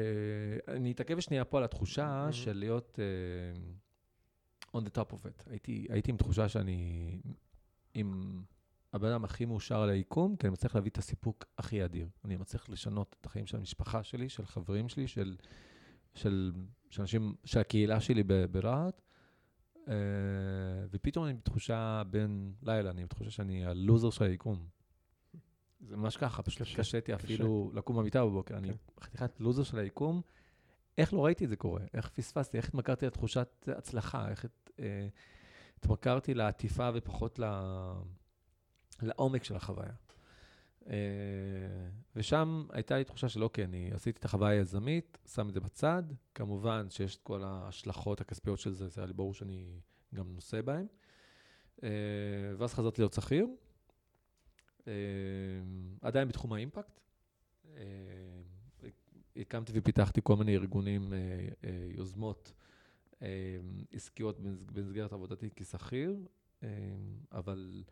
[0.67, 2.31] אני אתעכב שנייה פה על התחושה מהמם.
[2.31, 5.49] של להיות אה, on the top of it.
[5.49, 7.21] הייתי, הייתי עם תחושה שאני
[7.93, 8.41] עם
[8.93, 12.09] הבן אדם הכי מאושר על היקום, כי אני מצליח להביא את הסיפוק הכי אדיר.
[12.25, 15.35] אני מצליח לשנות את החיים של המשפחה שלי, של חברים שלי, של,
[16.13, 16.51] של,
[16.89, 19.01] של אנשים, של הקהילה שלי ברהט.
[19.89, 19.95] אה,
[20.91, 24.65] ופתאום אני בתחושה בין לילה, אני בתחושה שאני הלוזר של היקום.
[25.79, 27.23] זה ממש ככה, פשוט קשה, קשיתי קשה.
[27.23, 28.57] אפילו לקום במיטה בבוקר.
[28.57, 28.75] אני כן.
[29.01, 30.21] חתיכת לוזר של היקום.
[30.97, 31.81] איך לא ראיתי את זה קורה?
[31.93, 32.57] איך פספסתי?
[32.57, 34.29] איך התמכרתי לתחושת הצלחה?
[34.29, 35.07] איך את, אה,
[35.77, 37.43] התמכרתי לעטיפה ופחות ל,
[39.01, 39.93] לעומק של החוויה?
[40.87, 40.93] אה,
[42.15, 46.03] ושם הייתה לי תחושה של אוקיי, אני עשיתי את החוויה היזמית, שם את זה בצד.
[46.35, 49.79] כמובן שיש את כל ההשלכות הכספיות של זה, זה היה לי ברור שאני
[50.15, 50.87] גם נושא בהן.
[51.83, 51.89] אה,
[52.57, 53.47] ואז חזרתי להיות שכיר.
[54.87, 54.93] אה,
[56.01, 57.01] עדיין בתחום האימפקט.
[59.35, 61.13] הקמתי ופיתחתי כל מיני ארגונים,
[61.89, 62.53] יוזמות
[63.91, 66.15] עסקיות במס- במסגרת עבודתי כשכיר,
[67.31, 67.83] אבל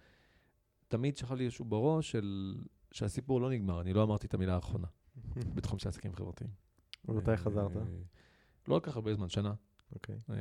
[0.87, 2.55] תמיד שכב לי איזשהו בראש של,
[2.97, 4.87] שהסיפור לא נגמר, אני לא אמרתי את המילה האחרונה
[5.55, 6.49] בתחום של עסקים חברתיים.
[7.07, 7.77] ומתי חזרת?
[7.77, 7.81] אה,
[8.67, 9.53] לא לקח הרבה זמן, שנה.
[9.95, 10.19] אוקיי.
[10.29, 10.35] אה,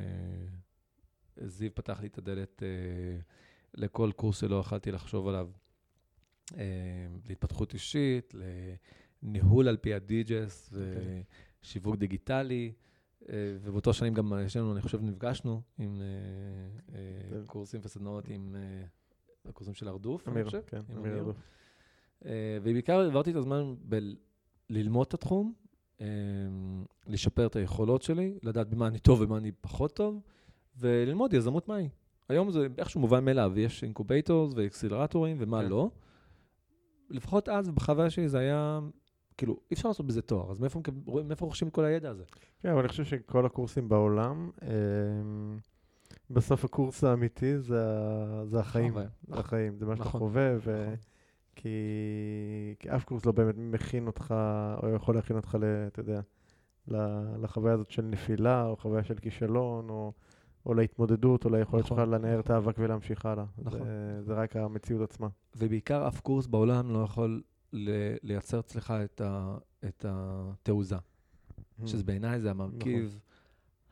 [1.47, 3.19] זיו פתח לי את הדלת אה,
[3.73, 5.49] לכל קורס שלא יכלתי לחשוב עליו,
[7.25, 8.41] להתפתחות אישית, ל-
[9.21, 11.23] ניהול על פי הדיג'ס, אוקיי.
[11.63, 12.73] ושיווק דיגיטלי,
[13.61, 16.01] ובאותו שנים גם לנו, אני חושב, נפגשנו עם
[17.29, 17.45] כן.
[17.45, 18.55] קורסים וסדנאות עם
[19.45, 20.61] הקורסים של הרדוף, אני חושב.
[20.67, 21.33] כן, עם אמיר אמיר.
[22.25, 23.75] אה, ובעיקר העברתי את הזמן
[24.69, 25.53] בללמוד את התחום,
[26.01, 26.05] אה,
[27.07, 30.21] לשפר את היכולות שלי, לדעת במה אני טוב ומה אני פחות טוב,
[30.77, 31.89] וללמוד יזמות מהי.
[32.29, 35.69] היום זה איכשהו מובן מאליו, יש incubators ואקסלרטורים ומה כן.
[35.69, 35.89] לא.
[37.09, 38.79] לפחות אז, בחוויה שלי, זה היה,
[39.37, 40.81] כאילו, אי אפשר לעשות בזה תואר, אז מאיפה,
[41.25, 42.23] מאיפה רוכשים את כל הידע הזה?
[42.61, 44.49] כן, אבל אני חושב שכל הקורסים בעולם,
[46.29, 47.83] בסוף הקורס האמיתי זה
[48.45, 48.93] זה החיים.
[49.27, 50.19] זה החיים, זה מה שאתה נכון.
[50.19, 50.83] חווה, ו...
[50.83, 50.95] נכון.
[51.57, 51.69] כי...
[52.79, 54.35] כי אף קורס לא באמת מכין אותך,
[54.83, 55.87] או יכול להכין אותך, ל...
[55.87, 56.21] אתה יודע,
[56.87, 60.13] ל- לחוויה הזאת של נפילה, או חוויה של כישלון, או,
[60.65, 62.39] או להתמודדות, או ליכולת נכון, שלך לנער נכון.
[62.39, 63.45] את האבק ולהמשיך הלאה.
[63.57, 63.79] נכון.
[63.79, 65.27] זה, זה רק המציאות עצמה.
[65.55, 67.41] ובעיקר אף קורס בעולם לא יכול
[67.73, 70.95] ל- לייצר אצלך את, ה, את התעוזה.
[71.85, 73.19] שזה בעיניי זה המרכיב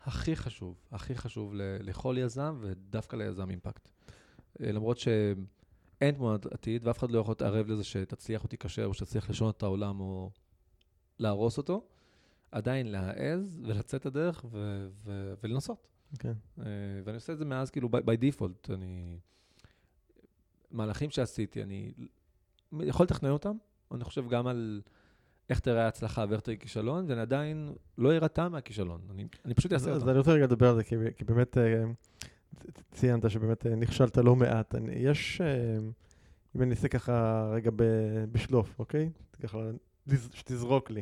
[0.03, 3.89] הכי חשוב, הכי חשוב ל- לכל יזם, ודווקא ליזם אימפקט.
[4.61, 4.97] אה, למרות
[5.99, 9.57] שאין תמונת עתיד, ואף אחד לא יכול להתערב לזה שתצליח או תיכשל, או שתצליח לשנות
[9.57, 10.31] את העולם או
[11.19, 11.83] להרוס אותו,
[12.51, 15.87] עדיין להעז ולצאת לדרך ו- ו- ולנסות.
[16.19, 16.33] כן.
[16.59, 16.65] אה,
[17.03, 18.73] ואני עושה את זה מאז, כאילו, by, by default.
[18.73, 19.19] אני...
[20.71, 21.93] מהלכים שעשיתי, אני
[22.79, 23.57] יכול לתכנן אותם,
[23.91, 24.81] אני חושב גם על
[25.49, 29.81] איך תראה ההצלחה ואיך תראה כישלון, ואני עדיין לא אירתע מהכישלון, אני, אני פשוט אז,
[29.81, 30.09] אעשה אז אותם.
[30.09, 31.83] אני רוצה רגע לדבר על זה, כי, כי באמת אה,
[32.95, 34.75] ציינת שבאמת אה, נכשלת לא מעט.
[34.75, 35.77] אני, יש, אה,
[36.55, 37.83] אם אני אעשה ככה רגע ב,
[38.31, 39.09] בשלוף, אוקיי?
[39.41, 39.57] ככה,
[40.33, 41.01] שתזרוק לי.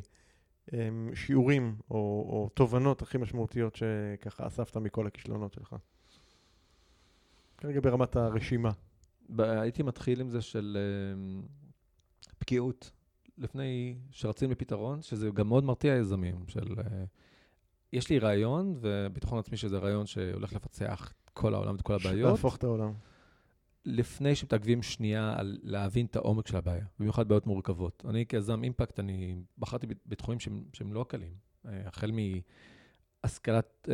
[0.73, 1.95] אה, שיעורים או,
[2.29, 5.75] או תובנות הכי משמעותיות שככה אספת מכל הכישלונות שלך.
[7.57, 8.71] כרגע ברמת הרשימה.
[9.39, 11.41] הייתי מתחיל עם זה של אה,
[12.41, 12.91] בקיאות,
[13.37, 16.75] לפני שרצים לפתרון, שזה גם מאוד מרתיע יזמים, של
[17.93, 22.31] יש לי רעיון, וביטחון עצמי שזה רעיון שהולך לפצח כל העולם, את כל הבעיות.
[22.31, 22.93] להפוך את העולם.
[23.85, 28.03] לפני שמתעכבים שנייה על להבין את העומק של הבעיה, במיוחד בעיות מורכבות.
[28.09, 31.33] אני כיזם אימפקט, אני בחרתי בתחומים שהם, שהם לא קלים.
[31.65, 32.11] אה, החל
[33.23, 33.89] מהשכלת,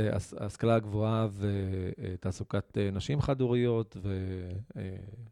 [0.64, 3.98] אה, הגבוהה ותעסוקת אה, נשים חד-הוריות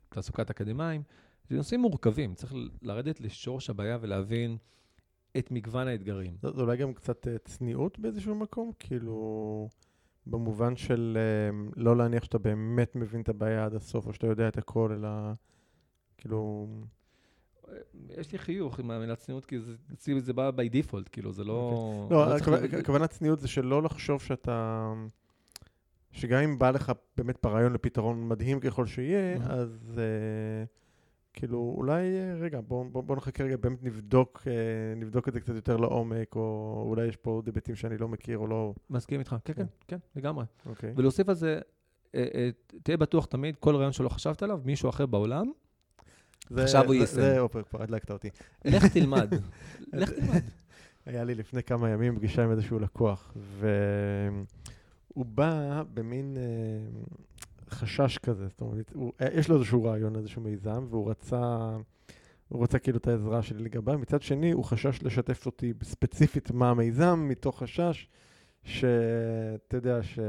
[0.10, 1.04] ותעסוקת אקדמאים,
[1.50, 2.36] זה נושאים מורכבים.
[2.36, 4.58] צריך לרדת לשורש הבעיה ולהבין
[5.38, 6.38] את מגוון האתגרים.
[6.42, 9.70] זה אולי גם קצת צניעות באיזשהו מקום, כאילו,
[10.30, 14.48] במובן של אה, לא להניח שאתה באמת מבין את הבעיה עד הסוף, או שאתה יודע
[14.48, 15.10] את הכל, אלא
[16.18, 16.68] כאילו...
[18.18, 21.44] יש לי חיוך עם המילה צניעות, כי זה, אצלי זה בא by default, כאילו, זה
[21.44, 22.08] לא...
[22.12, 24.94] לא, צריך הכוונה- ל- הכוונה צניעות זה שלא לחשוב שאתה...
[26.12, 29.38] שגם אם בא לך באמת רעיון לפתרון מדהים ככל שיהיה.
[29.50, 30.64] אז אה,
[31.38, 34.52] כאילו, אולי, אה, רגע, בוא, בוא, בוא נחכה רגע, באמת נבדוק, אה,
[34.96, 38.38] נבדוק את זה קצת יותר לעומק, או אולי יש פה עוד היבטים שאני לא מכיר
[38.38, 38.74] או לא...
[38.90, 39.64] מסכים איתך, כן, כן.
[39.64, 40.46] כן, כן, לגמרי.
[40.66, 40.94] אוקיי.
[40.96, 41.60] ולהוסיף על זה,
[42.16, 42.50] אה,
[42.84, 45.52] תהיה בטוח תמיד, כל רעיון שלא חשבת עליו, מישהו אחר בעולם,
[46.50, 47.06] זה- עכשיו הוא יישם.
[47.16, 48.30] זה, אופר, כבר הדלקת אותי.
[48.66, 49.34] לך תלמד.
[49.94, 50.42] לך תלמד.
[51.06, 56.38] היה לי לפני כמה ימים פגישה עם איזשהו לקוח, והוא בא במין
[57.70, 61.70] חשש כזה, זאת אומרת, הוא, אה, יש לו איזשהו רעיון, איזשהו מיזם, והוא רצה,
[62.48, 64.00] הוא רצה כאילו את העזרה שלי לגביו.
[64.00, 68.08] מצד שני, הוא חשש לשתף אותי ספציפית מה המיזם, מתוך חשש
[68.64, 70.20] שאתה יודע, ש...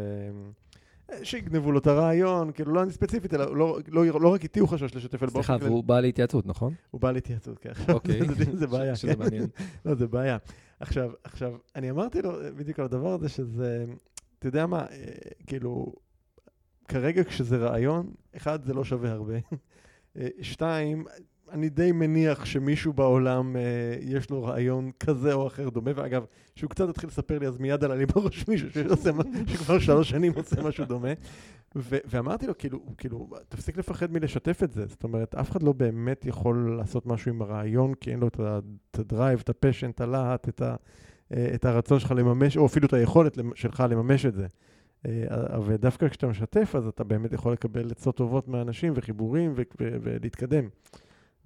[1.22, 4.68] שיגנבו לו את הרעיון, כאילו לא אני ספציפית, אלא לא, לא, לא רק איתי הוא
[4.68, 5.70] חשש לשתף, אלא סליחה, באופן כללי.
[5.70, 6.74] והוא בא להתייעצות, נכון?
[6.90, 7.70] הוא בא להתייעצות, כן.
[7.92, 8.20] אוקיי.
[8.38, 9.18] זה- זה בעיה, שזה כן.
[9.18, 9.46] מעניין.
[9.84, 10.36] לא, זה בעיה.
[10.80, 13.84] עכשיו, עכשיו, אני אמרתי לו בדיוק על הדבר הזה, שזה,
[14.38, 14.86] אתה יודע מה, אה,
[15.46, 15.92] כאילו,
[16.88, 19.34] כרגע כשזה רעיון, אחד, זה לא שווה הרבה.
[20.18, 21.04] אה, שתיים,
[21.50, 23.62] אני די מניח שמישהו בעולם אה,
[24.00, 26.24] יש לו רעיון כזה או אחר דומה, ואגב,
[26.54, 28.68] שהוא קצת התחיל לספר לי, אז מיד עלה לי בראש מישהו
[29.46, 31.12] שכבר שלוש שנים עושה משהו דומה.
[31.76, 34.86] ו- ואמרתי לו, כאילו, כאילו, תפסיק לפחד מלשתף את זה.
[34.86, 38.40] זאת אומרת, אף אחד לא באמת יכול לעשות משהו עם הרעיון, כי אין לו את
[38.98, 40.76] ה drive, את ה passion, את הלהט, את, ה-
[41.36, 44.46] אה, את הרצון שלך לממש, או אפילו את היכולת שלך לממש את זה.
[45.06, 45.10] אה,
[45.66, 50.68] ודווקא כשאתה משתף, אז אתה באמת יכול לקבל עצות טובות מאנשים וחיבורים ולהתקדם.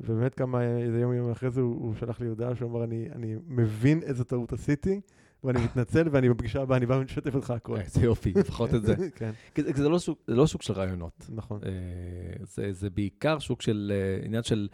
[0.01, 3.09] ובאמת כמה, איזה יום יום אחרי זה הוא, הוא שלח לי הודעה שהוא אמר, אני,
[3.15, 5.01] אני מבין איזה טעות עשיתי,
[5.45, 7.77] ואני מתנצל, ואני בפגישה הבאה, אני בא ומשתף אותך הכל.
[7.77, 8.95] איזה יופי, לפחות את זה.
[9.15, 11.27] כן, כי זה- לא שוק- לא של רעיונות.
[11.35, 11.61] נכון.
[11.67, 11.71] אה,
[12.45, 14.69] זה, זה בעיקר שוק של אה, עניין של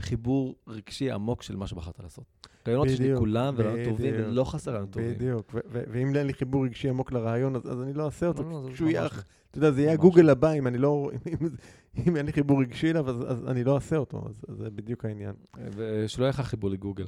[0.00, 2.24] חיבור רגשי עמוק של מה שבחרת לעשות.
[2.66, 4.14] רעיונות שלי בדיוק, כולם ורעיונות טובים.
[4.16, 5.14] ולא חסר רעיונות טובים.
[5.14, 8.42] בדיוק, ואם אין לי חיבור רגשי עמוק לרעיון, אז, אז אני לא אעשה אותו.
[8.42, 9.08] לא, לא, כשהוא יהיה, לא.
[9.50, 11.10] אתה יודע, זה יהיה ממש הגוגל הבא, אם אני לא,
[12.06, 15.34] אם, אין לי חיבור רגשי אליו, אז, אני לא אעשה אותו, אז, זה בדיוק העניין.
[15.76, 17.04] ושלא יהיה לך חיבור לגוגל.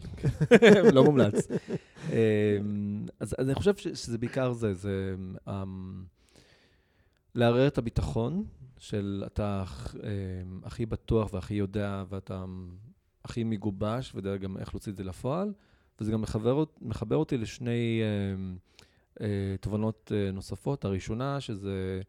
[0.94, 1.34] לא מומלץ.
[2.10, 5.14] אמ, אז, אני חושב שזה בעיקר זה, זה
[5.48, 6.04] אמ,
[7.34, 8.44] לערער את הביטחון
[8.82, 9.64] של אתה
[9.94, 12.44] אמ, הכי בטוח והכי יודע ואתה
[13.24, 15.52] הכי מגובש ויודע גם איך להוציא את זה לפועל,
[16.00, 18.00] וזה גם מחבר, מחבר אותי לשני
[18.34, 18.56] אמ,
[19.20, 19.26] אה,
[19.60, 20.84] תובנות אה, נוספות.
[20.84, 22.00] הראשונה, שזה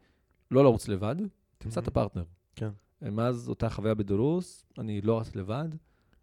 [0.51, 1.15] לא לרוץ לבד,
[1.57, 1.87] תמצא את.
[1.87, 2.23] הפרטנר.
[2.55, 2.69] כן.
[3.05, 5.67] אה, מאז אותה חוויה בדולוס, אני לא רץ לבד.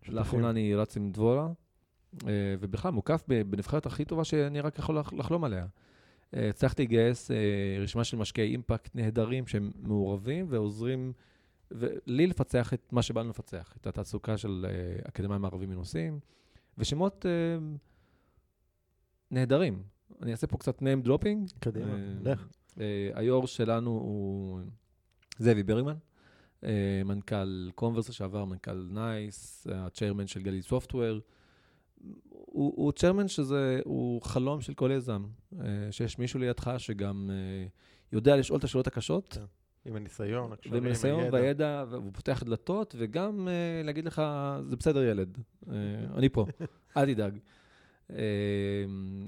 [0.09, 1.49] לאחרונה אני רץ עם דבורה,
[2.27, 5.67] אה, ובכלל מוקף בנבחרת הכי טובה שאני רק יכול לח- לחלום עליה.
[6.37, 7.37] אה, הצלחתי לגייס אה,
[7.81, 11.13] רשימה של משקיעי impact נהדרים שהם מעורבים ועוזרים
[12.07, 16.21] לי לפצח את מה שבאנו לפצח, את התעסוקה של אה, אקדמאים ערבים מנוסים,
[16.79, 17.27] ושמות
[19.31, 19.83] נהדרים.
[20.23, 21.59] אני אעשה פה קצת name dropping.
[21.61, 22.49] קדימה, לך.
[23.15, 24.61] היו"ר שלנו הוא
[25.39, 25.97] זאבי ברגמן,
[27.05, 31.21] מנכ"ל קומברס לשעבר, מנכ"ל נייס, ה chairman של Galil Software.
[32.61, 35.25] הוא, הוא צ'יירמן שזה, הוא חלום של כל יזם,
[35.61, 37.67] אה, שיש מישהו לידך שגם אה,
[38.13, 39.45] יודע לשאול את השאלות הקשות, כן.
[39.85, 41.33] עם הניסיון, הקשרים, ועם הניסיון הידע.
[41.33, 44.23] והידע, והוא פותח דלתות, וגם אה, להגיד לך,
[44.69, 45.39] זה בסדר ילד,
[46.17, 46.47] אני פה,
[46.97, 47.39] אל תדאג.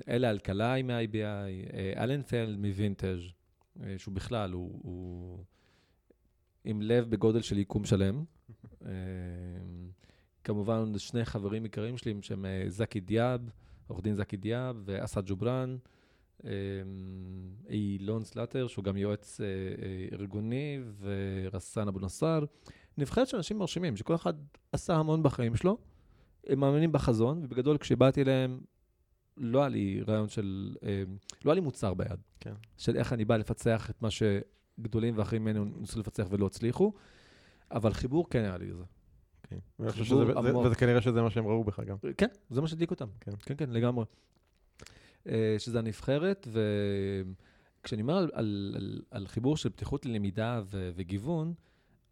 [0.09, 3.19] אלה אלקלעי מ-IBI, אה, אלן פלד מווינטג',
[3.97, 5.39] שהוא בכלל, הוא, הוא
[6.65, 8.25] עם לב בגודל של יקום שלם.
[10.45, 13.51] כמובן, שני חברים עיקריים שלי, שהם אה, זקי דיאב,
[13.87, 15.77] עורך דין זקי דיאב, ואסד ג'ובראן.
[16.45, 16.51] אה,
[17.69, 19.47] אילון סלאטר, שהוא גם יועץ אה,
[20.13, 22.45] ארגוני, ורסאן אבו נסאר.
[22.99, 24.35] נבחרת של אנשים מרשימים, שכל אחד
[24.73, 25.79] עשה המון בחיים שלו.
[26.47, 28.61] הם מאמינים בחזון, ובגדול, כשבאתי אליהם,
[29.37, 30.77] לא היה לי רעיון של,
[31.45, 32.21] לא היה לי מוצר ביד.
[32.41, 32.55] כן.
[32.77, 36.93] של איך אני בא לפצח את מה שגדולים ואחרים ממנו ניסו לפצח ולא הצליחו,
[37.71, 38.85] אבל חיבור כן היה לי לזה.
[40.37, 40.67] עמוק.
[40.67, 41.97] וזה כנראה שזה מה שהם ראו בך גם.
[42.17, 43.09] כן, זה מה שהדליק אותם.
[43.21, 43.33] כן.
[43.41, 44.05] כן, כן, לגמרי.
[45.27, 46.49] אה, שזה הנבחרת,
[47.81, 51.55] וכשאני אומר על, על, על, על חיבור של פתיחות ללמידה ו, וגיוון,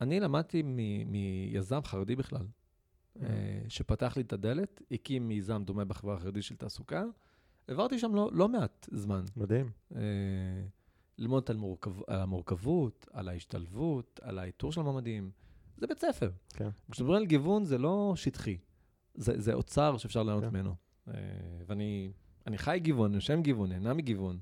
[0.00, 2.46] אני למדתי מ- מיזם חרדי בכלל,
[3.22, 3.26] אה,
[3.68, 7.04] שפתח לי את הדלת, הקים מיזם דומה בחברה החרדית של תעסוקה,
[7.68, 9.24] העברתי שם לא, לא מעט זמן.
[9.36, 9.70] מדהים.
[9.96, 10.00] אה,
[11.18, 15.30] ללמוד על, מורכב, על המורכבות, על ההשתלבות, על האיתור של המועמדים.
[15.80, 16.30] זה בית ספר.
[16.54, 16.68] כן.
[16.90, 18.58] כשמדברים על גיוון זה לא שטחי,
[19.14, 20.50] זה, זה אוצר שאפשר ליהנות כן.
[20.50, 20.74] ממנו.
[21.08, 21.14] אה,
[21.66, 22.12] ואני
[22.46, 24.38] אני חי גיוון, נושם גיוון, נהנה מגיוון.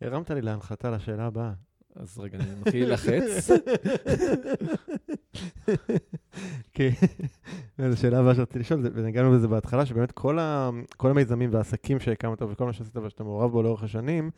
[0.00, 1.52] הרמת לי להנחתה לשאלה הבאה.
[1.94, 3.50] אז רגע, אני מתחיל ללחץ.
[6.74, 6.90] כי
[7.90, 12.42] זו שאלה הבאה שרציתי לשאול, ונגענו בזה בהתחלה, שבאמת כל, ה, כל המיזמים והעסקים שהקמת
[12.42, 14.30] וכל מה שעשית ושאתה מעורב בו לאורך השנים,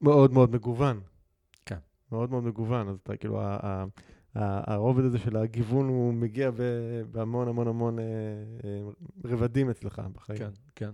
[0.00, 1.00] מאוד מאוד מגוון.
[1.66, 1.78] כן.
[2.12, 3.40] מאוד מאוד מגוון, אז אתה כאילו,
[4.34, 6.50] הרובד הזה של הגיוון הוא מגיע
[7.12, 8.04] בהמון המון המון אה,
[8.64, 8.80] אה,
[9.24, 10.38] רבדים אצלך בחיים.
[10.38, 10.90] כן, כן.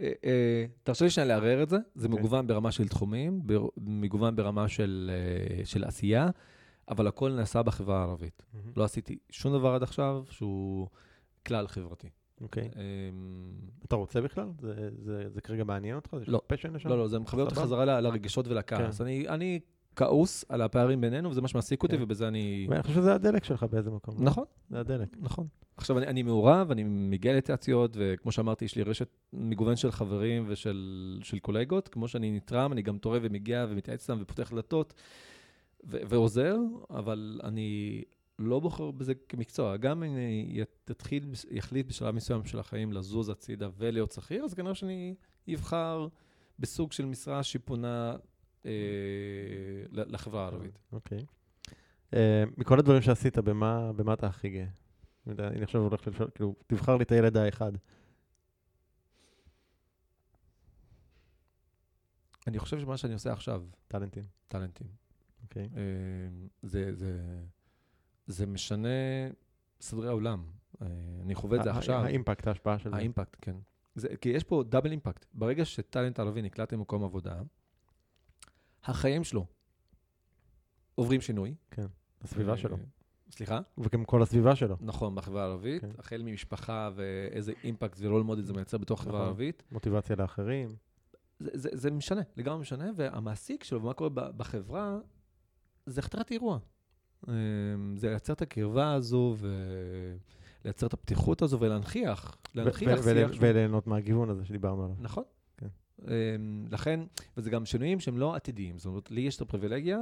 [0.00, 2.20] אה, תרשה לי שנייה לערער את זה, זה אוקיי.
[2.20, 3.42] מגוון ברמה של תחומים,
[3.76, 5.10] מגוון ברמה של,
[5.84, 6.30] עשייה,
[6.88, 8.42] אבל הכל נעשה בחברה הערבית.
[8.76, 10.88] לא עשיתי שום דבר עד עכשיו שהוא
[11.46, 12.08] כלל חברתי.
[12.40, 12.70] אוקיי.
[12.76, 12.80] אה,
[13.84, 14.48] אתה רוצה בכלל?
[14.58, 16.16] זה- כרגע מעניין אותך?
[16.26, 16.40] לא.
[16.84, 17.66] לא, לא, זה מחבר אותי סבבה.
[17.66, 19.00] חזרה לרגשות ולכעס.
[19.00, 19.60] אני, אני
[19.98, 22.02] כעוס על הפערים בינינו, וזה מה שמעסיק אותי, כן.
[22.02, 22.66] ובזה אני...
[22.70, 24.14] ואני חושב שזה הדלק שלך באיזה מקום.
[24.18, 24.24] לא?
[24.24, 25.08] נכון, זה הדלק.
[25.20, 25.46] נכון.
[25.76, 30.44] עכשיו, אני, אני מעורב, אני מגיע לתעשיות, וכמו שאמרתי, יש לי רשת מגוון של חברים
[30.48, 31.88] ושל של קולגות.
[31.88, 34.94] כמו שאני נתרם, אני גם תורם ומגיע ומתייעץ איתם ופותח דלתות
[35.84, 36.56] ו- ועוזר,
[36.90, 38.02] אבל אני
[38.38, 39.76] לא בוחר בזה כמקצוע.
[39.76, 44.74] גם אם אני אתחיל, יחליט בשלב מסוים של החיים לזוז הצידה ולהיות שכיר, אז כנראה
[44.74, 45.14] שאני
[45.54, 46.08] אבחר
[46.58, 48.16] בסוג של משרה שפונה
[49.92, 50.78] לחברה הערבית.
[50.92, 51.18] אוקיי.
[52.14, 54.66] אה, מכל הדברים שעשית, במה אתה הכי גאה?
[55.38, 57.72] אני עכשיו הולך לשאול, כאילו, תבחר לי את הילד האחד.
[62.46, 64.22] אני חושב שמה שאני עושה עכשיו, טאלנטים.
[64.48, 64.86] טאלנטים,
[65.42, 65.68] אוקיי.
[65.76, 65.80] אה,
[66.62, 67.20] זה, זה,
[68.26, 68.88] זה משנה
[69.80, 70.44] סדרי עולם.
[70.82, 70.86] אה,
[71.22, 72.00] אני חווה את זה עכשיו.
[72.04, 72.96] האימפקט, ההשפעה של זה.
[72.96, 73.56] האימפקט, כן.
[73.94, 75.26] זה, כי יש פה דאבל אימפקט.
[75.34, 77.42] ברגע שטאלנט ערבי נקלט למקום עבודה,
[78.84, 79.46] החיים שלו
[80.94, 81.54] עוברים שינוי.
[82.22, 82.76] הסביבה אה, שלו.
[83.30, 83.60] סליחה?
[83.78, 84.76] וגם כל הסביבה שלו.
[84.80, 85.90] נכון, בחברה הערבית, כן.
[85.98, 89.26] החל ממשפחה ואיזה אימפקט ורול מודל זה מייצר בתוך החברה נכון.
[89.26, 89.62] הערבית.
[89.72, 90.68] מוטיבציה לאחרים.
[91.38, 94.98] זה, זה, זה משנה, לגמרי משנה, והמעסיק שלו ומה קורה בחברה,
[95.86, 96.58] זה הכתרת אירוע.
[97.28, 97.32] אמ,
[97.96, 99.36] זה לייצר את הקרבה הזו
[100.64, 103.30] לייצר את הפתיחות הזו ולהנכיח, להנכיח שיח.
[103.40, 104.96] וליהנות מהגיוון הזה שדיברנו עליו.
[105.00, 105.24] נכון.
[106.06, 107.00] אמ, לכן,
[107.36, 108.78] וזה גם שינויים שהם לא עתידיים.
[108.78, 109.98] זאת אומרת, לי יש את הפריבילגיה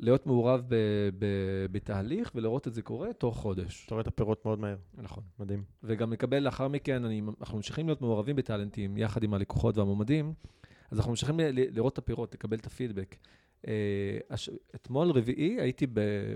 [0.00, 0.74] להיות מעורב ב-
[1.18, 3.84] ב- בתהליך ולראות את זה קורה תוך חודש.
[3.86, 5.22] אתה רואה את הפירות מאוד מהר, נכון.
[5.38, 5.64] מדהים.
[5.82, 10.34] וגם לקבל לאחר מכן, אני, אנחנו ממשיכים להיות מעורבים בטאלנטים יחד עם הלקוחות והמועמדים,
[10.90, 13.16] אז אנחנו ממשיכים ל- ל- לראות את הפירות, לקבל את הפידבק.
[13.66, 14.50] אה, הש...
[14.74, 15.86] אתמול רביעי הייתי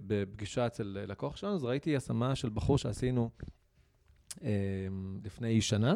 [0.06, 3.30] בפגישה אצל לקוח שלנו, אז ראיתי השמה של בחור שעשינו
[4.42, 4.48] אה,
[5.24, 5.94] לפני שנה.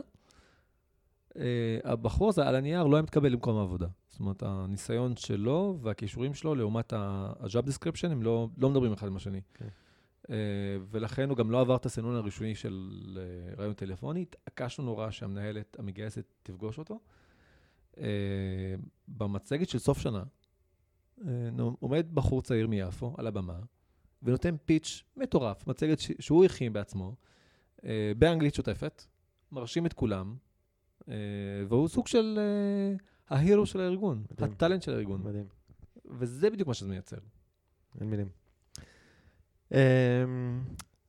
[1.39, 3.87] אה, הבחור הזה על הנייר לא היה מתקבל למקום העבודה.
[4.09, 9.17] זאת אומרת, הניסיון שלו והכישורים שלו לעומת ה-job description, הם לא, לא מדברים אחד עם
[9.17, 9.41] השני.
[9.55, 9.69] כן.
[10.31, 10.37] אה,
[10.91, 14.23] ולכן הוא גם לא עבר את הסינון הראשוני של אה, רעיון טלפוני.
[14.23, 17.01] התעקשנו נורא שהמנהלת המגייסת תפגוש אותו.
[19.09, 20.23] במצגת של סוף שנה,
[21.81, 23.59] עומד בחור צעיר מיפו על הבמה,
[24.23, 27.15] ונותן פיץ' מטורף, מצגת שהוא הכין בעצמו,
[28.19, 29.05] באנגלית שוטפת,
[29.53, 30.37] מרשים את כולם,
[31.69, 32.97] והוא סוג של אה,
[33.37, 34.53] ההירו של הארגון, מדהים.
[34.53, 35.45] הטאלנט של הארגון, מדהים,
[36.11, 37.17] וזה בדיוק מה שזה מייצר.
[38.01, 38.29] אין מילים.
[39.73, 39.79] אמ,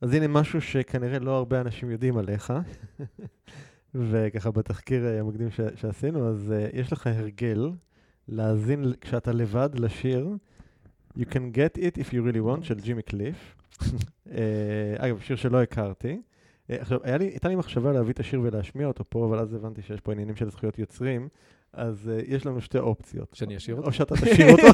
[0.00, 2.52] אז הנה משהו שכנראה לא הרבה אנשים יודעים עליך,
[3.94, 7.70] וככה בתחקיר אה, המקדים ש- שעשינו, אז אה, יש לך הרגל
[8.28, 10.28] להאזין כשאתה לבד לשיר
[11.18, 13.56] You can get it if you really want של ג'ימי קליף.
[14.30, 16.20] אה, אגב, שיר שלא הכרתי.
[16.70, 19.82] אה, עכשיו, לי, הייתה לי מחשבה להביא את השיר ולהשמיע אותו פה, אבל אז הבנתי
[19.82, 21.28] שיש פה עניינים של זכויות יוצרים,
[21.72, 23.28] אז uh, יש לנו שתי אופציות.
[23.32, 23.86] שאני אשיר אותו?
[23.86, 24.66] או שאתה תשיר אותו,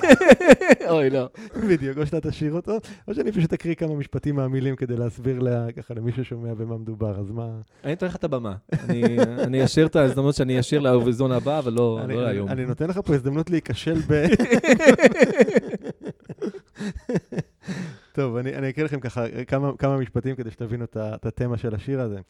[0.94, 1.28] אוי, לא.
[1.68, 2.78] בדיוק, או שאתה תשיר אותו,
[3.08, 7.20] או שאני פשוט אקריא כמה משפטים מהמילים כדי להסביר לה, ככה למי ששומע במה מדובר,
[7.20, 7.48] אז מה...
[7.84, 8.54] אני אתן לך את הבמה.
[9.44, 12.48] אני- אשאיר את ההזדמנות שאני אשיר לאירוויזיון הבא, אבל לא אני, לא להיום.
[12.48, 14.24] אני נותן לך פה הזדמנות להיכשל ב...
[18.16, 22.00] טוב, אני, אני אקריא לכם ככה כמה, כמה משפטים כדי שתבינו את, התמה של השיר
[22.00, 22.20] הזה.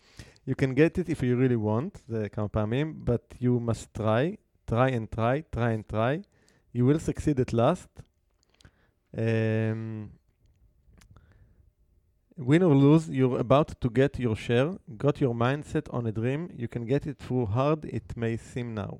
[0.48, 4.36] You can get it if you really want, זה כמה פעמים, but you must try,
[4.70, 6.20] try and try, try and try.
[6.74, 8.02] You will succeed at last.
[9.14, 10.10] Um,
[12.36, 14.70] win or lose, you're about to get your share.
[15.04, 16.40] Got your mindset on a dream.
[16.62, 18.92] You can get it through hard it may seem now.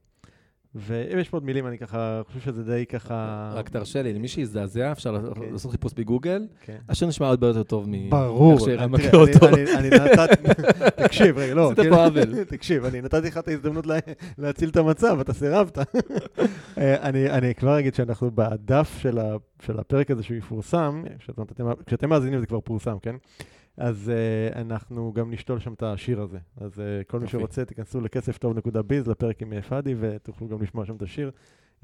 [0.79, 3.51] ויש פה עוד מילים, אני ככה חושב שזה די ככה...
[3.55, 5.53] רק תרשה לי, למי שיזדעזע, אפשר אוקיי.
[5.53, 6.47] לעשות חיפוש בגוגל.
[6.65, 6.77] כן.
[6.89, 8.11] השיר נשמע הרבה יותר טוב מ...
[8.11, 8.53] ברור.
[8.53, 9.49] איך שערן אני- מכיר תראה, אותו.
[9.49, 10.43] אני- אני אני נתתי...
[11.05, 11.65] תקשיב, רגע, לא.
[11.67, 12.45] עשית כאילו- פה עוול.
[12.55, 13.99] תקשיב, אני נתתי לך את ההזדמנות לה-
[14.39, 15.79] להציל את המצב, אתה סירבת.
[16.79, 19.37] אה, אני אני כבר אגיד שאנחנו בדף של ה-
[19.67, 23.15] של הפרק הזה שהוא יפורסם, שאתם- אתם- כשאתם מאזינים זה כבר פורסם, כן?
[23.77, 26.39] אז uh, אנחנו גם נשתול שם את השיר הזה.
[26.57, 27.29] אז uh, כל מי.
[27.29, 31.31] שרוצה, תיכנסו לכסף טוב.ביז, לפרק עם אה, פאדי, ותוכלו גם לשמוע שם את השיר,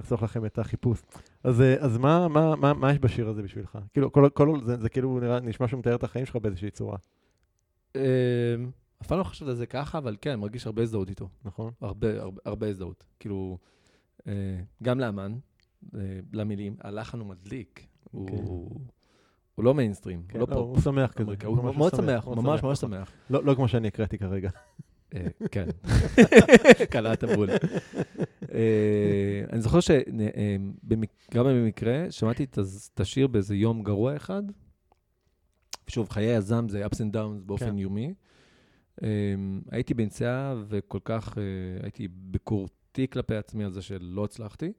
[0.00, 1.02] יחסוך לכם את החיפוש.
[1.44, 3.78] אז, אז מה, מה, מה, מה יש בשיר הזה בשבילך?
[3.92, 6.96] כאילו, כל, כל, זה, זה כאילו נראה, נשמע שהוא מתאר את החיים שלך באיזושהי צורה,
[7.96, 8.00] אמ,
[9.02, 11.28] אף פעם לא חשבתי על זה ככה, אבל כן, מרגיש הרבה הזדהות איתו.
[11.44, 11.72] נכון?
[11.80, 13.04] הרבה, הרבה, הרבה הזדהות.
[13.20, 13.58] כאילו,
[14.82, 15.38] גם לאמן,
[16.32, 17.86] למילים, הלחן הוא מדליק.
[18.10, 18.80] הוא
[19.54, 20.84] הוא לא מיינסטרים, כן, הוא לא, לא הוא פופ.
[20.84, 21.32] שמח כזה.
[21.44, 22.78] הוא מאוד שמח, ממש ממש.
[22.78, 23.12] שמח.
[23.30, 24.50] לא, לא כמו שאני הקראתי כרגע.
[25.14, 25.66] אה, כן,
[26.92, 27.50] קלעת בול.
[28.54, 34.42] אה, אני זוכר שגם במקרה, שמעתי את השיר באיזה יום גרוע אחד.
[35.88, 37.78] שוב, חיי יזם זה ups and downs באופן כן.
[37.78, 38.14] יומי.
[39.02, 39.34] אה,
[39.70, 41.42] הייתי בנסיעה וכל כך אה,
[41.82, 44.72] הייתי ביקורתי כלפי עצמי על זה שלא הצלחתי.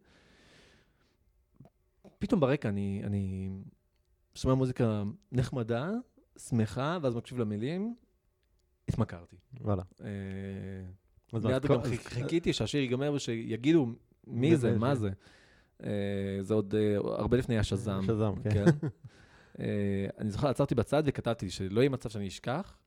[2.19, 3.49] פתאום ברקע אני, אני
[4.35, 5.91] שומע מוזיקה נחמדה,
[6.37, 7.95] שמחה, ואז מקשיב למילים,
[8.89, 9.35] התמכרתי.
[9.61, 9.83] וואלה.
[10.01, 10.07] אה,
[11.33, 13.87] מיד גם חיכיתי שהשיר ייגמר ושיגידו
[14.27, 15.09] מי זה, מה זה.
[15.09, 15.13] זה.
[15.83, 18.01] אה, זה עוד אה, הרבה לפני השזם.
[18.03, 18.65] שזם, כן.
[18.65, 18.89] כן.
[20.19, 22.77] אני זוכר, עצרתי בצד וכתבתי שלא יהיה מצב שאני אשכח.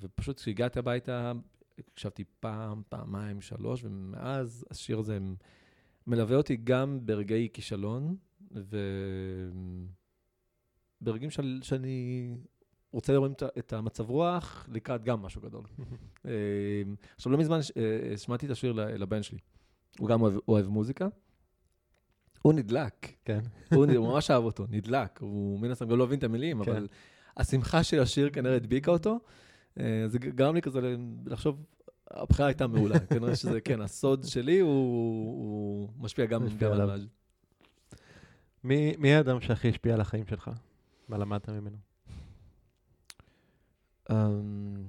[0.00, 1.32] ופשוט כשהגעתי הביתה,
[1.78, 5.18] הקשבתי פעם, פעמיים, שלוש, ומאז השיר הזה
[6.06, 8.16] מלווה אותי גם ברגעי כישלון,
[11.00, 12.28] וברגעים של, שאני
[12.92, 15.62] רוצה לראות את את המצב רוח לקראת גם משהו גדול.
[16.26, 16.32] אה,
[17.16, 19.38] עכשיו, לא מזמן ש- אה, שמעתי את השיר לבן שלי.
[19.98, 21.08] הוא גם אוהב, אוהב מוזיקה.
[22.42, 23.06] הוא נדלק.
[23.24, 23.40] כן.
[23.74, 25.18] הוא הוא ממש אהב אותו, נדלק.
[25.20, 26.70] הוא מן הסתם גם לא הבין את המילים, כן.
[26.72, 26.88] אבל
[27.36, 29.18] השמחה של השיר כנראה הדביקה אותו.
[29.80, 30.96] אה, זה גרם לי כזה
[31.26, 31.64] לחשוב,
[32.10, 32.98] הבחירה הייתה מעולה.
[32.98, 34.68] כנראה שזה, כן, הסוד שלי הוא-
[35.42, 37.06] הוא משפיע גם משפיע גם על עליו.
[38.64, 40.50] מי מי האדם שהכי השפיע על החיים שלך?
[41.08, 41.76] מה למדת ממנו?
[44.10, 44.84] אמ,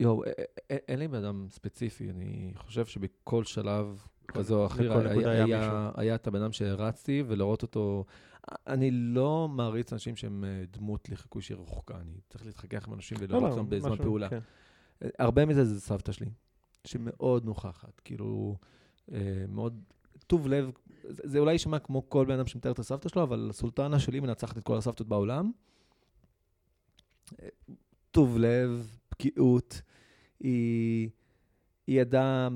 [0.00, 0.22] יואו,
[0.70, 4.98] אין לי בן אדם ספציפי, אני חושב שבכל שלב כזה או אחר.
[4.98, 5.72] היה היה, מישהו.
[5.94, 8.04] היה את הבן אדם שהרצתי, ולראות אותו...
[8.66, 11.94] אני לא מעריץ אנשים שהם אה, דמות לחיקוי שהיא רחוקה.
[12.00, 14.28] אני צריך להתחכך עם אנשים לא, ולראות לא, אותם בזמן משהו, פעולה.
[14.28, 14.38] כן.
[15.18, 16.30] הרבה מזה זה סבתא שלי,
[16.84, 18.56] שמאוד נוכחת, כאילו,
[19.48, 19.80] מאוד
[20.26, 20.70] טוב לב.
[21.08, 24.20] זה, זה אולי יישמע כמו כל בן אדם שמתאר את הסבתא שלו, אבל הסולטנה שלי
[24.20, 25.50] מנצחת את כל הסבתות בעולם.
[27.42, 27.48] אה,
[28.10, 29.82] טוב לב, בקיאות,
[30.40, 31.10] היא,
[31.86, 32.48] היא ידעה,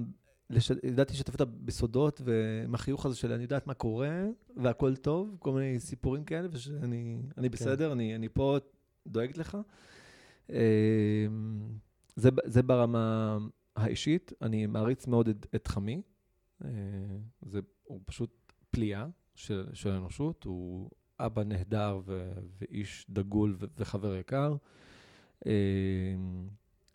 [0.50, 0.70] לש...
[0.82, 4.24] ידעתי לשתף אותה בסודות, ועם החיוך הזה של אני יודעת מה קורה,
[4.56, 8.56] והכל טוב, כל מיני סיפורים כאלה, ושאני אני בסדר, אני, אני פה
[9.06, 9.58] דואגת לך.
[10.50, 11.26] אה,
[12.16, 13.38] זה, זה ברמה
[13.76, 16.02] האישית, אני מעריץ מאוד את, את חמי.
[16.64, 16.70] אה,
[17.42, 24.14] זה, הוא פשוט פליאה של, של האנושות, הוא אבא נהדר ו, ואיש דגול ו, וחבר
[24.14, 24.56] יקר.
[25.46, 25.52] אה,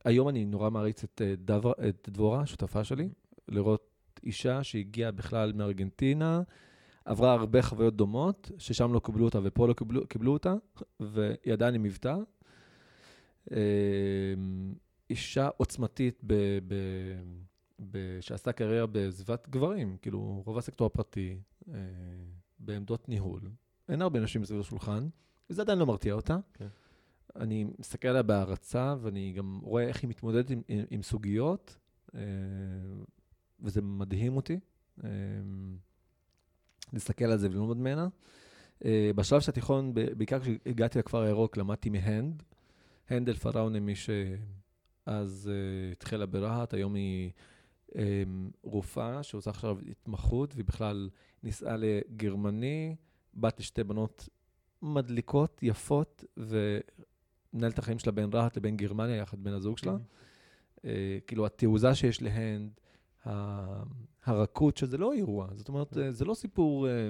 [0.05, 3.09] היום אני נורא מעריץ את, אה, דבר, את דבורה, שותפה שלי,
[3.47, 3.89] לראות
[4.23, 6.41] אישה שהגיעה בכלל מארגנטינה,
[7.05, 10.53] עברה הרבה חוויות דומות, ששם לא קיבלו אותה ופה לא קיבלו, קיבלו אותה,
[10.99, 12.15] והיא עדיין עם מבטא.
[15.09, 16.33] אישה עוצמתית ב,
[16.67, 16.75] ב,
[17.91, 21.39] ב, שעשתה קריירה בסביבת גברים, כאילו רוב הסקטור הפרטי,
[21.69, 21.75] אה,
[22.59, 23.41] בעמדות ניהול.
[23.89, 25.07] אין הרבה נשים סביב השולחן,
[25.49, 26.37] וזה עדיין לא מרתיע אותה.
[26.53, 26.67] כן.
[27.35, 31.77] אני מסתכל עליה בהערצה, ואני גם רואה איך היא מתמודדת עם, עם, עם סוגיות,
[32.15, 32.21] אה,
[33.59, 34.59] וזה מדהים אותי.
[35.03, 35.09] אה,
[36.93, 38.07] להסתכל על זה וללמוד ממנה.
[38.85, 42.43] אה, בשלב של התיכון, בעיקר כשהגעתי לכפר הירוק, למדתי מהנד.
[43.09, 45.51] הנד אל פראונה, מי שאז
[45.91, 47.31] התחילה ברהט, היום היא
[48.63, 51.09] רופאה שעושה עכשיו התמחות, והיא בכלל
[51.43, 52.95] נישאה לגרמני,
[53.33, 54.29] בת לשתי בנות
[54.81, 59.95] מדליקות, יפות, ומנהלת החיים שלה בין רהט לבין גרמניה, יחד בן הזוג שלה.
[60.77, 60.85] Uh,
[61.27, 62.21] כאילו, התעוזה שיש
[63.25, 63.83] ה-
[64.25, 66.87] הרכות, שזה לא אירוע, זאת אומרת, אה, זה לא סיפור...
[66.87, 67.09] אה,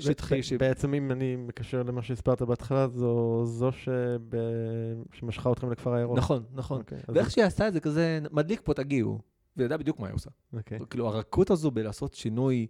[0.00, 4.34] שטחי ש- בעצם אם אני מקשר למה שהסברת בהתחלה, זו זו שב-
[5.12, 6.18] שמשכה אתכם לכפר הירוק.
[6.18, 6.78] נכון, נכון.
[6.80, 9.18] אוקיי, אז- ואיך שהיא עשתה את זה כזה, מדליק פה, תגיעו.
[9.60, 10.30] וידעה בדיוק מה היא עושה.
[10.52, 10.78] אוקיי.
[10.90, 12.66] כאילו, הרכות הזו בלעשות שינוי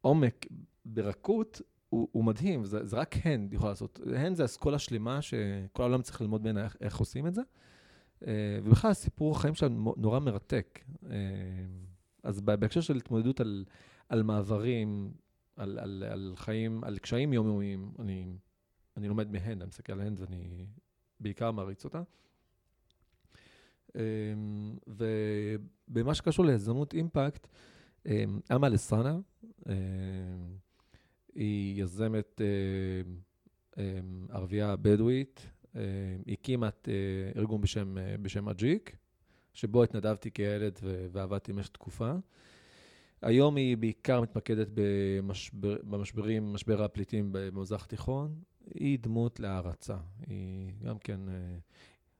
[0.00, 0.46] עומק
[0.84, 4.00] ברכות, הוא, הוא מדהים, זה, זה רק הן יכולה לעשות.
[4.16, 7.42] הן זה אסכולה שלמה שכל העולם צריך ללמוד ממנה איך, איך עושים את זה.
[8.26, 10.80] אה, ובכלל, סיפור החיים שלה נורא מרתק.
[11.10, 11.16] אה,
[12.22, 13.64] אז בהקשר של התמודדות על,
[14.08, 15.12] על מעברים,
[15.56, 18.36] על, על, על חיים, על קשיים יומיומיים, אני,
[18.96, 20.66] אני לומד מהן, אני מסתכל עליהן ואני
[21.20, 22.02] בעיקר מעריץ אותה.
[23.96, 27.46] אמ, ובמה שקשור ליזמות אימפקט,
[28.06, 29.18] אמ, אמה לסאנה,
[29.68, 29.72] אמ,
[31.34, 32.40] היא יזמת
[34.28, 35.46] ערבייה בדואית,
[36.28, 36.92] הקימה אה,
[37.36, 38.96] ארגון בשם, אה, בשם אג'יק,
[39.54, 40.78] שבו התנדבתי כילד
[41.12, 42.12] ועבדתי במשך תקופה.
[43.22, 48.34] היום היא בעיקר מתמקדת במשבר, במשברים, משבר הפליטים במזרח התיכון.
[48.74, 49.96] היא דמות להערצה.
[50.26, 51.20] היא גם כן...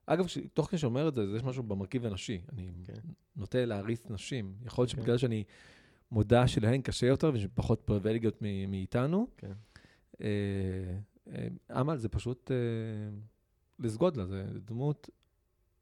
[0.07, 2.41] אגב, ש- תוך כדי שאומר את זה, יש משהו במרכיב הנשי.
[2.53, 2.93] אני כן.
[3.37, 4.55] נוטה להעריץ נשים.
[4.65, 4.99] יכול להיות כן.
[5.01, 5.45] שבגלל שאני
[6.11, 9.27] מודע שלהן קשה יותר ושהן פחות פריבילגיות מ- מאיתנו.
[9.37, 9.53] כן.
[10.20, 10.27] אה,
[11.29, 12.57] אה, אמל זה פשוט אה,
[13.79, 15.11] לסגוד לה, זה דמות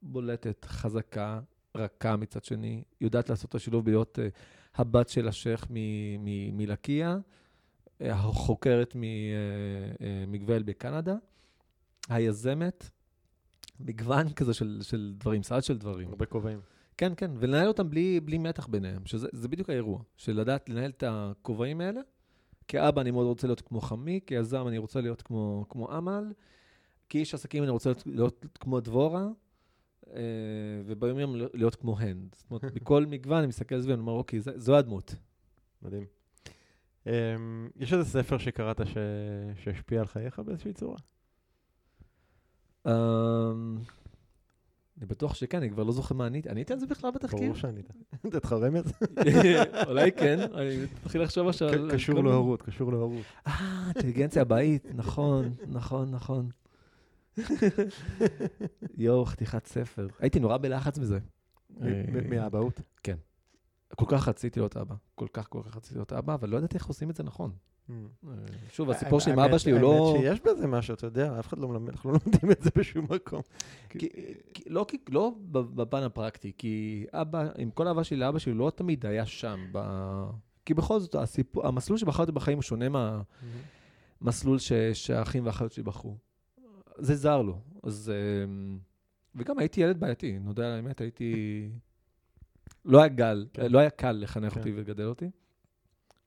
[0.03, 1.41] בולטת, חזקה,
[1.77, 4.29] רכה מצד שני, יודעת לעשות את השילוב להיות אה,
[4.75, 5.67] הבת של השייח
[6.53, 7.19] מלקיה,
[8.01, 9.01] אה, החוקרת אה,
[10.07, 11.17] אה, מגוויל בקנדה,
[12.09, 12.91] היזמת,
[13.86, 16.09] מגוון כזה של, של דברים, סעד של דברים.
[16.09, 16.61] הרבה כובעים.
[16.97, 20.90] כן, כן, ולנהל אותם בלי, בלי מתח ביניהם, שזה זה בדיוק האירוע, של לדעת לנהל
[20.90, 22.01] את הכובעים האלה.
[22.69, 26.32] כאבא אני מאוד רוצה להיות כמו חמי, כיזם אני רוצה להיות כמו, כמו אמל,
[27.09, 29.28] כאיש עסקים אני רוצה להיות, להיות כמו דבורה,
[30.15, 30.23] אה,
[30.86, 32.35] וביום-יום להיות כמו הנד.
[32.35, 35.15] זאת אומרת, בכל מגוון אני מסתכל על זה ואני אומר, אוקיי, זו הדמות.
[35.82, 36.05] מדהים.
[37.05, 37.11] Um,
[37.77, 38.97] יש איזה ספר שקראת ש...
[39.65, 40.97] שהשפיע על חייך באיזושהי צורה?
[42.86, 43.78] אמ,
[44.98, 46.48] אני בטוח שכן, אני כבר לא זוכר מה עניתי.
[46.51, 47.39] עניתי על זה בכלל בתחקיר?
[47.40, 47.93] ברור שענית.
[48.35, 48.93] לך רמז?
[49.89, 53.23] אולי כן, אני מתחיל לחשוב עכשיו קשור להורות, קשור להורות.
[53.47, 56.48] אה, אינטליגנציה הבאית, נכון, נכון, נכון.
[58.98, 60.09] יואו, חתיכת ספר.
[60.19, 61.19] הייתי נורא בלחץ בזה.
[61.70, 61.86] מ-
[62.16, 62.81] מ- מהאבהות.
[63.97, 64.94] כל כך רציתי להיות אבא.
[65.15, 67.51] כל כך, כל כך רציתי להיות אבא, אבל לא ידעתי איך עושים את זה נכון.
[68.29, 68.33] אה,
[68.73, 70.15] שוב, הסיפור שלי עם אבא שלי הוא לא...
[70.17, 72.71] האמת שיש בזה משהו, אתה יודע, אף אחד לא מלמד, אנחנו לא לומדים את זה
[72.77, 73.43] בשום מקום.
[74.67, 79.27] לא, לא בפן הפרקטי, כי אבא, עם כל האהבה שלי לאבא שלי, לא תמיד היה
[79.27, 79.73] שם.
[80.65, 81.17] כי בכל זאת,
[81.62, 82.87] המסלול שבחרתי בחיים הוא שונה
[84.21, 84.59] מהמסלול
[84.93, 86.17] שהאחים והאחיות שלי בחרו.
[86.99, 87.59] זה זר לו.
[87.83, 88.12] אז...
[88.45, 88.79] אמ,
[89.35, 91.69] וגם הייתי ילד בעייתי, נודה על האמת, הייתי...
[92.85, 93.73] לא היה גל, כן.
[93.73, 94.61] לא היה קל לחנך כן.
[94.61, 95.31] אותי ולגדל אותי.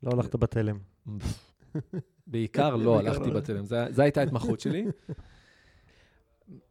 [0.03, 0.77] לא הלכת בתלם.
[2.27, 3.39] בעיקר לא הלכתי לא.
[3.39, 4.85] בתלם, זו הייתה ההתמחות שלי.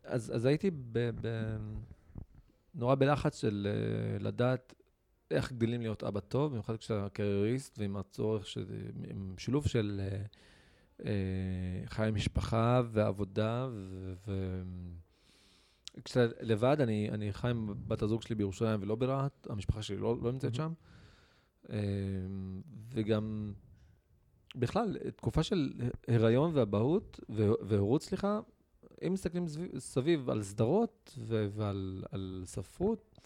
[0.05, 1.57] אז, אז הייתי ב, ב,
[2.75, 4.75] נורא בלחץ של אה, לדעת
[5.31, 8.67] איך גדלים להיות אבא טוב, במיוחד כשאתה קרייריסט, ועם הצורך, של,
[9.11, 10.23] עם שילוב של אה,
[11.05, 14.13] אה, חיי משפחה ועבודה, ו...
[14.27, 14.63] ו
[16.05, 20.17] כשאתה לבד, אני, אני חי עם בת הזוג שלי בירושלים ולא ברהט, המשפחה שלי לא,
[20.23, 20.73] לא נמצאת שם.
[21.71, 21.79] אה,
[22.91, 23.53] וגם
[24.57, 25.73] בכלל, תקופה של
[26.09, 27.21] הריון ואבהות,
[27.61, 28.41] והורות, סליחה,
[29.07, 33.19] אם מסתכלים סביב, סביב על סדרות ו- ועל על ספרות,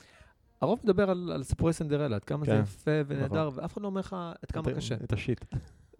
[0.60, 3.62] הרוב מדבר על, על סיפורי סנדרלה, עד כמה כן, זה יפה ונהדר, נכון.
[3.62, 4.94] ואף אחד לא אומר לך עד כמה את- קשה.
[4.94, 5.44] את השיט.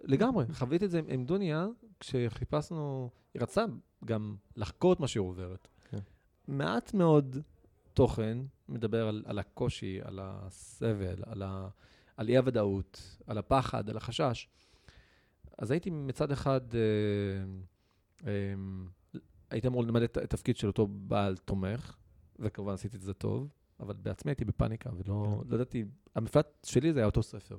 [0.04, 0.44] לגמרי.
[0.52, 1.66] חוויתי את זה עם- עם דוניה,
[2.00, 3.64] כשחיפשנו, היא רצתה
[4.04, 5.68] גם לחקור את מה שהיא עוברת.
[5.90, 5.98] כן.
[6.48, 7.36] מעט מאוד
[7.94, 8.38] תוכן
[8.68, 11.68] מדבר על, על הקושי, על הסבל, על, ה,
[12.16, 14.48] על אי-הוודאות, על הפחד, על החשש.
[15.58, 16.80] אז הייתי מצד אחד, אה,
[18.26, 18.54] אה,
[19.50, 21.96] הייתי אמור למלא את התפקיד של אותו בעל תומך,
[22.38, 23.48] וכמובן עשיתי את זה טוב,
[23.80, 25.48] אבל בעצמי הייתי בפאניקה, ולא כן.
[25.48, 25.84] לא ידעתי,
[26.14, 27.58] המפלט שלי זה היה אותו ספר.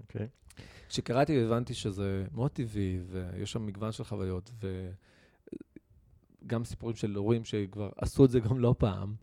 [0.00, 0.28] אוקיי.
[0.88, 4.50] כשקראתי הבנתי שזה מאוד טבעי, ויש שם מגוון של חוויות,
[6.44, 9.14] וגם סיפורים של הורים שכבר עשו את זה גם לא פעם.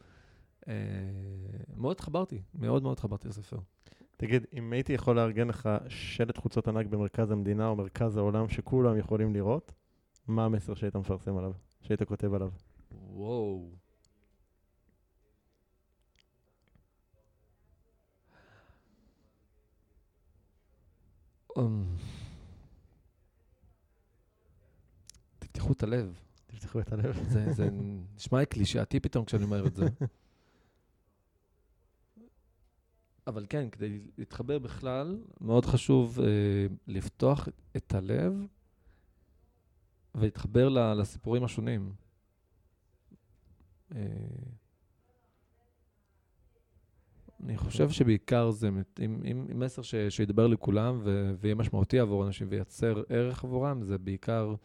[0.68, 0.74] אה,
[1.76, 3.58] מאוד התחברתי, מאוד מאוד התחברתי לספר.
[4.22, 8.98] תגיד, אם הייתי יכול לארגן לך שלט חוצות ענק במרכז המדינה או מרכז העולם שכולם
[8.98, 9.72] יכולים לראות,
[10.28, 11.52] מה המסר שהיית מפרסם עליו?
[11.82, 12.52] שהיית כותב עליו?
[12.92, 13.70] וואו.
[21.58, 21.84] אמ,
[25.40, 26.20] תפתחו את הלב.
[26.48, 27.20] תפתחו את הלב.
[27.30, 27.70] זה, זה
[28.16, 29.86] נשמע קלישאתי פתאום כשאני אומר את זה.
[33.28, 36.26] אבל כן, כדי להתחבר בכלל, מאוד חשוב אה,
[36.88, 38.34] לפתוח את הלב
[40.16, 41.94] ולהתחבר ל- לסיפורים השונים.
[43.96, 44.00] אה,
[47.44, 52.26] אני חושב שבעיקר זה עם, עם, עם מסר ש, שידבר לכולם ו, ויהיה משמעותי עבור
[52.28, 54.56] אנשים וייצר ערך עבורם, זה בעיקר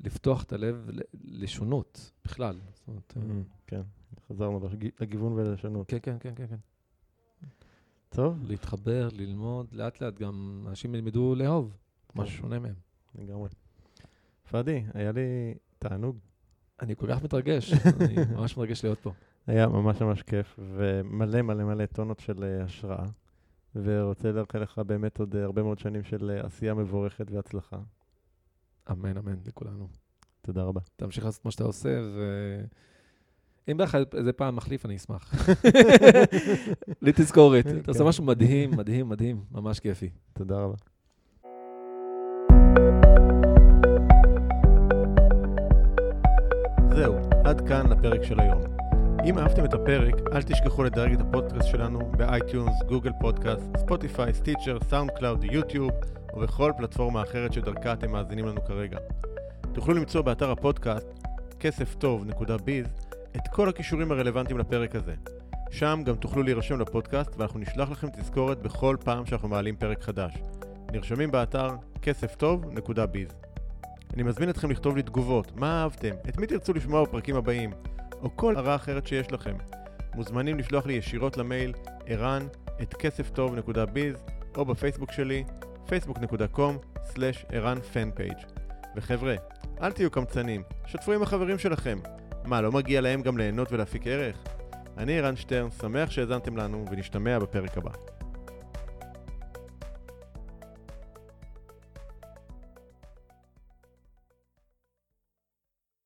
[0.00, 0.90] לפתוח את הלב
[1.24, 2.60] לשונות בכלל.
[2.74, 3.34] זאת אומרת, אה, Mm,
[3.66, 3.82] כן,
[4.28, 5.88] חזרנו לג- לגיוון ולשונות.
[5.88, 6.56] כן, כן, כן, כן, כן.
[8.14, 11.76] טוב, להתחבר, ללמוד, לאט לאט גם אנשים ילמדו לאהוב,
[12.08, 12.20] כן.
[12.20, 12.74] משהו שונה מהם.
[13.14, 13.48] לגמרי.
[14.50, 16.18] פאדי, היה לי תענוג.
[16.80, 19.12] אני כל כך מתרגש, אני ממש מתרגש להיות פה.
[19.46, 23.06] היה ממש ממש כיף, ומלא מלא מלא טונות של אה, השראה.
[23.74, 27.78] ורוצה לאחל לך באמת עוד אה, הרבה מאוד שנים של אה, עשייה מבורכת והצלחה.
[28.90, 29.88] אמן, אמן, לכולנו.
[30.42, 30.80] תודה רבה.
[30.96, 32.00] תמשיך לעשות מה שאתה עושה,
[33.70, 35.34] ואם בא לך איזה פעם מחליף, אני אשמח.
[37.02, 38.08] לי תזכורת, אתה עושה כן.
[38.08, 40.10] משהו מדהים, מדהים, מדהים, ממש כיפי.
[40.32, 40.74] תודה רבה.
[46.94, 47.14] זהו,
[47.44, 48.62] עד כאן לפרק של היום.
[49.24, 54.78] אם אהבתם את הפרק, אל תשכחו לדרג את הפודקאסט שלנו ב iTunes, Google Podcast, Spotify,
[54.88, 55.90] Stitcher, SoundCloud, YouTube
[56.34, 58.98] ובכל פלטפורמה אחרת שדרכה אתם מאזינים לנו כרגע.
[59.72, 61.06] תוכלו למצוא באתר הפודקאסט
[61.60, 65.14] כספטוב.ביז את כל הכישורים הרלוונטיים לפרק הזה.
[65.70, 70.34] שם גם תוכלו להירשם לפודקאסט ואנחנו נשלח לכם תזכורת בכל פעם שאנחנו מעלים פרק חדש.
[70.92, 71.68] נרשמים באתר
[72.02, 73.28] כספטוב.ביז.
[74.14, 77.70] אני מזמין אתכם לכתוב לי תגובות, מה אהבתם, את מי תרצו לשמוע בפרקים הבאים,
[78.22, 79.54] או כל הערה אחרת שיש לכם.
[80.14, 81.72] מוזמנים לשלוח לי ישירות למייל
[82.06, 82.46] ערן
[82.82, 84.16] את כספטוב.ביז
[84.56, 85.44] או בפייסבוק שלי
[85.86, 88.38] facebook.com/ערן פנפייג'
[88.96, 89.34] וחבר'ה,
[89.82, 91.98] אל תהיו קמצנים, שתפו עם החברים שלכם.
[92.44, 94.36] מה, לא מגיע להם גם ליהנות ולהפיק ערך?
[94.98, 97.90] אני ערן שטרן, שמח שהאזנתם לנו ונשתמע בפרק הבא.